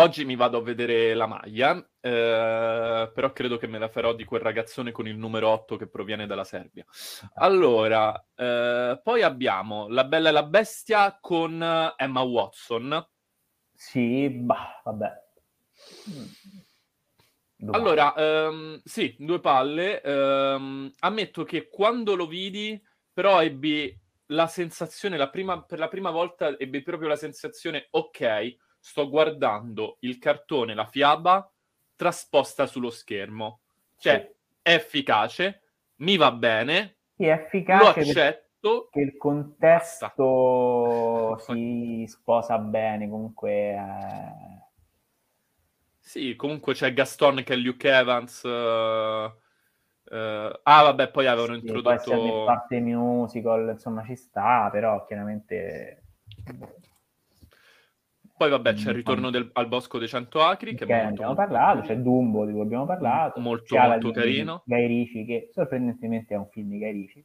Oggi 0.03 0.24
mi 0.24 0.34
vado 0.34 0.57
a 0.59 0.62
vedere 0.62 1.12
la 1.12 1.26
maglia, 1.26 1.76
eh, 2.01 3.11
però 3.12 3.32
credo 3.34 3.59
che 3.59 3.66
me 3.66 3.78
la 3.78 3.90
farò 3.90 4.14
di 4.14 4.24
quel 4.24 4.40
ragazzone 4.40 4.92
con 4.92 5.07
il 5.07 5.18
numero 5.18 5.51
8 5.51 5.76
che 5.76 5.88
proviene 5.88 6.26
dalla 6.26 6.44
Serbia. 6.44 6.86
Allora, 7.34 8.18
eh, 8.34 8.98
poi 9.03 9.20
abbiamo 9.20 9.88
La 9.88 10.05
Bella 10.05 10.30
e 10.30 10.32
la 10.32 10.44
Bestia 10.44 11.18
con 11.20 11.62
Emma 11.96 12.20
Watson. 12.22 13.09
Sì, 13.74 14.30
bah, 14.30 14.80
vabbè. 14.84 15.12
Due 17.57 17.76
Allora, 17.76 18.14
ehm, 18.14 18.80
sì, 18.82 19.14
due 19.18 19.40
palle. 19.40 20.01
ehm, 20.01 20.92
ammetto 21.01 21.44
che 21.44 21.68
quando 21.68 22.14
lo 22.16 22.26
vidi, 22.26 22.82
però 23.12 23.42
ebbi 23.42 23.94
la 24.28 24.46
sensazione, 24.46 25.18
la 25.18 25.28
prima- 25.28 25.62
per 25.62 25.78
la 25.78 25.88
prima 25.88 26.11
volta 26.11 26.57
ebbi 26.59 26.80
proprio 26.80 27.09
la 27.09 27.16
sensazione, 27.16 27.88
ok, 27.90 28.57
sto 28.81 29.09
guardando 29.09 29.99
il 30.01 30.18
cartone, 30.18 30.74
la 30.74 30.87
fiaba, 30.87 31.49
trasposta 31.95 32.66
sullo 32.66 32.91
schermo. 32.91 33.61
Cioè, 33.97 34.20
Sì. 34.26 34.35
è 34.62 34.74
efficace, 34.74 35.62
mi 35.97 36.16
va 36.16 36.33
bene, 36.33 36.97
Sì, 37.16 37.24
è 37.26 37.33
lo 37.33 37.43
efficace 37.45 38.05
perché 38.05 38.11
accetto. 38.20 38.89
il 38.93 39.16
contesto 39.16 40.16
si 41.39 42.05
sposa 42.09 42.59
bene, 42.59 43.09
comunque... 43.09 43.51
eh, 43.74 44.68
Sì, 45.99 46.35
comunque 46.35 46.74
c'è 46.74 46.93
Gaston 46.93 47.43
che 47.45 47.55
è 47.55 47.57
Luke 47.57 47.89
Evans. 47.89 48.45
eh, 48.45 49.33
eh, 50.11 50.61
ah, 50.62 50.83
vabbè, 50.83 51.11
poi 51.11 51.26
avevano 51.26 51.55
sì, 51.55 51.61
poi 51.83 52.01
introdotto... 52.01 52.45
parte 52.45 52.81
musical, 52.81 53.68
insomma, 53.70 54.05
ci 54.05 54.16
sta, 54.16 54.68
però 54.72 55.05
chiaramente... 55.07 56.03
Poi 58.41 58.49
vabbè, 58.49 58.72
c'è 58.72 58.88
il 58.88 58.95
Mm, 58.95 58.97
ritorno 58.97 59.28
del- 59.28 59.51
al 59.53 59.68
Bosco 59.68 59.99
dei 59.99 60.09
Cento 60.09 60.41
Acri, 60.41 60.74
che 60.74 60.86
Che 60.86 60.95
molto, 60.95 61.09
abbiamo 61.11 61.34
parlato, 61.34 61.82
c'è 61.82 61.97
Dumbo 61.97 62.47
di 62.47 62.53
cui 62.53 62.62
abbiamo 62.62 62.86
parlato, 62.86 63.38
Molto, 63.38 63.76
molto 63.76 64.07
di 64.07 64.12
carino. 64.14 64.62
Guy 64.64 64.86
Ritchie, 64.86 65.26
che 65.26 65.49
sorprendentemente 65.53 66.32
è 66.32 66.38
un 66.38 66.49
film 66.49 66.70
di 66.70 66.78
Guy 66.78 66.91
Ritchie. 66.93 67.24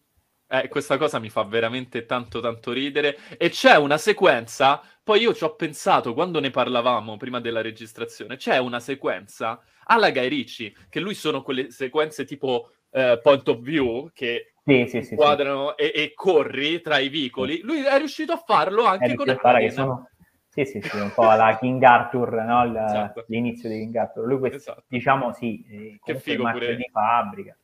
Eh, 0.49 0.67
questa 0.67 0.97
cosa 0.97 1.19
mi 1.19 1.29
fa 1.29 1.43
veramente 1.43 2.05
tanto 2.05 2.41
tanto 2.41 2.73
ridere. 2.73 3.15
E 3.37 3.47
c'è 3.47 3.77
una 3.77 3.97
sequenza, 3.97 4.81
poi 5.01 5.21
io 5.21 5.33
ci 5.33 5.45
ho 5.45 5.55
pensato 5.55 6.13
quando 6.13 6.41
ne 6.41 6.49
parlavamo 6.49 7.15
prima 7.15 7.39
della 7.39 7.61
registrazione, 7.61 8.35
c'è 8.35 8.57
una 8.57 8.81
sequenza 8.81 9.61
alla 9.85 10.11
Guy 10.11 10.27
Ritchie, 10.27 10.73
che 10.89 10.99
lui 10.99 11.13
sono 11.13 11.43
quelle 11.43 11.71
sequenze 11.71 12.25
tipo 12.25 12.71
eh, 12.91 13.21
point 13.23 13.47
of 13.47 13.59
view, 13.61 14.09
che 14.13 14.51
Sì, 14.65 14.85
sì, 14.87 14.99
sì. 15.01 15.03
sì. 15.09 15.15
quadrano 15.15 15.77
e, 15.77 15.93
e 15.95 16.11
corri 16.13 16.81
tra 16.81 16.97
i 16.97 17.07
vicoli. 17.07 17.61
Lui 17.61 17.83
è 17.85 17.97
riuscito 17.99 18.33
a 18.33 18.43
farlo 18.45 18.83
anche 18.83 19.11
Eh, 19.11 19.15
con 19.15 19.25
che 19.27 19.37
Aladdin. 19.41 19.71
sono... 19.71 20.09
Sì, 20.55 20.65
sì, 20.65 20.81
sì, 20.81 20.97
un 20.97 21.11
po' 21.13 21.23
la 21.23 21.57
King 21.59 21.83
Arthur, 21.83 22.31
no? 22.43 22.63
Il- 22.65 22.77
Esatto. 22.77 23.25
l'inizio 23.27 23.67
di 23.67 23.79
King 23.79 23.95
Arthur. 23.97 24.25
Lui, 24.25 24.39
questo, 24.39 24.57
Esatto. 24.57 24.83
diciamo, 24.87 25.33
sì, 25.33 25.63
eh, 25.67 25.97
comunque 25.99 26.15
figo 26.19 26.49
pure- 26.49 26.75
di 26.77 26.89
fabbrica. 26.91 27.57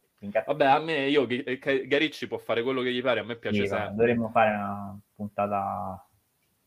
Vabbè, 0.46 0.66
a 0.66 0.80
me, 0.80 1.08
io, 1.08 1.28
eh, 1.28 1.58
Guy 1.58 1.98
Ritchie 1.98 2.28
può 2.28 2.38
fare 2.38 2.62
quello 2.62 2.82
che 2.82 2.92
gli 2.92 3.02
pare, 3.02 3.22
a 3.22 3.24
me 3.24 3.38
piace 3.38 3.62
sì, 3.62 3.68
sempre. 3.68 3.96
dovremmo 3.96 4.30
fare 4.30 4.50
una 4.56 5.00
puntata... 5.16 6.06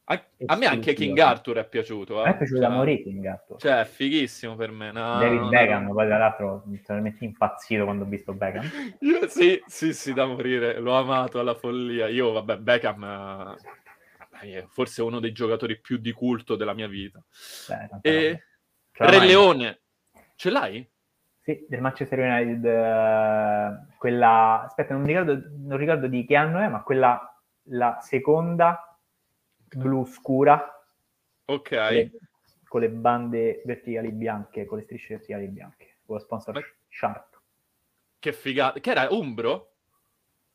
A, 0.06 0.22
a 0.46 0.56
me 0.56 0.66
anche. 0.66 0.92
King 0.92 1.18
Arthur 1.18 1.56
è 1.58 1.66
piaciuto. 1.66 2.18
A 2.20 2.22
eh. 2.22 2.24
me 2.26 2.30
è 2.32 2.36
piaciuto 2.36 2.60
da 2.60 2.66
Cioè- 2.66 2.76
morire 2.76 3.02
King 3.02 3.24
Arthur. 3.26 3.58
Cioè, 3.58 3.80
è 3.80 3.84
fighissimo 3.84 4.54
per 4.54 4.70
me. 4.70 4.92
no, 4.92 5.18
David 5.18 5.40
no, 5.40 5.48
Beckham, 5.48 5.84
no. 5.86 5.92
poi 5.94 6.06
tra 6.06 6.18
l'altro 6.18 6.62
mi 6.66 6.76
sono 6.76 6.98
veramente 6.98 7.24
impazzito 7.24 7.84
quando 7.84 8.04
ho 8.04 8.06
visto 8.06 8.32
Beckham. 8.34 8.64
Io- 9.00 9.28
sì, 9.28 9.62
sì, 9.66 9.92
sì, 9.94 10.12
da 10.12 10.26
morire. 10.26 10.78
L'ho 10.78 10.94
amato 10.94 11.38
alla 11.38 11.54
follia. 11.54 12.08
Io, 12.08 12.32
vabbè, 12.32 12.56
Beckham 12.58 13.02
eh, 13.02 13.54
è 14.52 14.64
forse 14.66 15.02
uno 15.02 15.20
dei 15.20 15.32
giocatori 15.32 15.78
più 15.80 15.96
di 15.98 16.12
culto 16.12 16.56
della 16.56 16.74
mia 16.74 16.88
vita. 16.88 17.22
Beh. 17.68 17.88
E 18.02 18.44
Re 18.92 19.06
ormai- 19.06 19.26
Leone, 19.26 19.80
ce 20.36 20.50
l'hai? 20.50 20.88
Sì, 21.40 21.66
del 21.68 21.80
Manchester 21.80 22.18
United, 22.18 22.64
eh, 22.64 23.96
quella... 23.98 24.62
Aspetta, 24.64 24.94
non 24.94 25.04
ricordo, 25.04 25.42
non 25.58 25.76
ricordo 25.76 26.06
di 26.06 26.24
che 26.24 26.36
anno 26.36 26.58
è, 26.60 26.68
ma 26.68 26.82
quella, 26.82 27.38
la 27.64 27.98
seconda 28.00 28.98
blu 29.74 30.04
scura, 30.06 30.66
Ok. 31.46 31.70
le- 31.70 32.10
con 32.66 32.80
le 32.80 32.88
bande 32.88 33.62
verticali 33.66 34.10
bianche, 34.10 34.64
con 34.64 34.78
le 34.78 34.84
strisce 34.84 35.14
verticali 35.16 35.46
bianche, 35.48 35.98
con 36.06 36.16
lo 36.16 36.22
sponsor 36.22 36.54
Ma- 36.54 36.62
Sharp. 36.88 37.40
Che 38.18 38.32
figata. 38.32 38.80
Che 38.80 38.90
era 38.90 39.08
Umbro? 39.10 39.73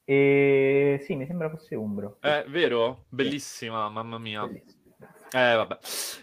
E 0.10 1.00
sì, 1.04 1.16
mi 1.16 1.28
sembra 1.28 1.52
fosse 1.52 1.76
Umbro. 1.76 2.18
È 2.20 2.44
vero? 2.48 3.06
Bellissima, 3.10 3.90
mamma 3.90 4.18
mia. 4.18 4.44
Eh, 4.44 5.56
vabbè. 5.56 5.78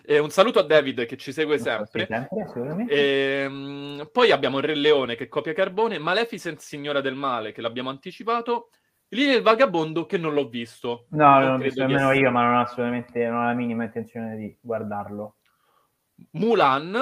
E 0.05 0.19
un 0.19 0.31
saluto 0.31 0.59
a 0.59 0.65
David 0.65 1.07
che 1.07 1.17
ci 1.17 1.31
segue 1.31 1.57
sempre. 1.59 2.05
sempre 2.05 2.87
e, 2.89 3.47
um, 3.47 4.09
poi 4.11 4.33
abbiamo 4.33 4.59
il 4.59 4.65
Re 4.65 4.75
Leone 4.75 5.15
che 5.15 5.29
copia 5.29 5.53
Carbone, 5.53 6.01
Maleficent 6.01 6.59
Signora 6.59 7.01
del 7.01 7.15
Male 7.15 7.53
che 7.53 7.61
l'abbiamo 7.61 7.89
anticipato, 7.89 8.71
lì 9.11 9.23
il 9.23 9.43
Vagabondo 9.43 10.05
che 10.05 10.19
non 10.19 10.35
l'ho 10.35 10.49
visto. 10.49 11.07
No, 11.11 11.39
non, 11.39 11.43
non 11.43 11.59
l'ho 11.59 11.63
visto 11.63 11.87
nemmeno 11.87 12.11
io, 12.11 12.33
ma 12.33 12.43
non 12.43 12.57
ho 12.57 12.61
assolutamente 12.63 13.25
non 13.25 13.39
ho 13.39 13.45
la 13.45 13.55
minima 13.55 13.85
intenzione 13.85 14.35
di 14.35 14.59
guardarlo. 14.61 15.37
Mulan, 16.33 17.01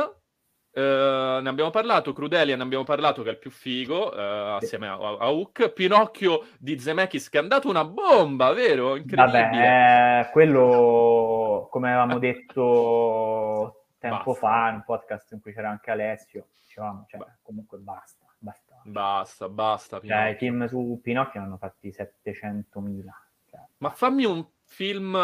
Uh, 0.75 1.41
ne 1.41 1.49
abbiamo 1.49 1.71
parlato, 1.71 2.13
Crudelia 2.13 2.57
ne 2.57 2.63
abbiamo 2.65 2.83
parlato 2.83 3.23
che 3.23 3.29
è 3.29 3.33
il 3.33 3.39
più 3.39 3.53
figo 3.53 4.09
uh, 4.13 4.57
assieme 4.57 4.89
a, 4.89 4.95
a, 4.95 5.31
Hook, 5.31 5.71
Pinocchio 5.71 6.47
di 6.59 6.81
Zemeckis 6.81 7.29
che 7.29 7.39
è 7.39 7.41
andato 7.41 7.69
una 7.69 7.85
bomba, 7.85 8.53
vero? 8.53 8.97
Incredibile. 8.97 9.43
Vabbè, 9.43 10.21
eh, 10.21 10.31
quello 10.33 11.69
come 11.71 11.91
avevamo 11.91 12.19
detto 12.19 13.85
tempo 14.01 14.33
basta. 14.33 14.47
fa 14.49 14.69
in 14.71 14.75
un 14.75 14.85
podcast 14.85 15.31
in 15.31 15.41
cui 15.41 15.53
c'era 15.53 15.71
anche 15.71 15.93
Alessio, 15.93 16.49
dicevamo, 16.61 17.05
cioè, 17.09 17.21
comunque 17.43 17.79
basta, 17.79 18.27
basta. 18.37 18.81
Basta, 18.83 19.49
basta. 19.49 20.01
Cioè, 20.01 20.31
i 20.31 20.35
film 20.35 20.67
su 20.67 20.99
Pinocchio 21.01 21.39
ne 21.39 21.47
hanno 21.47 21.57
fatti 21.57 21.89
700.000. 21.89 23.03
Cioè, 23.49 23.61
Ma 23.79 23.91
fammi 23.91 24.25
un 24.25 24.45
film 24.65 25.17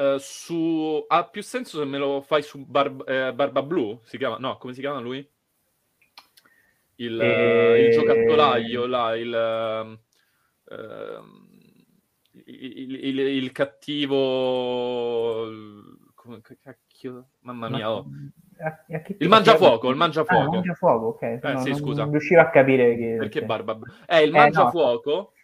Uh, 0.00 0.16
su... 0.16 1.04
ha 1.08 1.28
più 1.28 1.42
senso 1.42 1.76
se 1.76 1.84
me 1.84 1.98
lo 1.98 2.22
fai 2.22 2.40
su 2.42 2.64
Bar... 2.64 3.04
eh, 3.06 3.34
Barba 3.34 3.62
Blu? 3.62 4.00
Si 4.02 4.16
chiama? 4.16 4.38
No, 4.38 4.56
come 4.56 4.72
si 4.72 4.80
chiama 4.80 4.98
lui? 4.98 5.18
Il, 6.94 7.20
e... 7.20 7.70
uh, 7.70 7.76
il 7.84 7.90
giocattolaio, 7.92 8.86
là, 8.86 9.14
il, 9.14 9.98
uh, 10.64 11.22
il, 12.46 13.04
il, 13.04 13.18
il, 13.18 13.52
cattivo... 13.52 14.16
Come 16.14 16.40
cacchio? 16.62 17.32
Mamma 17.40 17.68
mia, 17.68 17.92
oh. 17.92 18.06
Il 19.18 19.28
mangiafuoco, 19.28 19.90
il 19.90 19.96
mangiafuoco. 19.96 20.40
Ah, 20.40 20.44
il 20.44 20.50
mangiafuoco, 20.50 21.06
ok. 21.08 21.22
Eh, 21.22 21.40
no, 21.42 21.60
sì, 21.60 21.70
non, 21.70 21.78
scusa. 21.78 22.02
Non 22.04 22.12
riuscivo 22.12 22.40
a 22.40 22.48
capire 22.48 22.96
che... 22.96 23.16
Perché 23.18 23.44
Barba 23.44 23.74
Blu? 23.74 23.92
È 24.06 24.16
il 24.16 24.30
mangiafuoco... 24.30 25.10
Eh, 25.10 25.14
no 25.14 25.38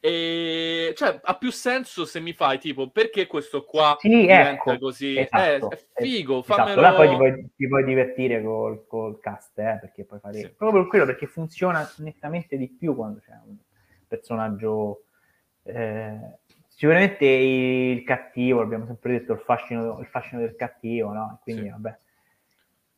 e 0.00 0.92
cioè 0.94 1.18
ha 1.20 1.36
più 1.36 1.50
senso 1.50 2.04
se 2.04 2.20
mi 2.20 2.32
fai 2.32 2.58
tipo 2.60 2.88
perché 2.88 3.26
questo 3.26 3.64
qua 3.64 3.96
sì, 3.98 4.28
ecco, 4.28 4.78
così 4.78 5.14
eh, 5.14 5.22
esatto, 5.22 5.70
è, 5.70 5.74
è, 5.74 6.02
figo 6.04 6.38
esatto. 6.38 6.54
fammelo 6.54 6.80
là 6.80 6.94
poi 6.94 7.08
ti 7.08 7.16
puoi, 7.16 7.50
ti 7.56 7.68
puoi 7.68 7.84
divertire 7.84 8.40
col, 8.40 8.86
col 8.86 9.18
cast 9.18 9.58
eh, 9.58 9.78
perché 9.80 10.04
poi 10.04 10.20
fare 10.20 10.38
sì. 10.38 10.50
proprio 10.50 10.82
per 10.82 10.90
quello 10.90 11.04
perché 11.04 11.26
funziona 11.26 11.88
nettamente 11.96 12.56
di 12.56 12.68
più 12.68 12.94
quando 12.94 13.18
c'è 13.18 13.32
un 13.44 13.56
personaggio 14.06 15.02
eh, 15.64 16.38
sicuramente 16.68 17.24
il 17.24 18.04
cattivo 18.04 18.60
abbiamo 18.60 18.86
sempre 18.86 19.18
detto 19.18 19.32
il 19.32 19.40
fascino, 19.40 19.98
il 19.98 20.06
fascino 20.06 20.40
del 20.40 20.54
cattivo 20.54 21.12
no? 21.12 21.40
quindi 21.42 21.62
sì. 21.62 21.70
vabbè 21.70 21.98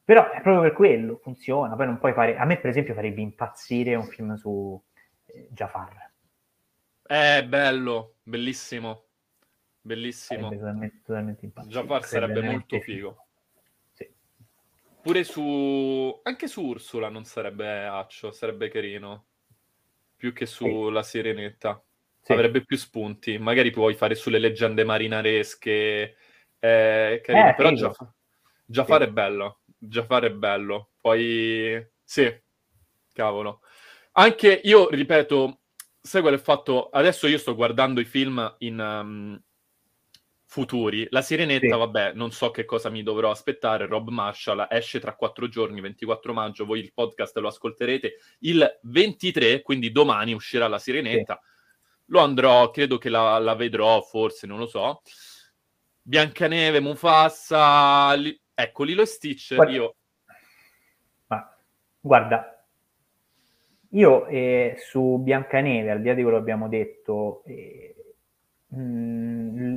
però 0.04 0.30
è 0.30 0.42
proprio 0.42 0.60
per 0.60 0.72
quello 0.74 1.18
funziona 1.22 1.74
poi 1.76 1.86
non 1.86 1.98
puoi 1.98 2.12
fare 2.12 2.36
a 2.36 2.44
me 2.44 2.58
per 2.58 2.68
esempio 2.68 2.92
farebbe 2.92 3.22
impazzire 3.22 3.94
un 3.94 4.04
film 4.04 4.34
su 4.34 4.78
eh, 5.24 5.48
Jafar 5.50 5.99
eh, 7.10 7.44
bello, 7.44 8.18
bellissimo. 8.22 9.06
Bellissimo. 9.80 10.50
Totalmente, 10.50 11.00
totalmente 11.04 11.50
Jafar 11.66 12.04
sarebbe 12.04 12.40
molto 12.40 12.78
figo. 12.78 13.26
Sì. 13.90 14.08
Pure 15.02 15.24
su... 15.24 16.20
Anche 16.22 16.46
su 16.46 16.62
Ursula 16.62 17.08
non 17.08 17.24
sarebbe 17.24 17.86
accio, 17.86 18.30
sarebbe 18.30 18.68
carino. 18.68 19.26
Più 20.14 20.32
che 20.32 20.46
sulla 20.46 21.02
sì. 21.02 21.18
Sirenetta. 21.18 21.82
Sì. 22.20 22.32
Avrebbe 22.32 22.64
più 22.64 22.76
spunti. 22.76 23.38
Magari 23.38 23.70
puoi 23.70 23.94
fare 23.94 24.14
sulle 24.14 24.38
leggende 24.38 24.84
marinaresche. 24.84 26.16
Eh, 26.60 27.20
carino. 27.24 27.48
Eh, 27.48 27.54
Però 27.54 27.70
Jafar, 27.72 28.12
Jafar 28.66 29.02
sì. 29.02 29.08
è 29.08 29.10
bello. 29.10 29.60
Jafar 29.76 30.24
è 30.24 30.30
bello. 30.30 30.90
Poi... 31.00 31.84
Sì. 32.04 32.40
Cavolo. 33.12 33.62
Anche 34.12 34.60
io, 34.64 34.90
ripeto, 34.90 35.59
sai 36.00 36.20
qual 36.20 36.32
è 36.32 36.36
il 36.36 36.42
fatto? 36.42 36.88
Adesso 36.88 37.26
io 37.26 37.38
sto 37.38 37.54
guardando 37.54 38.00
i 38.00 38.04
film 38.04 38.56
in 38.58 38.78
um, 38.78 39.40
futuri. 40.46 41.06
La 41.10 41.22
Sirenetta, 41.22 41.66
sì. 41.66 41.78
vabbè, 41.78 42.12
non 42.14 42.32
so 42.32 42.50
che 42.50 42.64
cosa 42.64 42.90
mi 42.90 43.02
dovrò 43.02 43.30
aspettare. 43.30 43.86
Rob 43.86 44.08
Marshall 44.08 44.66
esce 44.68 44.98
tra 44.98 45.14
quattro 45.14 45.48
giorni, 45.48 45.80
24 45.80 46.32
maggio. 46.32 46.64
Voi 46.64 46.80
il 46.80 46.92
podcast 46.92 47.36
lo 47.38 47.48
ascolterete 47.48 48.16
il 48.40 48.78
23, 48.82 49.62
quindi 49.62 49.92
domani 49.92 50.32
uscirà 50.32 50.66
la 50.66 50.78
Sirenetta. 50.78 51.38
Sì. 51.40 51.48
Lo 52.06 52.20
andrò, 52.20 52.70
credo 52.70 52.98
che 52.98 53.08
la, 53.08 53.38
la, 53.38 53.54
vedrò, 53.54 54.00
forse, 54.00 54.46
non 54.48 54.58
lo 54.58 54.66
so. 54.66 55.02
Biancaneve, 56.02 56.80
Mufassa, 56.80 58.12
li... 58.14 58.36
ecco, 58.52 58.82
Lilo 58.82 59.02
e 59.02 59.06
Stitch, 59.06 59.54
guarda, 59.54 59.72
io... 59.72 59.96
Ma, 61.28 61.56
guarda, 62.00 62.59
io 63.90 64.26
eh, 64.26 64.76
su 64.78 65.18
Biancaneve, 65.22 65.90
al 65.90 66.00
di 66.00 66.08
là 66.08 66.14
di 66.14 66.22
quello 66.22 66.36
che 66.36 66.42
abbiamo 66.42 66.68
detto, 66.68 67.42
eh, 67.46 67.94
mm, 68.74 69.76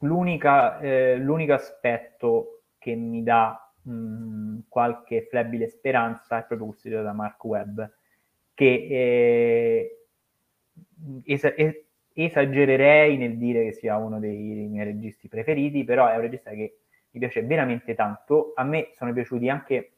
l'unica, 0.00 0.80
eh, 0.80 1.16
l'unico 1.18 1.52
aspetto 1.54 2.62
che 2.78 2.94
mi 2.94 3.22
dà 3.22 3.72
mh, 3.82 3.92
mm, 3.92 4.58
qualche 4.68 5.26
flebile 5.28 5.68
speranza 5.68 6.38
è 6.38 6.44
proprio 6.46 6.68
costituito 6.68 7.02
da 7.04 7.12
Mark 7.12 7.42
Webb, 7.44 7.80
che 8.54 8.86
eh, 8.90 10.06
es- 11.24 11.54
es- 11.56 11.84
esagererei 12.14 13.16
nel 13.16 13.36
dire 13.38 13.64
che 13.64 13.72
sia 13.72 13.96
uno 13.96 14.18
dei 14.18 14.66
miei 14.68 14.84
registi 14.84 15.28
preferiti, 15.28 15.84
però 15.84 16.08
è 16.08 16.14
un 16.16 16.20
regista 16.22 16.50
che 16.50 16.78
mi 17.10 17.20
piace 17.20 17.42
veramente 17.42 17.94
tanto. 17.94 18.52
A 18.54 18.64
me 18.64 18.90
sono 18.94 19.12
piaciuti 19.12 19.48
anche 19.48 19.91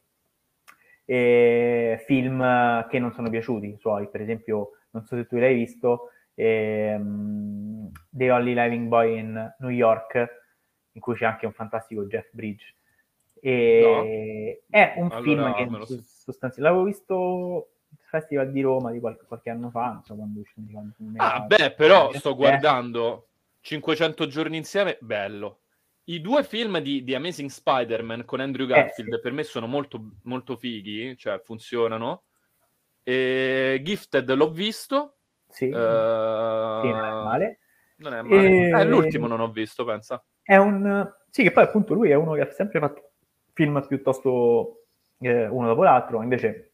eh, 1.05 2.03
film 2.05 2.87
che 2.87 2.99
non 2.99 3.13
sono 3.13 3.29
piaciuti 3.29 3.77
suoi, 3.79 4.09
per 4.09 4.21
esempio, 4.21 4.71
non 4.91 5.05
so 5.05 5.15
se 5.15 5.27
tu 5.27 5.37
l'hai 5.37 5.53
visto, 5.53 6.09
ehm, 6.33 7.91
The 8.09 8.31
Only 8.31 8.53
Living 8.53 8.87
Boy 8.87 9.19
in 9.19 9.55
New 9.59 9.69
York, 9.69 10.43
in 10.91 11.01
cui 11.01 11.15
c'è 11.15 11.25
anche 11.25 11.45
un 11.45 11.53
fantastico 11.53 12.05
Jeff 12.05 12.27
Bridge. 12.31 12.73
E 13.41 14.61
no. 14.63 14.77
È 14.77 14.93
un 14.97 15.11
allora, 15.11 15.21
film 15.21 15.53
che 15.53 15.65
lo... 15.65 15.85
sostanzialmente 15.85 16.61
l'avevo 16.61 16.83
visto 16.83 17.69
al 17.91 17.97
Festival 18.09 18.51
di 18.51 18.61
Roma 18.61 18.91
di 18.91 18.99
qualche, 18.99 19.25
qualche 19.25 19.49
anno 19.49 19.69
fa, 19.69 19.91
non 19.91 20.03
so 20.03 20.15
quando 20.15 20.39
uscì. 20.39 20.65
Ah, 21.17 21.41
beh, 21.41 21.73
però 21.73 22.11
sto 22.13 22.35
guardando 22.35 23.27
500 23.61 24.27
giorni 24.27 24.57
insieme, 24.57 24.97
bello. 25.01 25.59
I 26.07 26.21
due 26.21 26.43
film 26.43 26.79
di, 26.79 27.03
di 27.03 27.15
Amazing 27.15 27.49
Spider-Man 27.49 28.25
con 28.25 28.39
Andrew 28.39 28.67
Garfield 28.67 29.13
eh, 29.13 29.15
sì. 29.15 29.21
per 29.21 29.31
me 29.31 29.43
sono 29.43 29.65
molto, 29.65 30.17
molto 30.23 30.55
fighi, 30.55 31.17
cioè 31.17 31.39
funzionano. 31.39 32.23
E 33.01 33.81
Gifted 33.83 34.31
l'ho 34.31 34.51
visto. 34.51 35.17
Sì, 35.47 35.65
uh, 35.65 35.69
sì 35.69 36.89
non 36.89 37.05
è 37.05 37.11
male. 37.11 37.59
Non 37.97 38.13
è 38.13 38.21
male. 38.21 38.47
E... 38.47 38.69
Eh, 38.69 38.85
l'ultimo 38.85 39.25
non 39.27 39.39
ho 39.39 39.49
visto, 39.49 39.83
pensa. 39.83 40.23
È 40.41 40.55
un... 40.57 41.11
Sì, 41.29 41.43
che 41.43 41.51
poi 41.51 41.63
appunto 41.63 41.93
lui 41.93 42.11
è 42.11 42.15
uno 42.15 42.33
che 42.33 42.41
ha 42.41 42.51
sempre 42.51 42.79
fatto 42.79 43.13
film 43.53 43.83
piuttosto 43.87 44.85
eh, 45.19 45.47
uno 45.47 45.67
dopo 45.67 45.83
l'altro, 45.83 46.21
invece 46.21 46.73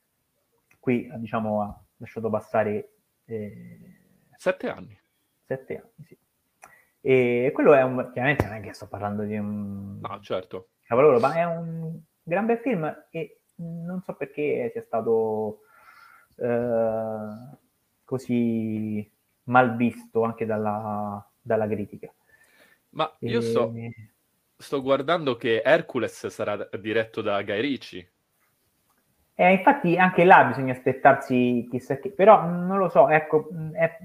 qui 0.79 1.09
diciamo 1.15 1.61
ha 1.61 1.83
lasciato 1.97 2.29
passare... 2.29 2.95
Eh... 3.25 3.99
Sette 4.35 4.69
anni. 4.69 4.99
Sette 5.45 5.77
anni, 5.77 6.05
sì. 6.05 6.17
E 7.01 7.51
quello 7.53 7.73
è 7.73 7.81
un... 7.81 8.09
Chiaramente 8.13 8.45
non 8.45 8.55
è 8.55 8.61
che 8.61 8.73
sto 8.73 8.87
parlando 8.87 9.23
di 9.23 9.35
un... 9.35 9.99
No, 9.99 10.19
certo. 10.21 10.69
Cavaloro, 10.85 11.19
ma 11.19 11.33
è 11.33 11.43
un 11.45 11.99
gran 12.21 12.45
bel 12.45 12.59
film 12.59 13.05
e 13.09 13.41
non 13.55 14.01
so 14.01 14.13
perché 14.13 14.69
sia 14.71 14.81
stato 14.83 15.61
eh, 16.35 17.57
così 18.03 19.09
mal 19.43 19.75
visto 19.75 20.23
anche 20.23 20.45
dalla, 20.45 21.25
dalla 21.39 21.67
critica. 21.67 22.13
Ma 22.89 23.11
io 23.19 23.39
e... 23.39 23.41
sto, 23.41 23.73
sto 24.57 24.81
guardando 24.81 25.35
che 25.35 25.61
Hercules 25.61 26.27
sarà 26.27 26.67
diretto 26.79 27.21
da 27.21 27.41
Guy 27.41 27.61
Ricci. 27.61 28.09
Eh, 29.33 29.53
infatti 29.53 29.97
anche 29.97 30.23
là 30.23 30.43
bisogna 30.43 30.73
aspettarsi 30.73 31.67
chissà 31.71 31.97
che, 31.97 32.11
però 32.11 32.45
non 32.45 32.77
lo 32.77 32.89
so, 32.89 33.09
ecco, 33.09 33.49
è, 33.71 33.97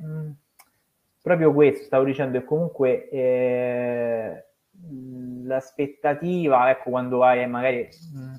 proprio 1.26 1.52
questo, 1.52 1.82
stavo 1.82 2.04
dicendo, 2.04 2.38
che 2.38 2.44
comunque 2.44 3.08
eh, 3.08 4.44
l'aspettativa, 5.42 6.70
ecco, 6.70 6.90
quando 6.90 7.24
hai 7.24 7.44
magari 7.48 7.88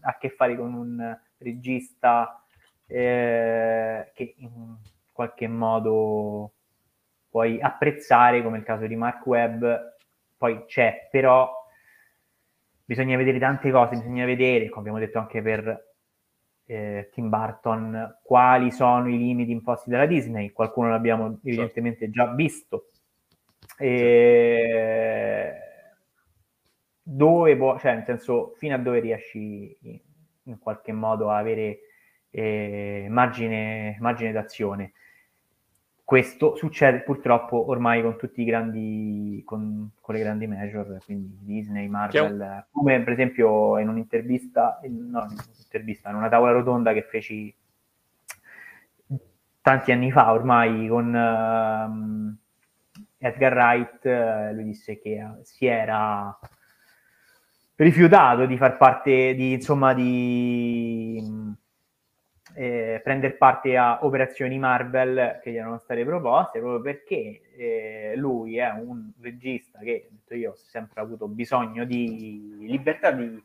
a 0.03 0.17
che 0.17 0.29
fare 0.29 0.55
con 0.55 0.73
un 0.73 1.19
regista 1.38 2.41
eh, 2.85 4.09
che 4.13 4.35
in 4.38 4.77
qualche 5.11 5.49
modo 5.49 6.53
puoi 7.29 7.59
apprezzare, 7.59 8.41
come 8.41 8.59
il 8.59 8.63
caso 8.63 8.88
di 8.88 8.95
Mark 8.95 9.25
Webb, 9.25 9.65
poi 10.38 10.63
c'è, 10.65 11.09
però 11.11 11.51
bisogna 12.85 13.17
vedere 13.17 13.38
tante 13.38 13.69
cose, 13.69 13.97
bisogna 13.97 14.23
vedere, 14.23 14.69
come 14.69 14.88
abbiamo 14.88 14.99
detto 14.99 15.19
anche 15.19 15.41
per 15.41 15.86
eh, 16.68 17.09
Tim 17.13 17.30
Burton, 17.30 18.20
quali 18.22 18.72
sono 18.72 19.07
i 19.07 19.18
limiti 19.18 19.51
imposti 19.51 19.89
dalla 19.89 20.05
Disney, 20.05 20.51
qualcuno 20.51 20.89
l'abbiamo 20.89 21.39
evidentemente 21.43 22.09
già 22.09 22.34
visto. 22.34 22.89
E... 23.78 25.53
Dove 27.01 27.55
può, 27.55 27.80
cioè 27.80 27.93
nel 27.95 28.03
senso, 28.03 28.53
fino 28.57 28.76
a 28.76 28.80
dove 28.80 28.99
riesci 28.99 29.76
in, 29.82 29.99
in 30.43 30.59
qualche 30.59 30.91
modo 30.91 31.30
a 31.30 31.38
avere 31.38 31.80
eh, 32.30 33.07
margine, 33.09 33.95
margine 34.01 34.34
d'azione. 34.34 34.91
Questo 36.08 36.55
succede 36.55 37.01
purtroppo 37.01 37.70
ormai 37.70 38.01
con 38.01 38.16
tutti 38.16 38.41
i 38.41 38.45
grandi, 38.45 39.41
con, 39.43 39.91
con 39.99 40.16
le 40.16 40.22
grandi 40.22 40.47
major, 40.47 40.99
quindi 41.03 41.38
Disney, 41.41 41.89
Marvel, 41.89 42.68
come 42.72 43.03
per 43.03 43.12
esempio 43.12 43.78
in 43.78 43.89
un'intervista, 43.89 44.80
in, 44.84 45.10
no, 45.10 45.28
in 45.74 46.16
una 46.16 46.30
tavola 46.30 46.53
rotonda 46.53 46.93
che 46.93 47.01
feci 47.01 47.53
tanti 49.62 49.91
anni 49.91 50.10
fa 50.10 50.32
ormai 50.32 50.88
con 50.88 51.14
uh, 51.14 52.38
Edgar 53.18 53.53
Wright, 53.53 54.53
lui 54.53 54.64
disse 54.64 55.01
che 55.01 55.22
uh, 55.22 55.41
si 55.43 55.66
era 55.66 56.39
rifiutato 57.76 58.45
di 58.45 58.55
far 58.55 58.78
parte 58.78 59.36
di, 59.36 59.51
insomma, 59.51 59.93
di 59.93 61.22
eh, 62.60 63.01
prendere 63.03 63.36
parte 63.36 63.78
a 63.78 63.99
operazioni 64.01 64.58
Marvel 64.58 65.39
che 65.43 65.51
gli 65.51 65.58
erano 65.58 65.78
state 65.78 66.03
proposte 66.03 66.58
proprio 66.58 66.82
perché 66.82 67.41
eh, 67.55 68.14
lui 68.16 68.58
è 68.58 68.72
un 68.72 69.12
regista 69.22 69.78
che 69.78 70.08
detto 70.10 70.34
io 70.34 70.51
ho 70.51 70.55
sempre 70.55 71.01
avuto 71.01 71.28
bisogno 71.28 71.86
di 71.86 72.55
libertà, 72.62 73.12
di 73.12 73.39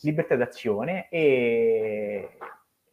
libertà 0.00 0.36
d'azione 0.36 1.08
e 1.10 2.38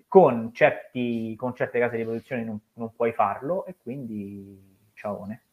con, 0.09 0.51
certi, 0.53 1.35
con 1.37 1.55
certe 1.55 1.79
case 1.79 1.95
di 1.95 2.03
produzione 2.03 2.43
non, 2.43 2.59
non 2.73 2.93
puoi 2.93 3.13
farlo 3.13 3.65
e 3.65 3.75
quindi 3.81 4.77
ciaone. 4.93 5.43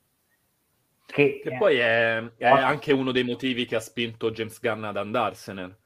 Che, 1.06 1.38
che 1.40 1.48
è, 1.48 1.56
poi 1.56 1.78
è, 1.78 2.20
è 2.36 2.44
anche 2.44 2.92
uno 2.92 3.12
dei 3.12 3.22
motivi 3.22 3.66
che 3.66 3.76
ha 3.76 3.80
spinto 3.80 4.32
James 4.32 4.60
Gunn 4.60 4.82
ad 4.82 4.96
andarsene. 4.96 5.76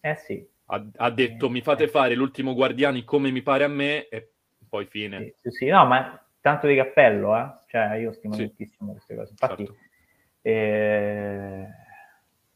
Eh 0.00 0.16
sì, 0.16 0.48
ha, 0.66 0.86
ha 0.96 1.10
detto 1.10 1.50
mi 1.50 1.60
fate 1.60 1.88
fare 1.88 2.14
l'ultimo 2.14 2.54
Guardiani 2.54 3.04
come 3.04 3.30
mi 3.30 3.42
pare 3.42 3.64
a 3.64 3.68
me 3.68 4.08
e 4.08 4.30
poi 4.68 4.86
fine. 4.86 5.18
Sì, 5.18 5.34
sì, 5.36 5.50
sì. 5.50 5.66
no, 5.66 5.84
ma 5.86 6.24
tanto 6.40 6.66
di 6.66 6.76
cappello, 6.76 7.36
eh? 7.36 7.52
Cioè, 7.68 7.94
io 7.96 8.12
stimo 8.12 8.34
sì. 8.34 8.42
moltissimo 8.42 8.92
queste 8.92 9.14
cose. 9.14 9.30
Infatti, 9.30 9.66
certo. 9.66 9.80
eh, 10.42 11.66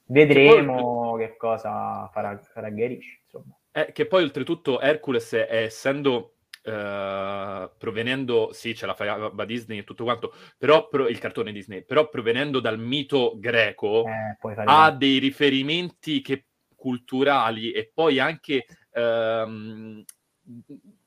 vedremo 0.07 1.11
poi... 1.11 1.26
che 1.26 1.36
cosa 1.36 2.09
farà, 2.12 2.38
farà 2.38 2.74
Gerish, 2.74 3.18
insomma. 3.24 3.54
Eh, 3.72 3.92
che 3.92 4.07
poi, 4.07 4.22
oltretutto, 4.22 4.80
Hercules, 4.80 5.32
è, 5.32 5.64
essendo... 5.64 6.32
Uh, 6.66 7.70
provenendo, 7.78 8.52
sì, 8.52 8.74
ce 8.74 8.86
la 8.86 8.94
fa 8.94 9.30
Disney 9.44 9.78
e 9.78 9.84
tutto 9.84 10.02
quanto, 10.02 10.34
però 10.59 10.88
pro, 10.88 11.07
il 11.07 11.20
cartone 11.20 11.52
Disney, 11.52 11.84
però 11.84 12.09
provenendo 12.09 12.59
dal 12.59 12.76
mito 12.76 13.34
greco, 13.36 14.04
eh, 14.04 14.36
ha 14.64 14.90
dei 14.90 15.18
riferimenti 15.18 16.20
che 16.22 16.46
culturali 16.76 17.72
e 17.72 17.90
poi 17.92 18.20
anche 18.20 18.66
ehm, 18.92 20.04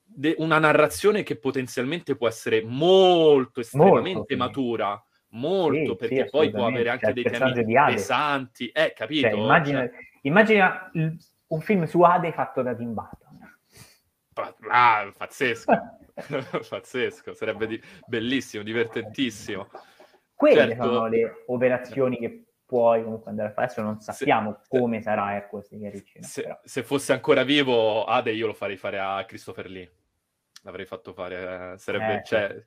de- 0.04 0.34
una 0.38 0.58
narrazione 0.58 1.22
che 1.22 1.38
potenzialmente 1.38 2.16
può 2.16 2.28
essere 2.28 2.62
molto 2.62 3.60
estremamente 3.60 4.36
molto, 4.36 4.36
matura 4.36 5.04
molto 5.30 5.92
sì, 5.92 5.96
perché 5.96 6.24
sì, 6.24 6.30
poi 6.30 6.50
può 6.50 6.66
avere 6.66 6.90
anche 6.90 7.06
cioè, 7.06 7.14
dei 7.14 7.24
temi 7.24 7.74
pesanti. 7.74 8.68
Eh 8.68 8.92
capito? 8.94 9.28
cioè, 9.28 9.38
immagina, 9.38 9.80
cioè... 9.80 9.98
immagina, 10.22 10.90
un 10.92 11.60
film 11.60 11.84
su 11.84 12.02
Ade 12.02 12.32
fatto 12.32 12.62
da 12.62 12.74
Tim 12.74 12.92
Burton. 12.92 13.28
Ah, 14.68 15.10
pazzesco. 15.16 15.72
Pazzesco 16.68 17.32
sarebbe 17.34 17.66
di- 17.66 17.82
bellissimo 18.06 18.62
divertentissimo. 18.62 19.68
Quelle 20.34 20.68
certo... 20.68 20.84
sono 20.84 21.06
le 21.06 21.44
operazioni 21.46 22.18
che 22.18 22.49
puoi 22.70 23.02
comunque 23.02 23.30
andare 23.30 23.48
a 23.48 23.52
fare. 23.52 23.66
Adesso 23.66 23.82
non 23.82 24.00
sappiamo 24.00 24.60
se, 24.62 24.68
come 24.68 25.02
sarà 25.02 25.34
Hercules 25.34 25.74
di 25.74 25.88
Ricci. 25.88 26.22
Se, 26.22 26.58
se, 26.62 26.84
fosse 26.84 27.12
ancora 27.12 27.42
vivo, 27.42 28.04
Ade 28.04 28.30
io 28.30 28.46
lo 28.46 28.54
farei 28.54 28.76
fare 28.76 29.00
a 29.00 29.24
Christopher 29.24 29.68
Lee. 29.68 29.90
L'avrei 30.62 30.86
fatto 30.86 31.12
fare, 31.12 31.72
eh, 31.72 31.78
sarebbe... 31.78 32.20
Eh, 32.20 32.24
cioè, 32.24 32.64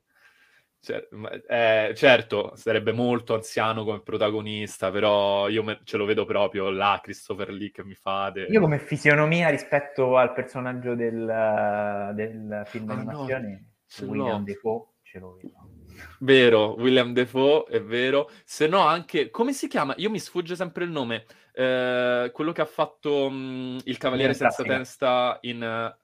cioè, 0.82 1.08
eh, 1.48 1.94
certo, 1.96 2.52
sarebbe 2.58 2.92
molto 2.92 3.34
anziano 3.36 3.86
come 3.86 4.02
protagonista, 4.02 4.92
però 4.92 5.48
io 5.48 5.64
me, 5.64 5.80
ce 5.86 5.96
lo 5.96 6.04
vedo 6.04 6.26
proprio 6.26 6.70
là, 6.70 7.00
Christopher 7.02 7.52
Lee 7.52 7.72
che 7.72 7.86
mi 7.86 7.94
fa... 7.94 8.30
De... 8.32 8.48
Io 8.50 8.60
come 8.60 8.80
fisionomia 8.80 9.48
rispetto 9.48 10.18
al 10.18 10.34
personaggio 10.34 10.94
del, 10.94 12.12
del 12.14 12.64
film 12.66 12.90
ah, 12.90 12.94
d'animazione, 12.96 13.66
no, 14.00 14.08
William 14.08 14.44
Defoe, 14.44 14.88
ce 15.04 15.20
lo 15.20 15.36
vedo. 15.36 15.83
Vero, 16.20 16.76
William 16.80 17.14
Defoe, 17.14 17.66
è 17.70 17.82
vero. 17.82 18.30
Se 18.44 18.68
no 18.68 18.80
anche... 18.80 19.30
Come 19.30 19.54
si 19.54 19.68
chiama? 19.68 19.94
Io 19.98 20.10
mi 20.10 20.20
sfugge 20.20 20.56
sempre 20.56 20.84
il 20.84 20.92
nome. 20.92 21.26
Eh, 21.54 22.32
quello 22.34 22.52
che 22.52 22.62
ha 22.62 22.66
fatto 22.66 23.30
mh, 23.30 23.36
mm, 23.36 23.78
Il 23.84 23.98
Cavaliere 23.98 24.34
Senza 24.34 24.64
Testa 24.64 25.38
in... 25.42 25.96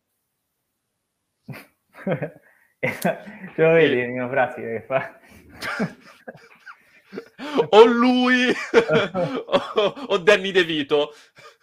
Ce 2.81 3.53
lo 3.55 3.71
vedi, 3.71 3.99
il 3.99 4.09
mio 4.09 4.29
frasi 4.29 4.61
che 4.61 4.83
fa... 4.87 5.19
o 7.69 7.85
lui 7.85 8.53
o, 9.45 9.93
o 10.13 10.17
Danny 10.17 10.51
DeVito. 10.51 11.13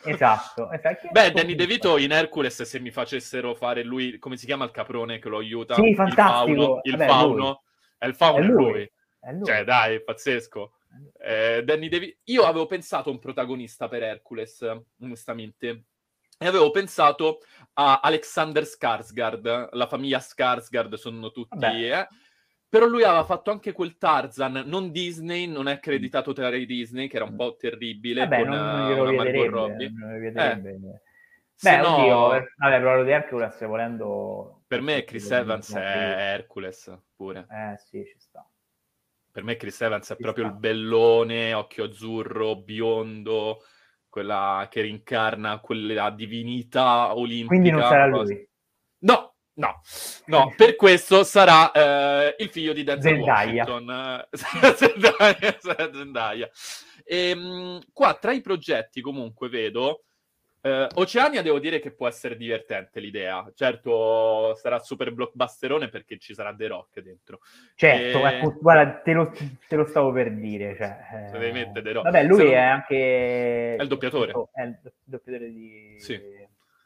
Esatto. 0.05 0.71
esatto. 0.71 1.09
Beh, 1.11 1.33
Danny 1.33 1.55
DeVito 1.55 1.99
in 1.99 2.13
Hercules, 2.13 2.63
se 2.63 2.81
mi 2.81 2.91
facessero 2.91 3.55
fare 3.55 3.83
lui, 3.83 4.19
come 4.19 4.37
si 4.37 4.47
chiama 4.47 4.65
il 4.65 4.71
caprone 4.71 5.19
che 5.19 5.29
lo 5.29 5.39
aiuta? 5.39 5.75
Sì, 5.75 5.95
fantastico. 5.95 6.51
Il 6.51 6.57
fauno. 6.57 6.81
Il 6.83 6.97
Vabbè, 6.97 7.07
fauno. 7.07 7.63
È 7.99 8.07
il 8.07 8.15
fauno, 8.15 8.39
è 8.39 8.47
lui. 8.47 8.73
lui. 8.73 8.93
È 9.21 9.33
lui. 9.33 9.45
Cioè, 9.45 9.65
dai, 9.65 10.03
pazzesco. 10.03 10.73
Eh, 11.19 11.63
Danny 11.65 11.89
DeVito. 11.89 12.19
Io 12.25 12.43
avevo 12.43 12.67
pensato 12.67 13.09
a 13.09 13.13
un 13.13 13.19
protagonista 13.19 13.89
per 13.89 14.03
Hercules, 14.03 14.65
onestamente. 15.01 15.85
E 16.39 16.47
avevo 16.47 16.71
pensato 16.71 17.41
a 17.75 18.01
Alexander 18.01 18.65
Skarsgård. 18.65 19.69
La 19.73 19.87
famiglia 19.87 20.19
Skarsgård 20.19 20.95
sono 20.95 21.31
tutti... 21.31 21.65
Eh? 21.65 22.07
Però 22.69 22.87
lui 22.87 23.05
aveva 23.05 23.25
fatto 23.25 23.53
anche 23.53 23.73
quel 23.73 23.97
Tarzan, 23.97 24.65
non 24.67 24.91
Disney, 24.91 25.47
non 25.47 25.69
è 25.69 25.73
accreditato 25.73 26.33
tra 26.33 26.55
i 26.55 26.67
Disney, 26.67 27.07
che 27.07 27.17
era 27.17 27.25
un 27.25 27.35
mm. 27.35 27.37
po' 27.37 27.57
terribile, 27.57 28.27
Vabbè, 28.27 28.41
con 28.41 28.49
non, 28.49 28.67
non 28.67 28.89
glielo 28.89 29.03
una 29.03 29.13
Margot 29.13 29.49
Robbie. 29.49 29.93
Eh. 30.35 31.01
Beh, 31.63 31.77
no... 31.79 31.97
oddio, 31.97 32.47
vabbè, 32.57 32.79
però 32.79 33.03
di 33.03 33.11
Hercules 33.11 33.67
volendo... 33.67 34.63
Per 34.67 34.81
me 34.81 35.05
Chris 35.05 35.31
Evans 35.31 35.73
è 35.75 36.35
Hercules, 36.35 36.93
pure. 37.15 37.47
Eh, 37.51 37.79
sì, 37.79 38.05
ci 38.05 38.19
sta. 38.19 38.47
Per 39.31 39.43
me 39.45 39.57
Chris 39.57 39.81
Evans 39.81 40.11
è 40.11 40.17
ci 40.17 40.23
proprio 40.23 40.45
sta. 40.45 40.55
il 40.55 40.59
bellone, 40.59 41.55
occhio 41.55 41.85
azzurro, 41.85 42.57
biondo, 42.57 43.63
quella 44.09 44.67
che 44.71 44.81
rincarna 44.81 45.61
quella 45.61 46.11
divinità 46.11 47.15
olimpica. 47.15 47.49
Quindi 47.49 47.71
non 47.71 47.83
sarà 47.83 48.07
lui? 48.07 48.49
No, 49.01 49.35
no, 49.55 49.81
no, 50.27 50.55
per 50.57 50.75
questo 50.75 51.23
sarà 51.23 51.71
eh, 51.71 52.35
il 52.39 52.49
figlio 52.49 52.73
di 52.73 52.83
Denzel 52.83 53.17
Zendaya. 53.17 53.65
Washington. 53.65 54.29
Zendaya. 54.75 55.57
Zendaya. 55.93 56.51
E, 57.05 57.35
mh, 57.35 57.93
qua 57.93 58.15
tra 58.15 58.33
i 58.33 58.41
progetti 58.41 59.01
comunque 59.01 59.49
vedo 59.49 60.06
Uh, 60.67 60.89
Oceania 60.95 61.43
devo 61.43 61.61
dire 61.61 61.79
che 61.79 61.93
può 61.93 62.09
essere 62.09 62.37
divertente 62.37 62.99
l'idea. 62.99 63.49
Certo, 63.55 64.53
sarà 64.57 64.81
super 64.81 65.13
blockbusterone 65.13 65.89
perché 65.89 66.19
ci 66.19 66.35
sarà 66.35 66.53
The 66.53 66.67
Rock 66.67 67.01
dentro. 67.01 67.39
Certo, 67.77 68.27
e... 68.27 68.35
ecco, 68.35 68.57
guarda, 68.61 68.95
te 68.95 69.13
lo, 69.13 69.33
te 69.69 69.77
lo, 69.77 69.87
stavo 69.87 70.11
per 70.11 70.35
dire. 70.35 70.75
Cioè, 70.75 71.29
Se 71.31 71.39
devi 71.39 71.53
mettere 71.53 71.83
The 71.83 71.93
Rock. 71.93 72.11
Vabbè, 72.11 72.25
lui 72.25 72.45
non... 72.45 72.53
è 72.53 72.57
anche... 72.57 73.77
È 73.77 73.83
il 73.83 73.87
doppiatore. 73.87 74.33
È 74.53 74.63
il 74.63 74.81
doppiatore 75.05 75.53
di... 75.53 75.95
Sì. 75.99 76.21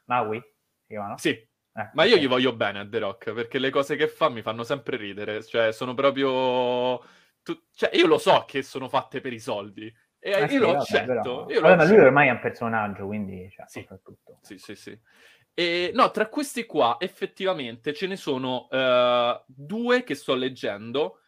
Maui? 0.05 0.37
Si 0.37 0.87
chiama, 0.87 1.17
Sì. 1.17 1.29
Eh, 1.29 1.89
Ma 1.93 2.03
io 2.03 2.17
gli 2.17 2.27
voglio 2.27 2.53
bene 2.53 2.79
a 2.79 2.87
The 2.87 2.99
Rock 2.99 3.33
perché 3.33 3.57
le 3.57 3.71
cose 3.71 3.95
che 3.95 4.07
fa 4.07 4.29
mi 4.29 4.43
fanno 4.43 4.61
sempre 4.61 4.95
ridere. 4.95 5.43
Cioè, 5.43 5.71
sono 5.71 5.95
proprio... 5.95 6.99
Tu... 7.41 7.59
Cioè, 7.73 7.89
io 7.95 8.05
lo 8.05 8.19
so 8.19 8.45
che 8.45 8.61
sono 8.61 8.89
fatte 8.89 9.21
per 9.21 9.33
i 9.33 9.39
soldi 9.39 9.91
e 10.23 10.33
ah, 10.33 10.39
io 10.41 10.47
sì, 10.47 10.57
lo 10.57 10.77
accetto. 10.77 11.47
Io 11.49 11.61
vabbè, 11.61 11.75
ma 11.77 11.85
lui 11.85 11.97
ormai 11.97 12.27
è 12.27 12.31
un 12.31 12.39
personaggio, 12.39 13.07
quindi 13.07 13.49
cioè, 13.49 13.65
sì. 13.67 13.87
tutto. 14.03 14.37
Sì, 14.41 14.59
sì, 14.59 14.75
sì. 14.75 14.99
E, 15.53 15.89
no, 15.95 16.11
tra 16.11 16.27
questi 16.29 16.67
qua 16.67 16.97
effettivamente 16.99 17.91
ce 17.93 18.05
ne 18.05 18.15
sono 18.15 18.67
uh, 18.69 19.43
due 19.47 20.03
che 20.03 20.13
sto 20.13 20.35
leggendo 20.35 21.21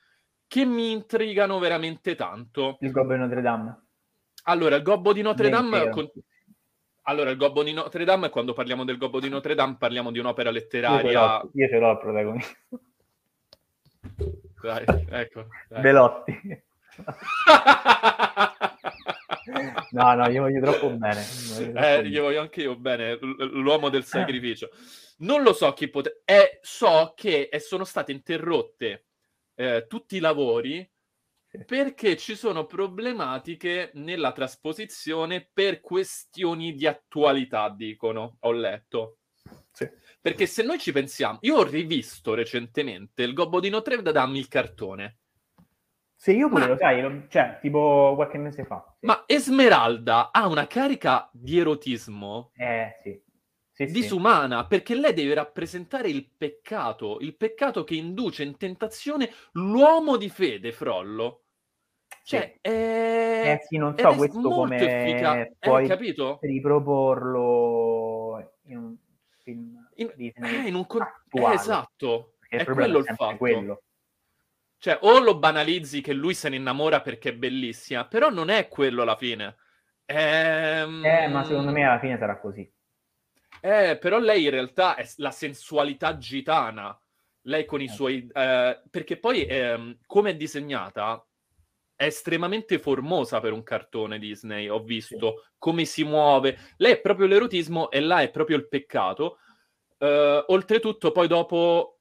che 0.48 0.64
mi 0.64 0.92
intrigano 0.92 1.58
veramente 1.58 2.14
tanto. 2.14 2.78
Il 2.82 2.92
Gobbo 2.92 3.14
di 3.14 3.20
Notre 3.20 3.42
Dame. 3.42 3.82
Allora, 4.44 4.76
il 4.76 4.84
Gobbo 4.84 5.12
di 5.12 5.24
Notre 5.24 5.50
Dame... 5.50 5.90
Con... 5.90 6.08
Allora, 7.06 7.32
il 7.32 7.38
Gobbo 7.38 7.64
di 7.64 7.74
Notre 7.74 8.06
Dame, 8.06 8.30
quando 8.30 8.54
parliamo 8.54 8.86
del 8.86 9.00
Gobbo 9.00 9.20
di 9.20 9.30
Notre 9.30 9.56
Dame, 9.56 9.78
parliamo 9.80 10.12
di 10.12 10.20
un'opera 10.20 10.52
letteraria... 10.52 11.42
Io 11.52 11.68
ce 11.68 11.80
l'ho, 11.80 11.92
il 11.92 11.98
protagonista. 11.98 12.56
Dai, 14.62 14.86
ecco. 15.10 15.48
Dai. 15.68 15.82
Belotti. 15.82 16.64
no, 19.92 20.14
no, 20.16 20.30
io 20.30 20.42
voglio 20.42 20.62
troppo 20.62 20.90
bene. 20.90 21.24
Voglio 21.24 21.72
troppo 21.72 21.88
eh, 21.88 21.98
bene. 21.98 22.08
Io 22.08 22.22
voglio 22.24 22.42
anche 22.42 22.62
io 22.62 22.76
bene, 22.76 23.18
l'uomo 23.20 23.90
del 23.90 24.04
sacrificio. 24.04 24.70
Non 25.18 25.44
lo 25.44 25.54
so 25.54 25.72
chi 25.74 25.90
potrebbe... 25.90 26.22
Eh, 26.26 26.60
so 26.62 27.14
che 27.16 27.50
eh, 27.52 27.60
sono 27.60 27.84
state 27.84 28.12
interrotte 28.12 29.06
eh, 29.56 29.86
tutti 29.88 30.16
i 30.18 30.20
lavori 30.20 30.88
perché 31.66 32.18
ci 32.18 32.36
sono 32.36 32.66
problematiche 32.66 33.92
nella 33.94 34.32
trasposizione 34.32 35.48
per 35.54 35.82
questioni 35.82 36.74
di 36.74 36.88
attualità, 36.88 37.70
dicono, 37.70 38.38
ho 38.40 38.52
letto. 38.52 39.20
Sì. 39.72 39.88
Perché 40.20 40.48
se 40.48 40.64
noi 40.64 40.80
ci 40.80 40.92
pensiamo, 40.92 41.38
io 41.42 41.58
ho 41.58 41.64
rivisto 41.64 42.34
recentemente 42.34 43.22
il 43.24 43.34
Gobbo 43.34 43.60
di 43.60 43.70
Notre 43.70 44.02
Dame, 44.02 44.40
il 44.40 44.48
cartone, 44.48 45.20
Se 46.24 46.32
io 46.32 46.48
pure 46.48 46.62
Ma- 46.62 46.68
lo 46.68 46.78
sai, 46.78 47.26
cioè, 47.28 47.58
tipo 47.60 48.14
qualche 48.16 48.38
mese 48.38 48.64
fa. 48.64 48.82
Sì. 48.98 49.06
ma 49.08 49.26
Esmeralda 49.26 50.32
ha 50.32 50.48
una 50.48 50.68
carica 50.68 51.30
di 51.34 51.60
erotismo 51.60 52.52
Eh, 52.56 52.96
sì. 53.04 53.22
Sì, 53.70 53.88
sì. 53.88 53.92
disumana 53.92 54.66
perché 54.66 54.96
lei 54.96 55.12
deve 55.14 55.34
rappresentare 55.34 56.08
il 56.08 56.26
peccato, 56.26 57.18
il 57.20 57.36
peccato 57.36 57.84
che 57.84 57.96
induce 57.96 58.44
in 58.44 58.56
tentazione 58.56 59.30
l'uomo 59.52 60.16
di 60.16 60.30
fede, 60.30 60.72
Frollo. 60.72 61.42
Cioè, 62.24 62.60
è... 62.62 62.70
Eh 62.70 63.60
sì, 63.68 63.76
non 63.76 63.94
so 63.98 64.14
questo 64.16 64.40
come 64.50 64.78
efficace, 64.78 65.58
puoi 65.60 65.84
eh, 65.84 65.88
capito? 65.90 66.38
riproporlo 66.42 67.40
in 68.68 68.78
un 68.78 68.96
film 69.40 69.90
In, 69.96 70.10
eh, 70.16 70.68
in 70.68 70.76
un 70.76 70.88
con- 70.88 71.02
eh, 71.02 71.54
esatto, 71.54 72.36
perché 72.40 72.64
è 72.64 72.74
quello 72.74 73.00
il 73.00 73.06
fatto. 73.14 73.36
quello. 73.36 73.82
Cioè, 74.84 74.98
o 75.04 75.20
lo 75.20 75.38
banalizzi 75.38 76.02
che 76.02 76.12
lui 76.12 76.34
se 76.34 76.50
ne 76.50 76.58
innamora 76.58 77.00
perché 77.00 77.30
è 77.30 77.34
bellissima, 77.34 78.06
però 78.06 78.30
non 78.30 78.50
è 78.50 78.68
quello 78.68 79.04
alla 79.04 79.16
fine. 79.16 79.56
Ehm... 80.04 81.02
Eh, 81.06 81.30
ma 81.30 81.46
secondo 81.46 81.72
me 81.72 81.86
alla 81.86 82.02
fine 82.02 82.18
sarà 82.18 82.38
così. 82.38 82.70
Eh, 83.62 83.98
però 83.98 84.20
lei 84.20 84.44
in 84.44 84.50
realtà 84.50 84.96
è 84.96 85.08
la 85.20 85.32
sensualità 85.32 86.18
gitana. 86.18 87.00
Lei 87.44 87.64
con 87.64 87.80
i 87.80 87.86
Eh. 87.86 87.90
suoi... 87.90 88.28
eh, 88.34 88.82
perché 88.90 89.16
poi, 89.16 89.46
ehm, 89.46 90.00
come 90.06 90.32
è 90.32 90.36
disegnata, 90.36 91.26
è 91.96 92.04
estremamente 92.04 92.78
formosa 92.78 93.40
per 93.40 93.54
un 93.54 93.64
cartone 93.64 94.20
Disney. 94.20 94.68
Ho 94.68 94.84
visto 94.84 95.46
come 95.58 95.86
si 95.86 96.04
muove. 96.04 96.58
Lei 96.76 96.92
è 96.92 97.00
proprio 97.00 97.28
l'erotismo 97.28 97.90
e 97.90 98.02
là 98.02 98.22
è 98.22 98.30
proprio 98.32 98.58
il 98.58 98.68
peccato. 98.68 99.38
Eh, 99.98 100.44
oltretutto, 100.48 101.14
poi 101.14 101.30
dopo, 101.30 102.00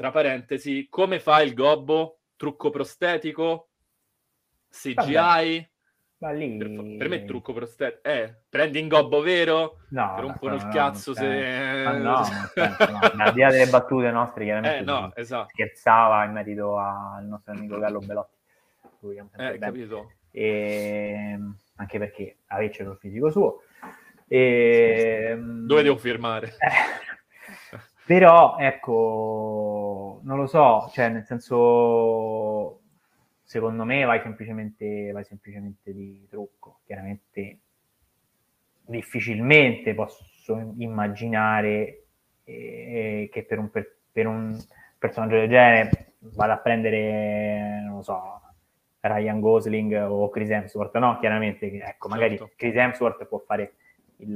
tra 0.00 0.10
parentesi, 0.10 0.86
come 0.88 1.20
fa 1.20 1.42
il 1.42 1.52
gobbo? 1.52 2.20
Trucco 2.34 2.70
prostetico? 2.70 3.68
CGI? 4.70 5.70
Ma 6.20 6.30
lì... 6.30 6.56
Per, 6.56 6.96
per 6.96 7.08
me 7.10 7.16
è 7.16 7.24
trucco 7.26 7.52
prostetico. 7.52 8.08
Eh, 8.08 8.34
prendi 8.48 8.78
in 8.78 8.88
gobbo 8.88 9.20
vero? 9.20 9.80
No, 9.90 10.14
Ti 10.14 10.20
no, 10.22 10.26
rompono 10.26 10.56
no, 10.56 10.56
il 10.56 10.68
cazzo 10.72 11.12
se... 11.12 11.82
Ma 11.84 11.98
no, 11.98 12.20
no. 12.56 13.24
Al 13.24 13.32
di 13.34 13.40
là 13.40 13.50
delle 13.50 13.66
battute 13.66 14.10
nostre, 14.10 14.44
chiaramente 14.44 14.78
Eh, 14.78 14.84
no, 14.84 15.12
esatto. 15.14 15.50
scherzava 15.50 16.24
in 16.24 16.32
merito 16.32 16.78
al 16.78 17.26
nostro 17.26 17.52
amico 17.52 17.78
Gallo 17.78 17.98
Belotti. 17.98 18.38
Sempre 19.02 19.52
Eh, 19.52 19.58
capito. 19.58 20.12
E... 20.30 21.38
Anche 21.76 21.98
perché 21.98 22.38
avesse 22.46 22.84
il 22.84 22.96
fisico 22.98 23.30
suo. 23.30 23.64
E... 24.26 25.36
Dove 25.38 25.82
devo 25.82 25.98
firmare? 25.98 26.46
Eh, 26.46 27.09
però, 28.10 28.56
ecco, 28.58 30.20
non 30.24 30.36
lo 30.36 30.48
so, 30.48 30.90
cioè, 30.92 31.10
nel 31.10 31.24
senso, 31.24 32.80
secondo 33.44 33.84
me 33.84 34.02
vai 34.02 34.20
semplicemente, 34.20 35.12
vai 35.12 35.22
semplicemente 35.22 35.94
di 35.94 36.26
trucco. 36.28 36.80
Chiaramente, 36.86 37.60
difficilmente 38.84 39.94
posso 39.94 40.74
immaginare 40.78 42.06
eh, 42.42 43.28
che 43.32 43.44
per 43.44 43.60
un, 43.60 43.70
per, 43.70 43.98
per 44.10 44.26
un 44.26 44.60
personaggio 44.98 45.36
del 45.36 45.48
genere 45.48 46.14
vada 46.34 46.54
a 46.54 46.58
prendere, 46.58 47.82
non 47.84 47.98
lo 47.98 48.02
so, 48.02 48.40
Ryan 48.98 49.38
Gosling 49.38 49.92
o 50.08 50.28
Chris 50.30 50.50
Hemsworth, 50.50 50.96
no? 50.96 51.16
Chiaramente, 51.20 51.70
ecco, 51.80 52.08
magari 52.08 52.36
Certo. 52.36 52.54
Chris 52.56 52.74
Hemsworth 52.74 53.24
può 53.26 53.38
fare 53.38 53.74
il... 54.16 54.34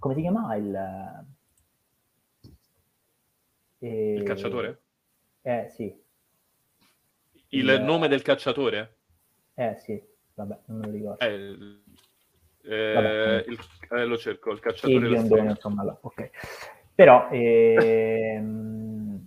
come 0.00 0.14
si 0.14 0.20
chiamava 0.20 0.56
il... 0.56 1.40
eh, 3.82 4.14
Il 4.16 4.22
cacciatore? 4.22 4.82
Eh 5.42 5.68
sì, 5.70 6.00
Il 7.50 7.66
Il- 7.70 7.80
nome 7.82 8.08
del 8.08 8.22
cacciatore? 8.22 8.96
eh 9.54 9.76
sì, 9.78 10.02
vabbè, 10.34 10.58
non 10.66 10.78
me 10.78 10.86
lo 10.86 10.92
ricordo. 10.92 11.24
Eh, 11.24 11.34
il- 11.34 11.82
eh, 12.64 12.92
Vabbè. 12.94 13.44
il- 13.48 13.58
eh, 13.90 14.04
lo 14.04 14.16
cerco, 14.16 14.50
il 14.50 14.58
Sì, 14.58 14.62
cacciatore 14.62 14.94
il 14.94 15.02
della 15.02 15.22
biondone, 15.22 15.50
insomma, 15.50 15.84
là, 15.84 15.98
ok. 16.00 16.30
Però, 16.94 17.28
ehm, 17.32 19.26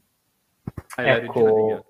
Eh, 0.97 1.09
ecco, 1.11 1.85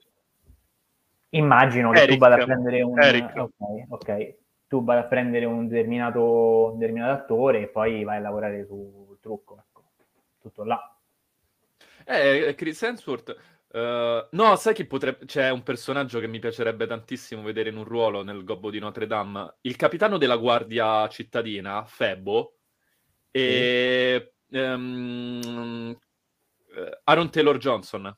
immagino 1.29 1.91
che 1.91 1.97
tu 1.99 2.03
Eric. 2.03 2.19
vada 2.19 2.35
a 2.35 2.45
prendere 2.45 2.81
un... 2.81 2.99
Eric. 2.99 3.35
Ok, 3.35 3.85
ok. 3.89 4.35
Tu 4.67 4.83
vada 4.83 5.01
a 5.01 5.03
prendere 5.03 5.45
un 5.45 5.67
determinato, 5.67 6.71
un 6.73 6.77
determinato 6.79 7.21
attore 7.21 7.61
e 7.61 7.67
poi 7.67 8.03
vai 8.03 8.17
a 8.17 8.19
lavorare 8.19 8.65
sul 8.65 9.17
trucco, 9.21 9.57
ecco. 9.59 9.83
Tutto 10.41 10.63
là. 10.63 10.94
Eh, 12.07 12.53
Chris 12.55 12.81
Hemsworth. 12.83 13.35
eh, 13.71 14.27
no, 14.31 14.55
sai 14.55 14.73
chi 14.73 14.85
potrebbe. 14.85 15.25
C'è 15.25 15.49
un 15.49 15.63
personaggio 15.63 16.19
che 16.19 16.27
mi 16.27 16.39
piacerebbe 16.39 16.85
tantissimo 16.87 17.41
vedere 17.41 17.69
in 17.69 17.77
un 17.77 17.83
ruolo 17.83 18.23
nel 18.23 18.43
Gobbo 18.43 18.69
di 18.69 18.79
Notre 18.79 19.07
Dame. 19.07 19.55
Il 19.61 19.75
capitano 19.75 20.17
della 20.17 20.37
guardia 20.37 21.07
cittadina, 21.09 21.83
Febo, 21.85 22.57
e 23.31 24.33
ehm, 24.49 25.97
eh, 26.75 27.01
Aaron 27.05 27.29
Taylor 27.31 27.57
Johnson. 27.57 28.15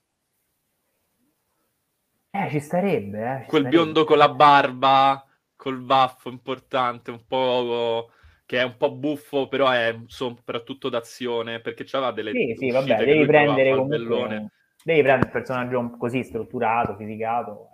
Eh, 2.32 2.50
ci 2.52 2.60
starebbe, 2.60 3.18
eh. 3.20 3.44
ci 3.44 3.46
Quel 3.46 3.66
starebbe. 3.66 3.70
biondo 3.70 4.04
con 4.06 4.18
la 4.18 4.30
barba, 4.30 5.26
col 5.56 5.80
baffo 5.80 6.30
importante, 6.30 7.12
un 7.12 7.26
po'. 7.26 8.12
Che 8.48 8.60
è 8.60 8.64
un 8.64 8.78
po' 8.78 8.92
buffo, 8.94 9.50
però 9.50 9.70
è 9.70 10.00
soprattutto 10.08 10.88
d'azione, 10.88 11.60
perché 11.60 11.84
c'aveva 11.84 12.12
delle. 12.12 12.32
Sì, 12.32 12.56
sì, 12.58 12.72
vabbè, 12.72 12.96
devi 13.04 13.26
prendere 13.26 13.76
comunque... 13.76 14.50
Devi 14.84 15.02
prendere 15.02 15.26
un 15.26 15.32
personaggio 15.32 15.98
così 15.98 16.24
strutturato, 16.24 16.96
fisicato. 16.96 17.68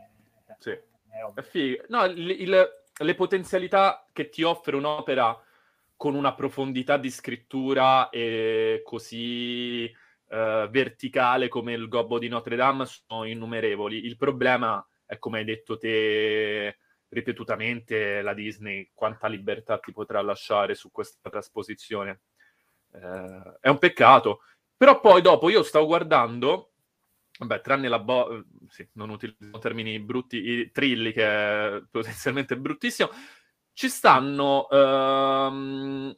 eh, 0.50 0.56
Sì. 0.58 0.72
È 0.72 1.42
figo. 1.44 1.84
No, 1.90 2.06
il- 2.06 2.42
il- 2.42 2.70
le 2.96 3.16
potenzialità 3.16 4.08
che 4.12 4.30
ti 4.30 4.42
offre 4.42 4.76
un'opera 4.76 5.40
con 5.96 6.16
una 6.16 6.34
profondità 6.34 6.98
di 6.98 7.12
scrittura 7.12 8.10
e 8.10 8.82
così 8.84 9.86
eh, 9.86 10.68
verticale 10.72 11.50
come 11.50 11.74
il 11.74 11.88
Gobbo 11.88 12.18
di 12.18 12.28
Notre 12.28 12.56
Dame 12.56 12.86
sono 12.88 13.26
innumerevoli. 13.26 14.04
Il 14.06 14.18
problema 14.18 14.84
è, 15.06 15.20
come 15.20 15.38
hai 15.38 15.46
detto 15.46 15.78
te 15.78 16.78
ripetutamente, 17.14 18.22
la 18.22 18.34
Disney, 18.34 18.92
quanta 18.94 19.28
libertà 19.28 19.78
ti 19.80 19.92
potrà 19.92 20.22
lasciare 20.22 20.76
su 20.76 20.92
questa 20.92 21.30
trasposizione. 21.30 22.22
Eh, 22.94 23.58
è 23.62 23.70
un 23.70 23.78
peccato. 23.80 24.42
Però 24.76 25.00
poi 25.00 25.22
dopo 25.22 25.50
io 25.50 25.64
stavo 25.64 25.86
guardando, 25.86 26.74
vabbè, 27.40 27.62
tranne 27.62 27.88
la 27.88 28.00
bo- 28.00 28.44
sì, 28.68 28.88
non 28.94 29.10
utilizzo 29.10 29.60
termini 29.60 30.00
brutti, 30.00 30.38
i 30.38 30.72
trilli 30.72 31.14
che 31.14 31.26
è 31.26 31.82
potenzialmente 31.90 32.58
bruttissimo, 32.58 33.10
ci 33.74 33.90
stanno 33.90 34.68
ehm, 34.70 36.18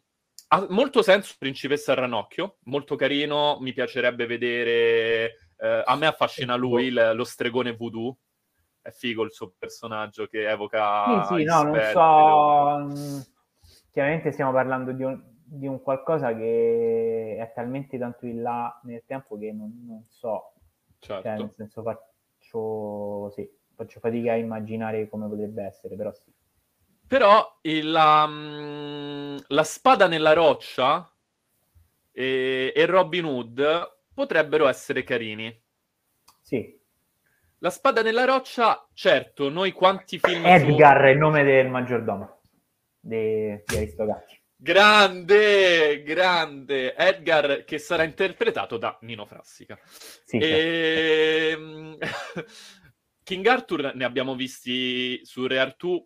ha 0.49 0.67
molto 0.69 1.01
senso 1.01 1.35
Principessa 1.37 1.93
Ranocchio, 1.93 2.57
molto 2.65 2.95
carino, 2.95 3.57
mi 3.61 3.73
piacerebbe 3.73 4.25
vedere, 4.25 5.51
eh, 5.57 5.83
a 5.85 5.95
me 5.95 6.07
affascina 6.07 6.55
lui, 6.55 6.85
il- 6.85 7.11
lo 7.15 7.23
stregone 7.23 7.75
voodoo, 7.75 8.17
è 8.85 8.91
figo 8.91 9.23
il 9.23 9.31
suo 9.31 9.51
personaggio 9.57 10.27
che 10.27 10.47
evoca 10.47 11.23
Sì, 11.25 11.35
sì, 11.37 11.43
no, 11.43 11.63
non 11.63 11.81
so. 11.81 12.77
mm, 12.79 13.19
Chiaramente 13.91 14.31
stiamo 14.31 14.51
parlando 14.51 14.91
di 14.91 15.03
un, 15.03 15.19
di 15.43 15.67
un 15.67 15.81
qualcosa 15.81 16.35
che 16.35 17.37
è 17.39 17.51
talmente 17.53 17.97
tanto 17.97 18.25
in 18.25 18.41
là 18.41 18.79
nel 18.83 19.03
tempo 19.05 19.37
che 19.37 19.51
non, 19.51 19.83
non 19.87 20.05
so. 20.09 20.53
Cioè, 20.99 21.31
certo. 21.31 21.43
nel 21.43 21.51
senso 21.51 21.81
faccio, 21.81 23.29
sì, 23.31 23.49
faccio 23.73 23.99
fatica 23.99 24.33
a 24.33 24.35
immaginare 24.35 25.07
come 25.09 25.27
potrebbe 25.27 25.63
essere, 25.63 25.95
però 25.95 26.13
sì. 26.13 26.31
Però 27.07 27.59
il- 27.61 27.89
la, 27.91 28.27
mm, 28.27 29.37
la 29.47 29.63
spada 29.63 30.07
nella 30.07 30.33
roccia 30.33 31.09
e, 32.11 32.73
e 32.75 32.85
Robin 32.85 33.25
Hood 33.25 33.97
potrebbero 34.13 34.67
essere 34.67 35.03
carini. 35.03 35.63
Sì. 36.41 36.79
La 37.59 37.69
spada 37.69 38.01
nella 38.01 38.25
roccia, 38.25 38.87
certo, 38.93 39.49
noi 39.49 39.71
quanti 39.71 40.19
film... 40.19 40.45
Edgar 40.45 41.01
è 41.01 41.09
il 41.09 41.17
nome 41.17 41.43
del 41.43 41.69
maggiordomo 41.69 42.41
di, 42.99 43.61
di 43.65 43.75
Aristogatti. 43.75 44.41
Grande, 44.57 46.01
grande 46.03 46.95
Edgar 46.95 47.63
che 47.65 47.77
sarà 47.77 48.03
interpretato 48.03 48.77
da 48.77 48.97
Nino 49.01 49.25
Frassica. 49.25 49.79
Sì, 49.85 50.39
certo. 50.39 51.61
Ehm, 51.61 51.97
King 53.23 53.45
Arthur 53.47 53.91
ne 53.95 54.05
abbiamo 54.05 54.35
visti 54.35 55.19
su 55.23 55.47
Re 55.47 55.59
Artù 55.59 56.05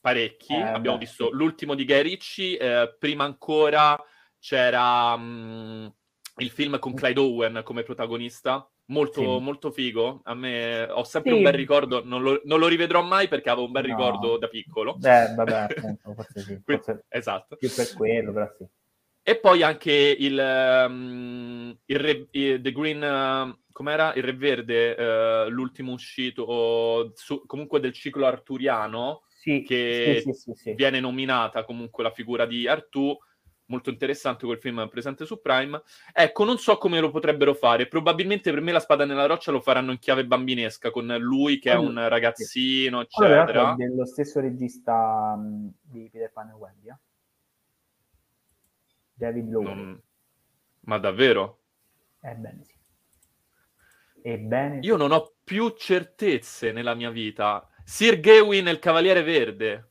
parecchi. 0.00 0.54
Eh, 0.54 0.62
abbiamo 0.62 0.98
beh, 0.98 1.04
visto 1.04 1.28
sì. 1.28 1.34
l'ultimo 1.34 1.74
di 1.74 1.84
Guy 1.84 2.02
Ritchie, 2.02 2.58
eh, 2.58 2.96
prima 2.98 3.24
ancora 3.24 4.00
c'era 4.38 5.16
mh, 5.16 5.94
il 6.36 6.50
film 6.50 6.78
con 6.78 6.94
Clyde 6.94 7.20
Owen 7.20 7.60
come 7.64 7.82
protagonista, 7.82 8.70
molto, 8.86 9.20
Sì. 9.20 9.26
molto 9.44 9.70
figo. 9.70 10.20
A 10.24 10.34
me 10.34 10.84
ho 10.84 11.04
sempre 11.04 11.30
Sì. 11.32 11.36
un 11.38 11.42
bel 11.44 11.52
ricordo, 11.54 12.04
non 12.04 12.22
lo, 12.22 12.40
non 12.44 12.58
lo 12.58 12.68
rivedrò 12.68 13.02
mai 13.02 13.28
perché 13.28 13.50
avevo 13.50 13.66
un 13.66 13.72
bel 13.72 13.84
No. 13.84 13.96
ricordo 13.96 14.38
da 14.38 14.48
piccolo. 14.48 14.96
Beh, 14.98 15.34
vabbè, 15.34 15.66
appunto, 15.78 16.14
forse 16.14 16.42
sì. 16.42 16.60
Forse 16.64 17.04
Esatto. 17.08 17.56
più 17.56 17.68
per 17.72 17.92
quello, 17.94 18.32
però 18.32 18.48
sì. 18.56 18.66
E 19.28 19.40
poi 19.40 19.62
anche 19.62 19.92
il, 19.92 20.38
ehm, 20.38 21.76
il 21.86 21.98
re, 21.98 22.28
il- 22.30 22.60
The 22.60 22.72
Green, 22.72 23.02
ehm, 23.02 23.58
com'era? 23.72 24.14
Il 24.14 24.22
Re 24.22 24.32
Verde, 24.34 24.94
eh, 24.96 25.48
l'ultimo 25.48 25.92
uscito, 25.92 26.42
o 26.44 27.10
su- 27.14 27.44
comunque 27.46 27.80
del 27.80 27.92
ciclo 27.92 28.26
arturiano, 28.26 29.22
Sì, 29.28 29.62
Che 29.62 30.22
viene 30.76 31.00
nominata 31.00 31.64
comunque 31.64 32.02
la 32.04 32.10
figura 32.10 32.46
di 32.46 32.66
Artù, 32.68 33.16
molto 33.66 33.90
interessante 33.90 34.46
quel 34.46 34.58
film 34.58 34.88
presente 34.88 35.24
su 35.24 35.40
Prime. 35.40 35.80
Ecco, 36.12 36.44
non 36.44 36.58
so 36.58 36.78
come 36.78 37.00
lo 37.00 37.10
potrebbero 37.10 37.54
fare, 37.54 37.86
probabilmente 37.86 38.50
per 38.50 38.60
me 38.60 38.72
la 38.72 38.80
spada 38.80 39.04
nella 39.04 39.26
roccia 39.26 39.50
lo 39.50 39.60
faranno 39.60 39.92
in 39.92 39.98
chiave 39.98 40.26
bambinesca, 40.26 40.90
con 40.90 41.06
lui 41.18 41.58
che 41.58 41.70
è 41.72 41.76
un 41.76 41.88
Allora, 41.88 42.08
ragazzino, 42.08 43.00
eccetera. 43.00 43.72
è 43.72 43.76
dello 43.76 44.06
stesso 44.06 44.40
regista 44.40 45.34
mh, 45.36 45.72
di 45.82 46.08
Peter 46.10 46.30
Pan 46.32 46.50
e 46.50 46.52
Wendy, 46.52 46.88
eh? 46.88 46.96
David 49.14 49.50
Lowery. 49.50 49.74
Non- 49.74 50.02
Ma 50.80 50.98
davvero? 50.98 51.60
Ebbene 52.20 52.64
sì. 52.64 52.74
Ebbene. 54.22 54.80
Io 54.82 54.96
non 54.96 55.12
ho 55.12 55.34
più 55.42 55.70
certezze 55.70 56.72
nella 56.72 56.94
mia 56.94 57.10
vita. 57.10 57.68
Sir 57.84 58.18
Gawain 58.20 58.66
il 58.66 58.78
Cavaliere 58.78 59.22
Verde. 59.22 59.90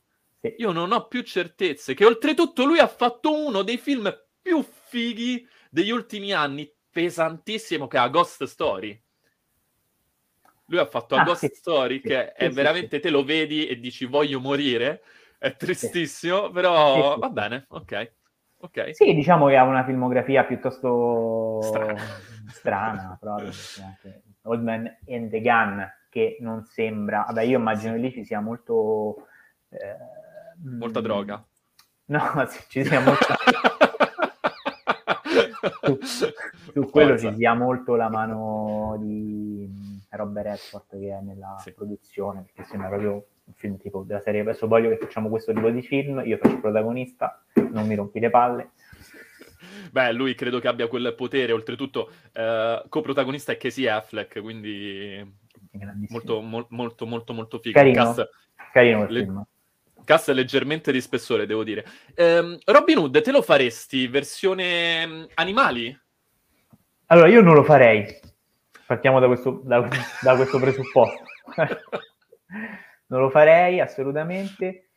Sì. 0.50 0.62
Io 0.62 0.72
non 0.72 0.92
ho 0.92 1.06
più 1.08 1.22
certezze. 1.22 1.94
Che 1.94 2.04
oltretutto 2.04 2.64
lui 2.64 2.78
ha 2.78 2.86
fatto 2.86 3.32
uno 3.34 3.62
dei 3.62 3.78
film 3.78 4.12
più 4.40 4.62
fighi 4.62 5.46
degli 5.70 5.90
ultimi 5.90 6.32
anni, 6.32 6.70
pesantissimo, 6.90 7.86
che 7.86 7.96
è 7.96 8.00
A 8.00 8.08
Ghost 8.08 8.44
Story. 8.44 9.02
Lui 10.66 10.78
ha 10.80 10.86
fatto 10.86 11.14
A 11.14 11.20
Ah, 11.20 11.24
Ghost 11.24 11.46
sì. 11.46 11.54
Story, 11.54 11.96
Sì, 12.00 12.08
che 12.08 12.32
è 12.32 12.50
veramente, 12.50 13.00
te 13.00 13.10
lo 13.10 13.24
vedi 13.24 13.66
e 13.66 13.78
dici 13.78 14.04
voglio 14.04 14.40
morire. 14.40 15.02
È 15.38 15.54
tristissimo, 15.54 16.50
però 16.50 17.18
va 17.18 17.28
bene, 17.28 17.66
ok. 17.68 18.12
Ok. 18.58 18.94
Sì, 18.94 19.14
diciamo 19.14 19.48
che 19.48 19.56
ha 19.56 19.64
una 19.64 19.84
filmografia 19.84 20.44
piuttosto 20.44 21.60
Strana. 21.62 22.04
strana, 22.48 23.16
proprio. 23.20 23.50
anche 23.84 24.22
Old 24.42 24.62
Man 24.62 24.98
and 25.08 25.30
the 25.30 25.40
Gun, 25.40 25.86
che 26.08 26.38
non 26.40 26.64
sembra... 26.64 27.24
Vabbè, 27.26 27.42
io 27.42 27.58
immagino 27.58 27.92
che 27.92 27.98
lì 27.98 28.10
ci 28.12 28.24
sia 28.24 28.40
molto... 28.40 29.26
eh, 29.68 29.94
Molta 30.62 31.00
mm, 31.00 31.02
droga. 31.02 31.44
No, 32.06 32.20
ci 32.68 32.84
sia 32.84 33.00
molta... 33.00 33.36
su 36.72 36.90
quello 36.90 37.18
ci 37.18 37.32
sia 37.34 37.54
molto 37.54 37.94
la 37.96 38.08
mano 38.08 38.96
di 39.00 39.66
mm, 39.68 39.96
Robert 40.10 40.46
Redford 40.46 40.84
che 41.00 41.16
è 41.16 41.20
nella 41.20 41.56
Sì. 41.58 41.72
produzione, 41.72 42.42
perché 42.42 42.64
sembra 42.68 42.88
proprio 42.88 43.26
un 43.44 43.52
film 43.54 43.76
tipo 43.78 44.02
della 44.02 44.20
serie 44.20 44.40
adesso 44.40 44.66
voglio 44.66 44.88
che 44.90 44.96
facciamo 44.98 45.28
questo 45.28 45.52
tipo 45.52 45.70
di 45.70 45.82
film, 45.82 46.22
io 46.24 46.36
faccio 46.38 46.54
il 46.54 46.60
protagonista, 46.60 47.44
non 47.70 47.86
mi 47.86 47.94
rompi 47.94 48.18
le 48.20 48.30
palle. 48.30 48.70
Beh, 49.90 50.12
lui 50.12 50.34
credo 50.34 50.58
che 50.58 50.68
abbia 50.68 50.88
quel 50.88 51.14
potere, 51.16 51.52
oltretutto 51.52 52.10
eh, 52.32 52.82
coprotagonista 52.88 53.52
è 53.52 53.56
Casey 53.56 53.86
Affleck, 53.86 54.40
quindi 54.40 55.38
molto, 56.08 56.40
mol- 56.40 56.66
molto, 56.70 57.06
molto, 57.06 57.32
molto 57.32 57.58
figo. 57.58 57.78
Carino. 57.78 58.02
Cast, 58.04 58.28
Carino 58.72 59.04
il 59.04 59.12
le- 59.12 59.22
film. 59.22 59.46
Cast 60.06 60.30
leggermente 60.30 60.92
di 60.92 61.00
spessore, 61.02 61.44
devo 61.44 61.64
dire. 61.64 61.84
Ehm, 62.14 62.58
Robin 62.64 62.98
Hood, 62.98 63.20
te 63.20 63.32
lo 63.32 63.42
faresti 63.42 64.06
versione 64.06 65.06
mm, 65.06 65.24
animali? 65.34 66.00
Allora, 67.06 67.28
io 67.28 67.42
non 67.42 67.54
lo 67.54 67.64
farei. 67.64 68.06
Partiamo 68.86 69.20
da 69.20 69.26
questo, 69.26 69.60
da, 69.64 69.86
da 70.22 70.36
questo 70.36 70.58
presupposto. 70.58 71.24
non 73.08 73.20
lo 73.20 73.30
farei 73.30 73.80
assolutamente. 73.80 74.90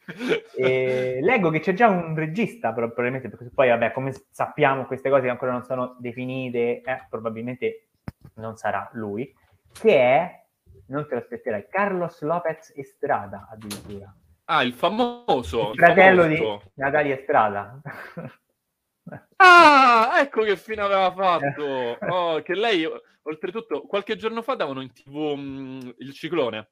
E 0.56 1.20
leggo 1.22 1.50
che 1.50 1.60
c'è 1.60 1.74
già 1.74 1.88
un 1.88 2.16
regista, 2.16 2.74
però, 2.74 2.88
probabilmente, 2.88 3.30
perché 3.30 3.52
poi, 3.54 3.70
vabbè, 3.70 3.92
come 3.92 4.14
sappiamo, 4.30 4.86
queste 4.86 5.10
cose 5.10 5.24
che 5.24 5.30
ancora 5.30 5.52
non 5.52 5.64
sono 5.64 5.98
definite, 6.00 6.82
eh, 6.82 7.06
probabilmente 7.10 7.88
non 8.36 8.56
sarà 8.56 8.90
lui, 8.94 9.32
che 9.72 9.96
è, 9.96 10.44
non 10.88 11.08
te 11.08 11.16
lo 11.16 11.22
aspetterai, 11.22 11.68
Carlos 11.70 12.22
Lopez 12.22 12.74
Estrada, 12.76 13.48
addirittura. 13.52 14.14
Ah, 14.52 14.64
il 14.64 14.74
famoso. 14.74 15.72
Il 15.74 15.78
fratello 15.78 16.26
di 16.26 16.36
famoso. 16.38 16.72
Natalia 16.76 17.14
Estrada. 17.14 17.80
Ah, 19.38 20.16
ecco 20.20 20.42
che 20.42 20.58
fine 20.58 20.82
aveva 20.82 21.12
fatto. 21.14 21.98
Oh, 22.12 22.42
che 22.42 22.56
lei, 22.56 22.84
oltretutto, 23.24 23.84
qualche 23.84 24.16
giorno 24.16 24.42
fa 24.42 24.56
davano 24.56 24.82
in 24.82 24.92
tv 24.92 25.36
mm, 25.38 25.80
il 26.00 26.14
ciclone. 26.14 26.72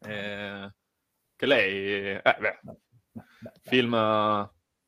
Eh, 0.00 0.72
che 1.36 1.46
lei, 1.46 2.14
eh, 2.14 2.22
beh, 2.22 2.60
film 3.60 3.90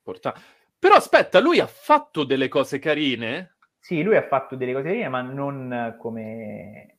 porta- 0.03 0.35
Però 0.79 0.95
aspetta, 0.95 1.39
lui 1.39 1.61
ha 1.61 1.67
fatto 1.67 2.25
delle 2.25 2.49
cose 2.49 2.79
carine. 2.79 3.57
Sì, 3.79 4.03
lui 4.03 4.17
ha 4.17 4.27
fatto 4.27 4.57
delle 4.57 4.73
cose 4.73 4.85
carine, 4.85 5.09
ma 5.09 5.21
non 5.21 5.97
come... 5.99 6.99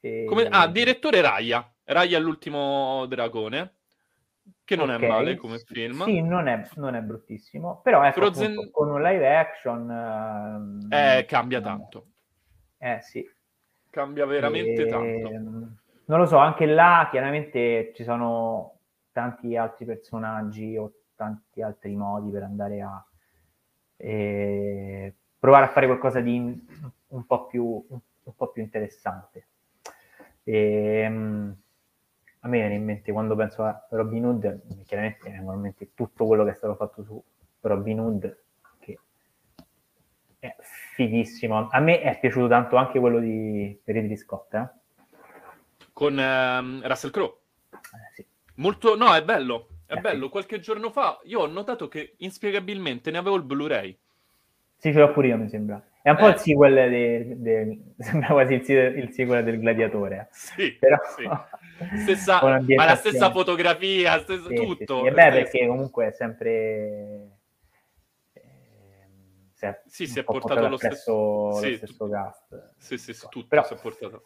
eh, 0.00 0.24
Come... 0.26 0.48
Ah, 0.50 0.66
direttore 0.68 1.20
Raya. 1.20 1.70
Raya 1.90 2.18
l'ultimo 2.18 3.06
dragone. 3.06 3.72
Che 4.64 4.76
non 4.76 4.90
ok, 4.90 5.00
è 5.00 5.06
male 5.06 5.36
come 5.36 5.58
film. 5.58 6.04
Sì, 6.04 6.20
non 6.20 6.46
è, 6.46 6.68
non 6.76 6.94
è 6.94 7.00
bruttissimo, 7.00 7.80
però 7.82 8.04
ecco, 8.04 8.20
Frozen- 8.20 8.52
appunto, 8.52 8.70
con 8.70 8.90
un 8.90 9.02
live 9.02 9.36
action... 9.36 9.90
ehm, 9.90 10.88
Eh, 10.90 11.24
cambia 11.26 11.60
tanto. 11.60 12.06
Eh, 12.78 12.98
sì. 13.00 13.26
Cambia 13.90 14.26
veramente 14.26 14.84
E, 14.84 14.88
tanto. 14.88 15.28
Non 16.04 16.18
lo 16.18 16.26
so, 16.26 16.36
anche 16.38 16.66
là 16.66 17.08
chiaramente 17.10 17.92
ci 17.94 18.04
sono 18.04 18.78
tanti 19.12 19.56
altri 19.56 19.84
personaggi 19.84 20.76
o 20.76 20.92
tanti 21.16 21.62
altri 21.62 21.94
modi 21.96 22.30
per 22.30 22.42
andare 22.42 22.80
a 22.80 23.04
eh, 23.96 25.14
provare 25.38 25.64
a 25.66 25.68
fare 25.68 25.86
qualcosa 25.86 26.20
di 26.20 26.38
un 27.08 27.26
po' 27.26 27.46
più, 27.46 27.64
un 27.64 28.34
po' 28.36 28.48
più 28.48 28.62
interessante. 28.62 29.48
Ehm, 30.44 31.54
a 32.40 32.48
me 32.48 32.58
viene 32.58 32.74
in 32.74 32.84
mente 32.84 33.12
quando 33.12 33.34
penso 33.34 33.64
a 33.64 33.86
Robin 33.90 34.24
Hood, 34.24 34.84
chiaramente 34.86 35.30
vengono 35.30 35.56
in 35.56 35.62
mente 35.62 35.90
tutto 35.94 36.26
quello 36.26 36.44
che 36.44 36.50
è 36.50 36.54
stato 36.54 36.74
fatto 36.76 37.02
su 37.02 37.22
Robin 37.60 38.00
Hood, 38.00 38.38
che 38.78 38.98
è 40.38 40.54
fighissimo. 40.60 41.68
A 41.70 41.80
me 41.80 42.00
è 42.00 42.18
piaciuto 42.18 42.48
tanto 42.48 42.76
anche 42.76 42.98
quello 43.00 43.18
di 43.18 43.78
Ridley 43.84 44.16
Scott, 44.16 44.54
eh? 44.54 44.68
Con 45.92 46.18
ehm, 46.18 46.86
Russell 46.86 47.10
Crowe. 47.10 47.34
Eh, 47.72 48.12
sì. 48.14 48.26
Molto, 48.54 48.96
no, 48.96 49.14
è 49.14 49.24
bello, 49.24 49.68
è 49.86 49.94
Eh, 49.94 50.00
bello. 50.00 50.28
Qualche 50.28 50.60
giorno 50.60 50.90
fa 50.90 51.18
io 51.24 51.40
ho 51.40 51.46
notato 51.46 51.88
che 51.88 52.14
inspiegabilmente 52.18 53.10
ne 53.10 53.18
avevo 53.18 53.36
il 53.36 53.42
Blu-ray. 53.42 53.98
Sì, 54.76 54.92
ce 54.92 54.98
l'ho 55.00 55.12
pure 55.12 55.28
io, 55.28 55.36
mi 55.36 55.48
sembra. 55.48 55.82
È 56.00 56.10
un 56.10 56.16
po' 56.16 56.26
Eh. 56.28 56.30
il 56.30 56.38
sequel 56.38 56.74
de- 56.90 57.40
de- 57.40 57.78
sembra 57.98 58.28
quasi 58.28 58.54
il, 58.54 58.62
il 58.98 59.10
sequel 59.12 59.44
del 59.44 59.58
Gladiatore. 59.58 60.28
Sì, 60.30 60.72
Però 60.78 60.96
sì. 61.16 61.28
Stessa, 62.02 62.40
ma 62.42 62.84
la 62.84 62.96
stessa 62.96 63.30
fotografia, 63.30 64.18
stesso- 64.20 64.48
Sì, 64.48 64.54
tutto. 64.54 65.00
sì. 65.02 65.06
E 65.06 65.12
beh, 65.12 65.22
Sì, 65.22 65.30
perché 65.30 65.66
comunque 65.66 66.06
è 66.08 66.10
sempre... 66.10 67.38
ehm, 68.32 69.50
si 69.52 69.64
è, 69.66 69.82
Sì, 69.86 70.06
si 70.06 70.18
è 70.18 70.24
po' 70.24 70.32
portato 70.38 70.68
lo 70.68 70.76
stesso- 70.76 71.12
lo 71.12 71.52
sì, 71.52 71.76
stesso 71.76 72.08
cast. 72.08 72.72
Sì, 72.78 72.98
sì, 72.98 73.12
sì, 73.14 73.26
tutto 73.28 73.46
Però- 73.48 73.64
si 73.64 73.74
è 73.74 73.76
portato. 73.76 74.24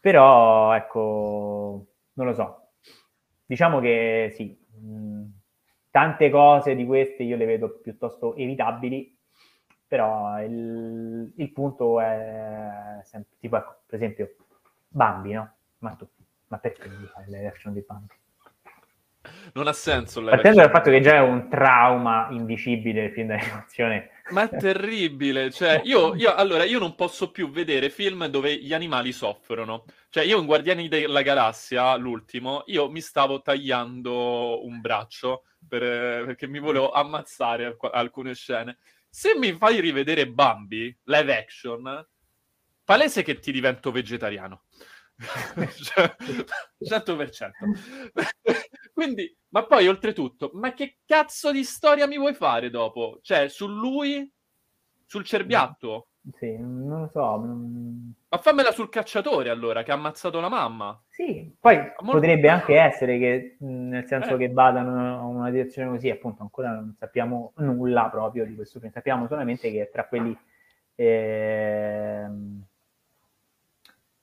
Però, 0.00 0.74
ecco, 0.74 1.86
non 2.14 2.26
lo 2.26 2.34
so. 2.34 2.68
Diciamo 3.46 3.80
che 3.80 4.30
sì, 4.34 4.54
mh, 4.80 5.24
tante 5.90 6.28
cose 6.28 6.74
di 6.74 6.84
queste 6.84 7.22
io 7.22 7.36
le 7.36 7.46
vedo 7.46 7.78
piuttosto 7.80 8.34
evitabili, 8.36 9.13
però 9.86 10.42
il, 10.42 11.32
il 11.36 11.52
punto 11.52 12.00
è 12.00 13.00
sempre, 13.04 13.36
tipo, 13.38 13.56
ecco, 13.56 13.76
per 13.86 13.94
esempio, 13.96 14.34
Bambi, 14.88 15.32
no? 15.32 15.54
Ma 15.78 15.94
tu, 15.94 16.08
ma 16.48 16.58
perché 16.58 16.88
fare 17.12 17.26
le 17.28 17.46
action 17.46 17.72
di 17.72 17.84
Bambi? 17.86 18.14
Non 19.54 19.66
ha 19.68 19.72
senso. 19.72 20.20
live 20.20 20.32
Partendo 20.32 20.60
dal 20.60 20.70
fatto 20.70 20.90
che 20.90 21.00
già 21.00 21.14
è 21.14 21.20
un 21.20 21.48
trauma 21.48 22.28
indicibile 22.30 23.04
il 23.04 23.12
film 23.12 23.28
d'animazione. 23.28 24.10
Ma 24.30 24.48
è 24.48 24.56
terribile, 24.56 25.50
cioè 25.50 25.80
io, 25.84 26.14
io- 26.14 26.34
allora 26.34 26.64
io 26.64 26.78
non 26.78 26.94
posso 26.94 27.30
più 27.30 27.50
vedere 27.50 27.90
film 27.90 28.26
dove 28.26 28.56
gli 28.56 28.72
animali 28.72 29.12
soffrono. 29.12 29.84
Cioè 30.08 30.24
io 30.24 30.38
in 30.38 30.46
Guardiani 30.46 30.88
della 30.88 31.22
Galassia, 31.22 31.94
l'ultimo, 31.96 32.62
io 32.66 32.90
mi 32.90 33.00
stavo 33.00 33.42
tagliando 33.42 34.64
un 34.64 34.80
braccio 34.80 35.44
per- 35.66 36.24
perché 36.26 36.46
mi 36.46 36.58
volevo 36.58 36.90
ammazzare 36.90 37.64
alc- 37.66 37.90
alcune 37.92 38.34
scene. 38.34 38.78
Se 39.16 39.36
mi 39.38 39.52
fai 39.52 39.78
rivedere 39.78 40.28
Bambi, 40.28 40.92
live 41.04 41.36
action, 41.36 42.04
palese 42.82 43.22
che 43.22 43.38
ti 43.38 43.52
divento 43.52 43.92
vegetariano. 43.92 44.64
Cioè, 45.84 46.16
100%. 46.80 47.50
Quindi, 48.92 49.32
ma 49.50 49.64
poi 49.66 49.86
oltretutto, 49.86 50.50
ma 50.54 50.74
che 50.74 50.98
cazzo 51.06 51.52
di 51.52 51.62
storia 51.62 52.08
mi 52.08 52.18
vuoi 52.18 52.34
fare 52.34 52.70
dopo? 52.70 53.20
Cioè, 53.22 53.48
su 53.48 53.68
lui, 53.68 54.28
sul 55.06 55.24
cerbiatto? 55.24 56.08
Sì, 56.32 56.56
non 56.56 57.00
lo 57.02 57.08
so. 57.12 57.20
non- 57.36 58.14
Ma 58.28 58.38
fammela 58.38 58.72
sul 58.72 58.88
cacciatore 58.88 59.50
allora, 59.50 59.82
che 59.82 59.90
ha 59.90 59.94
ammazzato 59.94 60.40
la 60.40 60.48
mamma. 60.48 60.98
Sì, 61.08 61.54
poi 61.60 61.76
molto- 61.76 62.12
potrebbe 62.12 62.48
anche 62.48 62.76
essere 62.80 63.18
che, 63.18 63.56
nel 63.60 64.06
senso 64.06 64.34
Eh. 64.34 64.38
che 64.38 64.48
vadano 64.52 65.18
a 65.20 65.24
una 65.24 65.50
direzione 65.50 65.90
così, 65.90 66.08
appunto, 66.10 66.42
ancora 66.42 66.70
non 66.72 66.94
sappiamo 66.98 67.52
nulla 67.56 68.08
proprio 68.08 68.46
di 68.46 68.54
questo 68.54 68.80
film, 68.80 68.90
sappiamo 68.90 69.26
solamente 69.28 69.70
che 69.70 69.90
tra 69.92 70.06
quelli 70.06 70.36
ehm, 70.96 72.62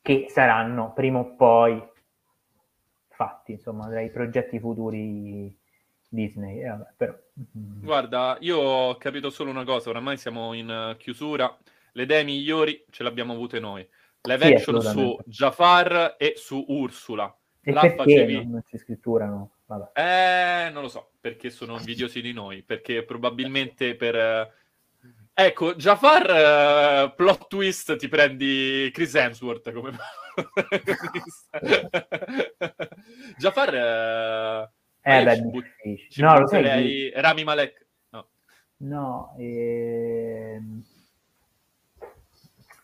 che 0.02 0.26
saranno 0.30 0.94
prima 0.94 1.20
o 1.20 1.36
poi 1.36 1.82
fatti, 3.10 3.52
insomma, 3.54 3.88
tra 3.88 4.02
i 4.02 4.10
progetti 4.10 4.60
futuri 4.60 5.56
Disney. 6.10 6.62
Eh, 6.64 6.68
vabbè, 6.70 6.88
però, 6.98 7.14
Guarda, 7.34 8.38
io 8.42 8.58
ho 8.60 8.96
capito 8.98 9.30
solo 9.30 9.50
una 9.50 9.64
cosa, 9.64 9.90
oramai 9.90 10.18
siamo 10.18 10.54
in 10.54 10.70
eh, 10.70 10.98
chiusura. 10.98 11.56
Le 11.94 12.04
idee 12.04 12.24
migliori 12.24 12.86
ce 12.90 13.04
le 13.04 13.10
abbiamo 13.10 13.34
avute 13.34 13.60
noi. 13.60 13.86
Live 14.22 14.46
Sì, 14.46 14.54
action 14.54 14.82
su. 14.82 15.18
Jafar 15.26 16.16
e 16.18 16.34
su 16.38 16.64
Ursula. 16.68 17.26
e 17.64 17.74
perché 17.74 17.96
facevi- 17.96 18.46
non, 18.48 18.64
c'è 18.66 18.78
scrittura? 18.78 19.26
No? 19.26 19.58
Vabbè. 19.66 19.92
Eh, 19.94 20.70
non 20.72 20.84
lo 20.84 20.88
so, 20.90 21.12
perché 21.20 21.50
sono 21.50 21.78
invidiosi 21.78 22.22
di 22.22 22.32
noi, 22.34 22.64
perché 22.64 23.04
probabilmente 23.04 23.96
per... 23.96 24.16
eh, 24.16 24.52
Ecco, 25.34 25.74
Jafar, 25.76 26.30
eh, 26.30 27.14
plot 27.16 27.48
twist, 27.48 27.96
ti 27.96 28.08
prendi 28.10 28.90
Chris 28.94 29.16
Hemsworth 29.16 29.72
come. 29.72 29.98
Jafar... 33.38 33.76
eh, 33.76 34.70
Eh, 35.04 35.18
io 35.20 35.24
beh, 35.24 35.52
ci 36.10 36.22
No, 36.22 36.40
lo 36.40 36.48
sai, 36.48 37.12
Rami 37.16 37.44
Malek. 37.44 37.88
No. 38.10 38.30
No, 38.78 39.36
ehm, 39.40 40.84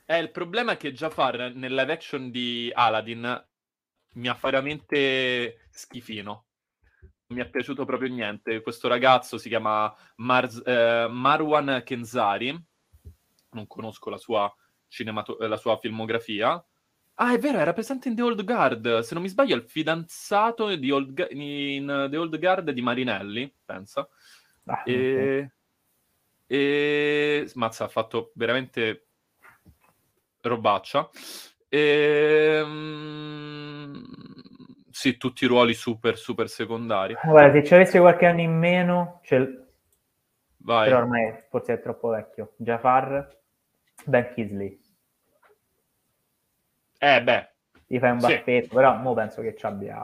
Eh, 0.10 0.20
il 0.20 0.32
problema 0.32 0.72
è 0.72 0.78
che 0.78 0.94
Jafar 0.94 1.52
nel 1.54 1.76
live 1.76 1.92
action 1.92 2.32
di 2.32 2.72
Aladdin 2.74 3.46
mi 4.14 4.28
ha 4.30 4.40
veramente 4.42 5.68
schifino. 5.70 6.46
Non 7.28 7.38
mi 7.38 7.44
è 7.44 7.50
piaciuto 7.50 7.84
proprio 7.84 8.10
niente. 8.10 8.62
Questo 8.62 8.88
ragazzo 8.88 9.38
si 9.38 9.50
chiama 9.50 9.94
Marz- 10.16 10.66
eh, 10.66 11.08
Marwan 11.10 11.82
Kenzari. 11.84 12.58
Non 13.52 13.68
conosco 13.68 14.10
la 14.10 14.18
sua, 14.18 14.54
cinemato- 14.88 15.40
eh, 15.40 15.48
la 15.50 15.58
sua 15.58 15.78
filmografia. 15.78 16.66
Ah, 17.16 17.34
è 17.34 17.38
vero, 17.38 17.58
era 17.58 17.74
presente 17.74 18.08
in 18.08 18.16
The 18.16 18.22
Old 18.22 18.46
Guard. 18.46 19.00
Se 19.00 19.14
non 19.14 19.24
mi 19.24 19.30
sbaglio, 19.30 19.56
è 19.56 19.58
il 19.58 19.68
fidanzato 19.68 20.74
di 20.74 20.90
Old 20.90 21.14
Gu- 21.14 21.32
in 21.32 22.08
The 22.10 22.16
Old 22.16 22.40
Guard 22.40 22.72
di 22.72 22.82
Marinelli, 22.82 23.54
pensa. 23.66 24.08
ah, 24.68 24.84
E... 24.86 25.52
e... 26.46 27.52
Mazza, 27.56 27.84
ha 27.84 27.90
fatto 27.90 28.32
veramente 28.36 29.07
robaccia. 30.42 31.10
Ehm, 31.70 33.16
Sì, 34.90 35.18
tutti 35.18 35.44
i 35.44 35.48
ruoli 35.48 35.76
super, 35.76 36.18
super 36.18 36.50
secondari. 36.50 37.14
ok. 37.14 37.24
Guarda, 37.30 37.52
se 37.60 37.64
ci 37.64 37.74
avesse 37.76 38.00
qualche 38.00 38.26
anno 38.26 38.42
in 38.42 38.58
meno, 38.58 39.20
ce- 39.24 39.68
Vai. 40.58 40.88
però 40.88 40.98
ormai 40.98 41.34
forse 41.50 41.74
è 41.74 41.82
troppo 41.82 42.10
vecchio. 42.10 42.54
Jafar, 42.58 43.38
Ben 44.06 44.32
Kisley, 44.34 44.80
Eh, 47.00 47.22
beh, 47.22 47.48
gli 47.86 48.00
fai 48.00 48.12
un 48.12 48.20
Sì. 48.20 48.26
baffetto, 48.28 48.76
però 48.76 48.96
mo 48.98 49.14
penso 49.14 49.42
che 49.42 49.56
ci 49.56 49.66
abbia... 49.66 49.96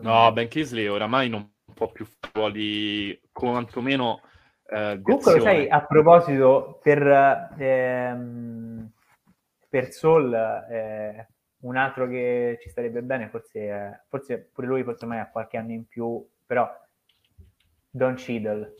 no, 0.00 0.32
Ben 0.32 0.48
Kisley 0.48 0.86
oramai 0.86 1.28
non 1.28 1.52
può 1.74 1.90
più 1.92 2.04
fare 2.04 2.32
ruoli 2.34 3.20
quantomeno 3.32 4.20
eh, 4.68 5.00
Comunque 5.02 5.40
sai, 5.40 5.68
a 5.68 5.80
proposito, 5.82 6.78
per, 6.82 7.50
ehm, 7.58 8.90
per 9.70 9.92
Soul, 9.92 10.34
eh, 10.34 11.28
un 11.60 11.76
altro 11.78 12.08
che 12.08 12.58
ci 12.60 12.68
starebbe 12.70 13.02
bene, 13.02 13.30
forse, 13.30 13.60
è- 13.68 14.00
forse 14.08 14.38
pure 14.52 14.66
lui, 14.66 14.84
forse 14.84 15.04
ormai 15.04 15.20
ha 15.20 15.30
qualche 15.30 15.56
anno 15.56 15.72
in 15.72 15.86
più, 15.86 16.26
però 16.46 16.68
Don 17.92 18.16
Cheadle. 18.16 18.74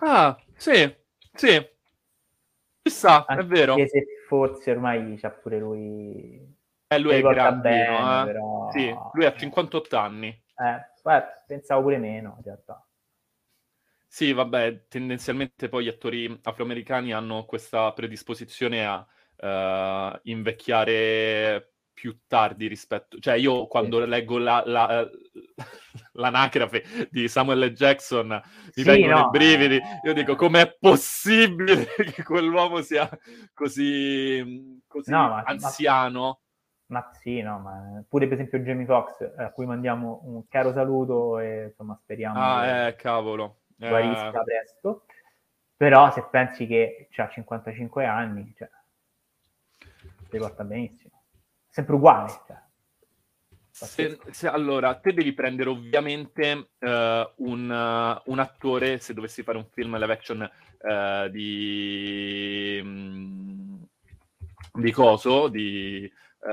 Ah, 0.00 0.36
sì, 0.56 0.94
sì. 1.34 1.68
Chissà, 2.82 3.26
è 3.26 3.32
Anche 3.32 3.46
vero. 3.46 3.76
se 3.88 4.06
forse 4.28 4.70
ormai 4.70 5.16
c'ha 5.18 5.30
pure 5.30 5.58
lui... 5.58 6.54
Eh, 6.88 6.98
lui 7.00 7.14
è 7.14 7.20
grandino, 7.22 7.62
bene, 7.62 8.22
eh. 8.22 8.24
però- 8.32 8.70
Sì, 8.72 8.94
lui 9.12 9.24
ha 9.26 9.36
58 9.36 9.96
anni. 9.96 10.28
Eh, 10.58 10.80
guarda, 11.02 11.44
pensavo 11.46 11.82
pure 11.82 11.98
meno, 11.98 12.34
in 12.38 12.42
realtà. 12.44 12.86
Sì, 14.08 14.32
vabbè, 14.32 14.86
tendenzialmente 14.88 15.68
poi 15.68 15.84
gli 15.84 15.88
attori 15.88 16.40
afroamericani 16.44 17.12
hanno 17.12 17.44
questa 17.44 17.92
predisposizione 17.92 18.86
a 18.86 19.06
eh, 19.46 20.20
invecchiare 20.24 21.72
più 21.92 22.20
tardi 22.26 22.66
rispetto... 22.66 23.18
Cioè, 23.18 23.34
io 23.34 23.66
quando 23.66 24.04
leggo 24.04 24.38
la, 24.38 24.62
la- 24.66 25.08
l'anagrafe 26.12 27.08
di 27.10 27.28
Samuel 27.28 27.60
L. 27.66 27.72
Jackson 27.72 28.28
mi 28.74 28.82
Sì, 28.82 28.84
vengono 28.84 29.12
no, 29.12 29.20
i 29.20 29.28
brividi. 29.28 29.76
eh, 29.76 30.00
Io 30.02 30.12
dico, 30.12 30.34
com'è 30.36 30.76
possibile 30.78 31.86
che 32.14 32.22
quell'uomo 32.22 32.80
sia 32.82 33.08
così, 33.54 34.80
così 34.86 35.12
No, 35.12 35.28
ma- 35.28 35.36
ma- 35.36 35.44
anziano? 35.48 36.40
Ma 36.88 37.10
sì, 37.20 37.40
no, 37.42 37.58
ma 37.58 38.02
pure 38.08 38.26
per 38.28 38.34
esempio 38.34 38.58
Jamie 38.60 38.86
Foxx, 38.86 39.32
a 39.36 39.50
cui 39.50 39.66
mandiamo 39.66 40.20
un 40.24 40.46
caro 40.48 40.72
saluto 40.72 41.38
e 41.40 41.64
insomma 41.66 41.98
speriamo 42.00 42.48
che 42.48 42.60
Ah, 42.60 42.88
eh, 42.88 42.96
cavolo. 42.96 43.56
Eh, 43.80 43.88
guarisca 43.88 44.42
presto. 44.42 45.04
Però 45.76 46.10
se 46.12 46.24
pensi 46.30 46.66
che 46.66 47.08
ha 47.16 47.28
55 47.28 48.04
anni, 48.06 48.52
cioè, 48.56 48.68
si 50.36 50.38
porta 50.38 50.64
benissimo. 50.64 51.22
Sempre 51.68 51.94
uguale. 51.94 52.30
Cioè. 52.46 52.64
Se- 53.70 54.18
se- 54.30 54.48
allora, 54.48 54.94
te 54.98 55.12
devi 55.12 55.32
prendere 55.34 55.68
ovviamente 55.68 56.70
eh, 56.78 57.32
un, 57.36 57.70
eh, 57.70 58.22
un 58.30 58.38
attore, 58.38 58.98
se 58.98 59.12
dovessi 59.12 59.42
fare 59.42 59.58
un 59.58 59.66
film 59.70 59.98
live 59.98 60.12
action 60.12 60.50
eh, 60.80 61.28
di, 61.30 62.80
mm, 62.82 63.82
di 64.74 64.92
Coso, 64.92 65.48
di 65.48 66.10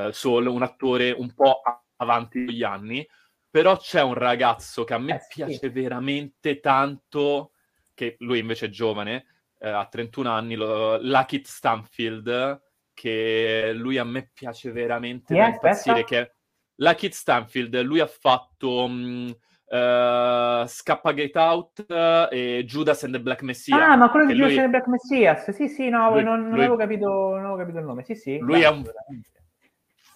Soul, 0.09 0.47
un 0.47 0.63
attore 0.63 1.11
un 1.11 1.33
po' 1.35 1.61
avanti 1.97 2.51
gli 2.51 2.63
anni, 2.63 3.07
però 3.47 3.77
c'è 3.77 4.01
un 4.01 4.15
ragazzo 4.15 4.83
che 4.85 4.95
a 4.95 4.97
me 4.97 5.15
Eh, 5.15 5.19
sì. 5.19 5.27
piace 5.35 5.69
veramente 5.69 6.59
tanto, 6.59 7.51
che 7.93 8.15
lui 8.19 8.39
invece 8.39 8.65
è 8.65 8.69
giovane, 8.69 9.25
ha 9.59 9.85
31 9.85 10.31
anni, 10.31 10.55
lo, 10.55 10.97
Lucky 10.99 11.41
Stanfield, 11.43 12.59
che 12.93 13.71
lui 13.73 13.97
a 13.97 14.03
me 14.03 14.29
piace 14.33 14.71
veramente 14.71 15.33
è? 15.33 15.37
da 15.37 15.47
impazzire, 15.47 15.99
Aspetta. 16.01 16.03
che 16.07 16.19
è 16.21 16.31
la 16.77 16.95
Kid 16.95 17.11
Stanfield, 17.11 17.81
lui 17.81 17.99
ha 17.99 18.07
fatto 18.07 18.87
mh, 18.87 19.35
eh, 19.67 20.63
Scappa 20.67 21.13
Get 21.13 21.35
Out 21.35 21.85
eh, 21.87 22.27
e 22.59 22.63
Judas 22.65 23.03
and 23.03 23.13
the 23.13 23.21
Black 23.21 23.41
Messiah. 23.43 23.91
Ah, 23.91 23.95
ma 23.95 24.09
quello 24.09 24.25
di 24.27 24.33
che 24.33 24.37
lui- 24.39 24.49
Judas 24.49 24.63
and 24.63 24.71
the 24.73 24.77
Black 24.79 24.87
Messias. 24.87 25.49
Sì, 25.51 25.67
sì, 25.67 25.89
no, 25.89 26.11
Lui- 26.11 26.23
non, 26.23 26.39
non 26.41 26.49
lui- 26.51 26.59
avevo 26.59 26.75
capito, 26.75 27.07
non 27.07 27.39
avevo 27.39 27.57
capito 27.57 27.77
il 27.79 27.85
nome. 27.85 28.03
Sì, 28.03 28.15
sì. 28.15 28.37
Lui 28.39 28.61
è 28.61 28.69
un- 28.69 28.83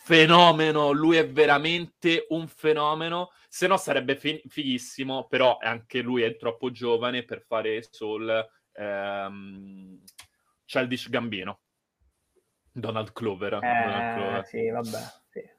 fenomeno, 0.04 0.92
lui 0.92 1.18
è 1.18 1.28
veramente 1.30 2.28
un 2.30 2.48
fenomeno, 2.48 3.32
se 3.50 3.68
no 3.68 3.76
sarebbe 3.78 4.16
fi- 4.16 4.42
fighissimo, 4.48 5.28
però 5.28 5.58
anche 5.60 6.00
lui 6.02 6.22
è 6.22 6.38
troppo 6.38 6.72
giovane 6.72 7.24
per 7.24 7.42
fare 7.46 7.82
Soul 7.90 8.46
ehm, 8.72 10.00
Childish 10.66 11.10
Gambino. 11.10 11.60
Donald 12.78 13.12
Clover. 13.14 13.60
Donald 13.60 14.16
Clover. 14.16 14.40
Eh, 14.40 14.46
sì, 14.46 14.70
vabbè. 14.70 14.98
Sì. 15.30 15.50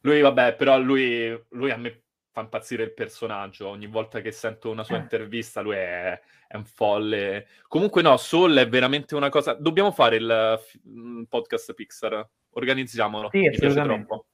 Lui, 0.00 0.20
vabbè, 0.20 0.54
però 0.56 0.78
lui, 0.78 1.44
lui 1.50 1.70
a 1.70 1.76
me 1.76 2.02
fa 2.30 2.42
impazzire 2.42 2.82
il 2.84 2.92
personaggio. 2.94 3.68
Ogni 3.68 3.86
volta 3.86 4.20
che 4.20 4.30
sento 4.32 4.70
una 4.70 4.84
sua 4.84 4.96
Eh. 4.96 5.00
intervista, 5.00 5.60
lui 5.60 5.76
è, 5.76 6.20
è 6.46 6.56
un 6.56 6.64
folle. 6.64 7.46
Comunque, 7.68 8.02
no, 8.02 8.16
Soul 8.16 8.54
è 8.56 8.68
veramente 8.68 9.14
una 9.14 9.28
cosa. 9.30 9.54
Dobbiamo 9.54 9.90
fare 9.92 10.16
il 10.16 10.60
f- 10.62 10.78
mm, 10.88 11.22
podcast 11.24 11.74
Pixar. 11.74 12.28
Organizziamolo. 12.56 13.30
Sì, 13.32 13.38
Mi 13.38 13.50
piace 13.50 13.82
troppo. 13.82 14.26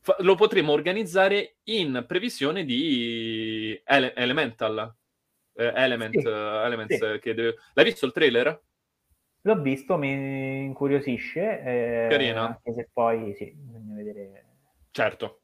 Fa- 0.00 0.16
lo 0.20 0.34
potremo 0.36 0.72
organizzare 0.72 1.56
in 1.64 2.04
previsione 2.06 2.64
di 2.64 3.80
Ele- 3.84 4.14
Elemental. 4.14 4.94
Eh, 5.58 5.72
Element, 5.74 6.16
Sì, 6.18 6.26
eh, 6.26 6.30
Elements, 6.30 6.94
sì. 6.96 7.04
eh, 7.04 7.18
che 7.18 7.34
deve- 7.34 7.56
L'hai 7.72 7.84
visto 7.86 8.06
il 8.06 8.12
trailer? 8.12 8.60
L'ho 9.46 9.60
visto, 9.60 9.96
mi 9.96 10.64
incuriosisce. 10.64 11.60
eh, 11.60 12.06
Carino. 12.10 12.40
Anche 12.40 12.72
se 12.74 12.90
poi, 12.92 13.32
sì, 13.36 13.52
bisogna 13.54 13.94
vedere. 13.94 14.44
Certo, 14.90 15.42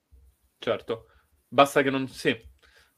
certo. 0.59 1.07
Basta 1.47 1.83
che 1.83 1.91
non... 1.91 2.09
Sì. 2.09 2.37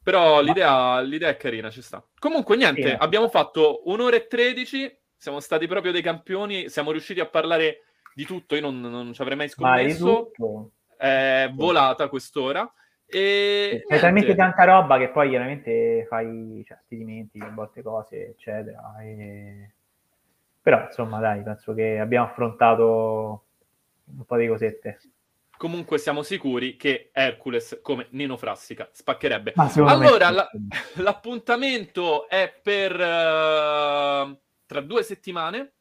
Però 0.01 0.41
l'idea, 0.41 0.99
l'idea 1.01 1.29
è 1.29 1.37
carina, 1.37 1.69
ci 1.69 1.83
sta. 1.83 2.03
Comunque, 2.17 2.55
niente, 2.55 2.89
Sì. 2.89 2.95
abbiamo 2.97 3.29
fatto 3.29 3.83
un'ora 3.85 4.15
e 4.15 4.25
tredici, 4.25 4.91
siamo 5.15 5.39
stati 5.39 5.67
proprio 5.67 5.91
dei 5.91 6.01
campioni, 6.01 6.69
siamo 6.69 6.89
riusciti 6.89 7.19
a 7.19 7.27
parlare 7.29 7.81
di 8.15 8.25
tutto, 8.25 8.55
io 8.55 8.61
non, 8.61 8.79
non 8.79 9.13
ci 9.13 9.21
avrei 9.21 9.37
mai 9.37 9.45
Ma 9.45 9.51
scommesso. 9.51 10.31
tutto. 10.31 10.71
È 10.97 11.51
volata 11.53 12.09
quest'ora. 12.09 12.67
E 13.05 13.83
C'è 13.87 13.99
talmente 13.99 14.33
tanta 14.33 14.63
roba 14.63 14.97
che 14.97 15.09
poi 15.09 15.29
chiaramente 15.29 16.05
fai, 16.09 16.63
cioè, 16.65 16.79
ti 16.87 16.97
dimentichi 16.97 17.45
a 17.45 17.51
volte 17.53 17.83
cose, 17.83 18.29
eccetera. 18.29 18.95
e- 19.03 19.74
Però, 20.65 20.81
insomma, 20.83 21.19
dai, 21.19 21.43
penso 21.43 21.75
che 21.75 21.99
abbiamo 21.99 22.25
affrontato 22.25 23.43
un 24.05 24.25
po' 24.25 24.35
di 24.35 24.47
cosette. 24.47 24.99
Comunque 25.55 25.99
siamo 25.99 26.23
sicuri 26.23 26.75
che 26.75 27.11
Hercules, 27.13 27.81
come 27.83 28.07
Nino 28.09 28.35
Frassica, 28.35 28.89
spaccherebbe. 28.91 29.53
Allora, 29.91 30.31
la- 30.31 30.49
l'appuntamento 30.95 32.27
è 32.27 32.51
per 32.63 32.99
eh, 32.99 34.39
tra 34.65 34.81
due 34.81 35.03
settimane. 35.03 35.73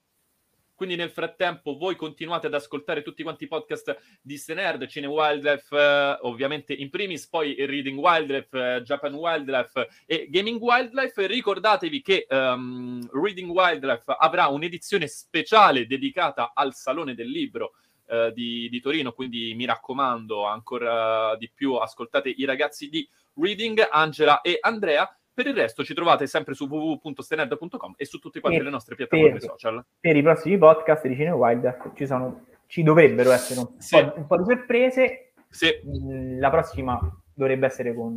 Quindi 0.75 0.97
nel 0.97 1.11
frattempo 1.11 1.77
voi 1.77 1.95
continuate 1.95 2.49
ad 2.49 2.55
ascoltare 2.55 3.03
tutti 3.03 3.23
quanti 3.23 3.45
i 3.45 3.49
podcast 3.49 3.97
di 4.21 4.37
Stenerd, 4.37 4.87
Cine 4.87 5.07
Wildlife, 5.07 5.77
eh, 5.77 6.19
ovviamente 6.23 6.73
in 6.73 6.91
primis, 6.91 7.29
poi 7.29 7.55
Reading 7.65 7.99
Wildlife, 7.99 8.77
eh, 8.77 8.83
Japan 8.83 9.15
Wildlife 9.15 9.89
e 10.05 10.27
Gaming 10.29 10.61
Wildlife. 10.61 11.27
Ricordatevi 11.27 12.03
che 12.03 12.27
ehm, 12.29 13.09
Reading 13.13 13.51
Wildlife 13.51 14.17
avrà 14.19 14.49
un'edizione 14.49 15.07
speciale 15.07 15.87
dedicata 15.87 16.53
al 16.55 16.75
Salone 16.75 17.15
del 17.15 17.31
Libro 17.31 17.75
eh, 18.07 18.33
di, 18.35 18.69
di 18.69 18.81
Torino, 18.81 19.13
quindi 19.13 19.55
mi 19.55 19.65
raccomando 19.65 20.45
ancora 20.45 21.37
di 21.37 21.51
più 21.55 21.75
ascoltate 21.75 22.29
i 22.29 22.45
ragazzi 22.45 22.89
di 22.89 23.09
Reading, 23.35 23.87
Angela 23.91 24.41
e 24.41 24.59
Andrea. 24.61 25.09
Per 25.35 25.47
il 25.49 25.55
resto 25.55 25.83
ci 25.83 25.95
trovate 25.95 26.27
sempre 26.29 26.55
su 26.55 26.67
www.stenerd.com 26.67 27.95
e 27.97 28.05
su 28.05 28.19
tutte 28.21 28.39
quante 28.41 28.61
E 28.61 28.63
le 28.63 28.71
nostre 28.71 28.95
piattaforme 28.95 29.33
per- 29.33 29.43
social. 29.43 29.85
Per 29.99 30.17
i 30.17 30.23
prossimi 30.23 30.57
podcast 30.59 31.07
di 31.09 31.17
Cine 31.17 31.31
Wild 31.31 31.93
ci, 31.97 32.07
sono, 32.07 32.45
ci 32.67 32.83
dovrebbero 32.85 33.33
essere 33.33 33.61
un, 33.61 33.69
Sì. 33.79 34.01
po', 34.01 34.13
un 34.17 34.27
po' 34.27 34.37
di 34.39 34.45
sorprese. 34.45 35.33
Sì, 35.49 35.71
Mm, 35.87 36.39
La 36.39 36.51
prossima 36.51 36.99
dovrebbe 37.35 37.67
essere 37.67 37.95
con 37.95 38.13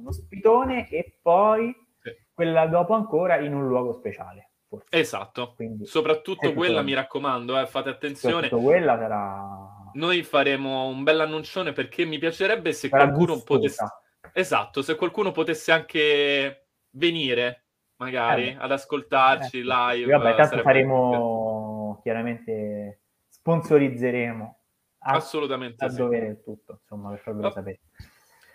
uno 0.00 0.12
spitone 0.12 0.88
e 0.90 1.18
poi 1.20 1.74
Sì. 2.00 2.10
quella 2.32 2.66
dopo 2.66 2.94
ancora 2.94 3.38
in 3.38 3.52
un 3.54 3.66
luogo 3.66 3.92
speciale. 3.92 4.44
Forse. 4.70 4.86
esatto. 4.90 5.54
Quindi 5.56 5.84
Soprattutto 5.86 6.52
quella, 6.52 6.74
tutto- 6.74 6.84
mi 6.84 6.94
raccomando, 6.94 7.58
eh, 7.58 7.66
fate 7.66 7.88
attenzione. 7.88 8.34
soprattutto 8.44 8.62
quella 8.62 8.96
sarà, 8.96 9.68
Noi 9.94 10.22
faremo 10.22 10.86
un 10.86 11.02
bel 11.02 11.18
annuncione 11.18 11.72
perché 11.72 12.04
mi 12.04 12.18
piacerebbe 12.18 12.72
se 12.72 12.86
sarà 12.86 13.06
qualcuno 13.08 13.32
gustosa. 13.34 13.58
potesse... 13.58 13.84
Esatto, 14.32 14.82
se 14.82 14.94
qualcuno 14.96 15.30
potesse 15.32 15.72
anche 15.72 16.66
venire, 16.90 17.64
magari, 17.96 18.48
Eh 18.48 18.56
ad 18.58 18.72
ascoltarci 18.72 19.58
Eh, 19.58 19.62
live. 19.64 20.16
Vabbè, 20.16 20.36
tanto 20.36 20.58
faremo 20.62 22.00
chiaramente 22.02 23.00
sponsorizzeremo 23.28 24.58
a, 25.02 25.12
Assolutamente 25.12 25.84
a 25.84 25.88
sì. 25.88 25.96
dovere 25.96 26.26
il 26.26 26.42
tutto, 26.42 26.78
insomma, 26.82 27.10
per 27.10 27.18
farvelo 27.20 27.46
Oh. 27.48 27.50
sapere. 27.52 27.80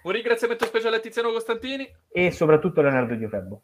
Un 0.03 0.11
ringraziamento 0.11 0.65
speciale 0.65 0.97
a 0.97 0.99
Tiziano 0.99 1.31
Costantini. 1.31 1.89
E 2.11 2.29
soprattutto 2.31 2.81
Leonardo 2.81 3.15
Di 3.15 3.27
Febbo. 3.27 3.63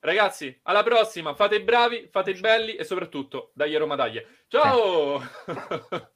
Ragazzi, 0.00 0.58
alla 0.62 0.82
prossima. 0.82 1.34
Fate 1.34 1.56
i 1.56 1.62
bravi, 1.62 2.08
fate 2.10 2.30
i 2.30 2.40
belli 2.40 2.74
e 2.74 2.84
soprattutto 2.84 3.50
dagli 3.54 3.76
Roma 3.76 3.94
dagli. 3.94 4.20
Ciao! 4.48 5.20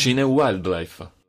Cine 0.00 0.24
Wildlife. 0.24 1.19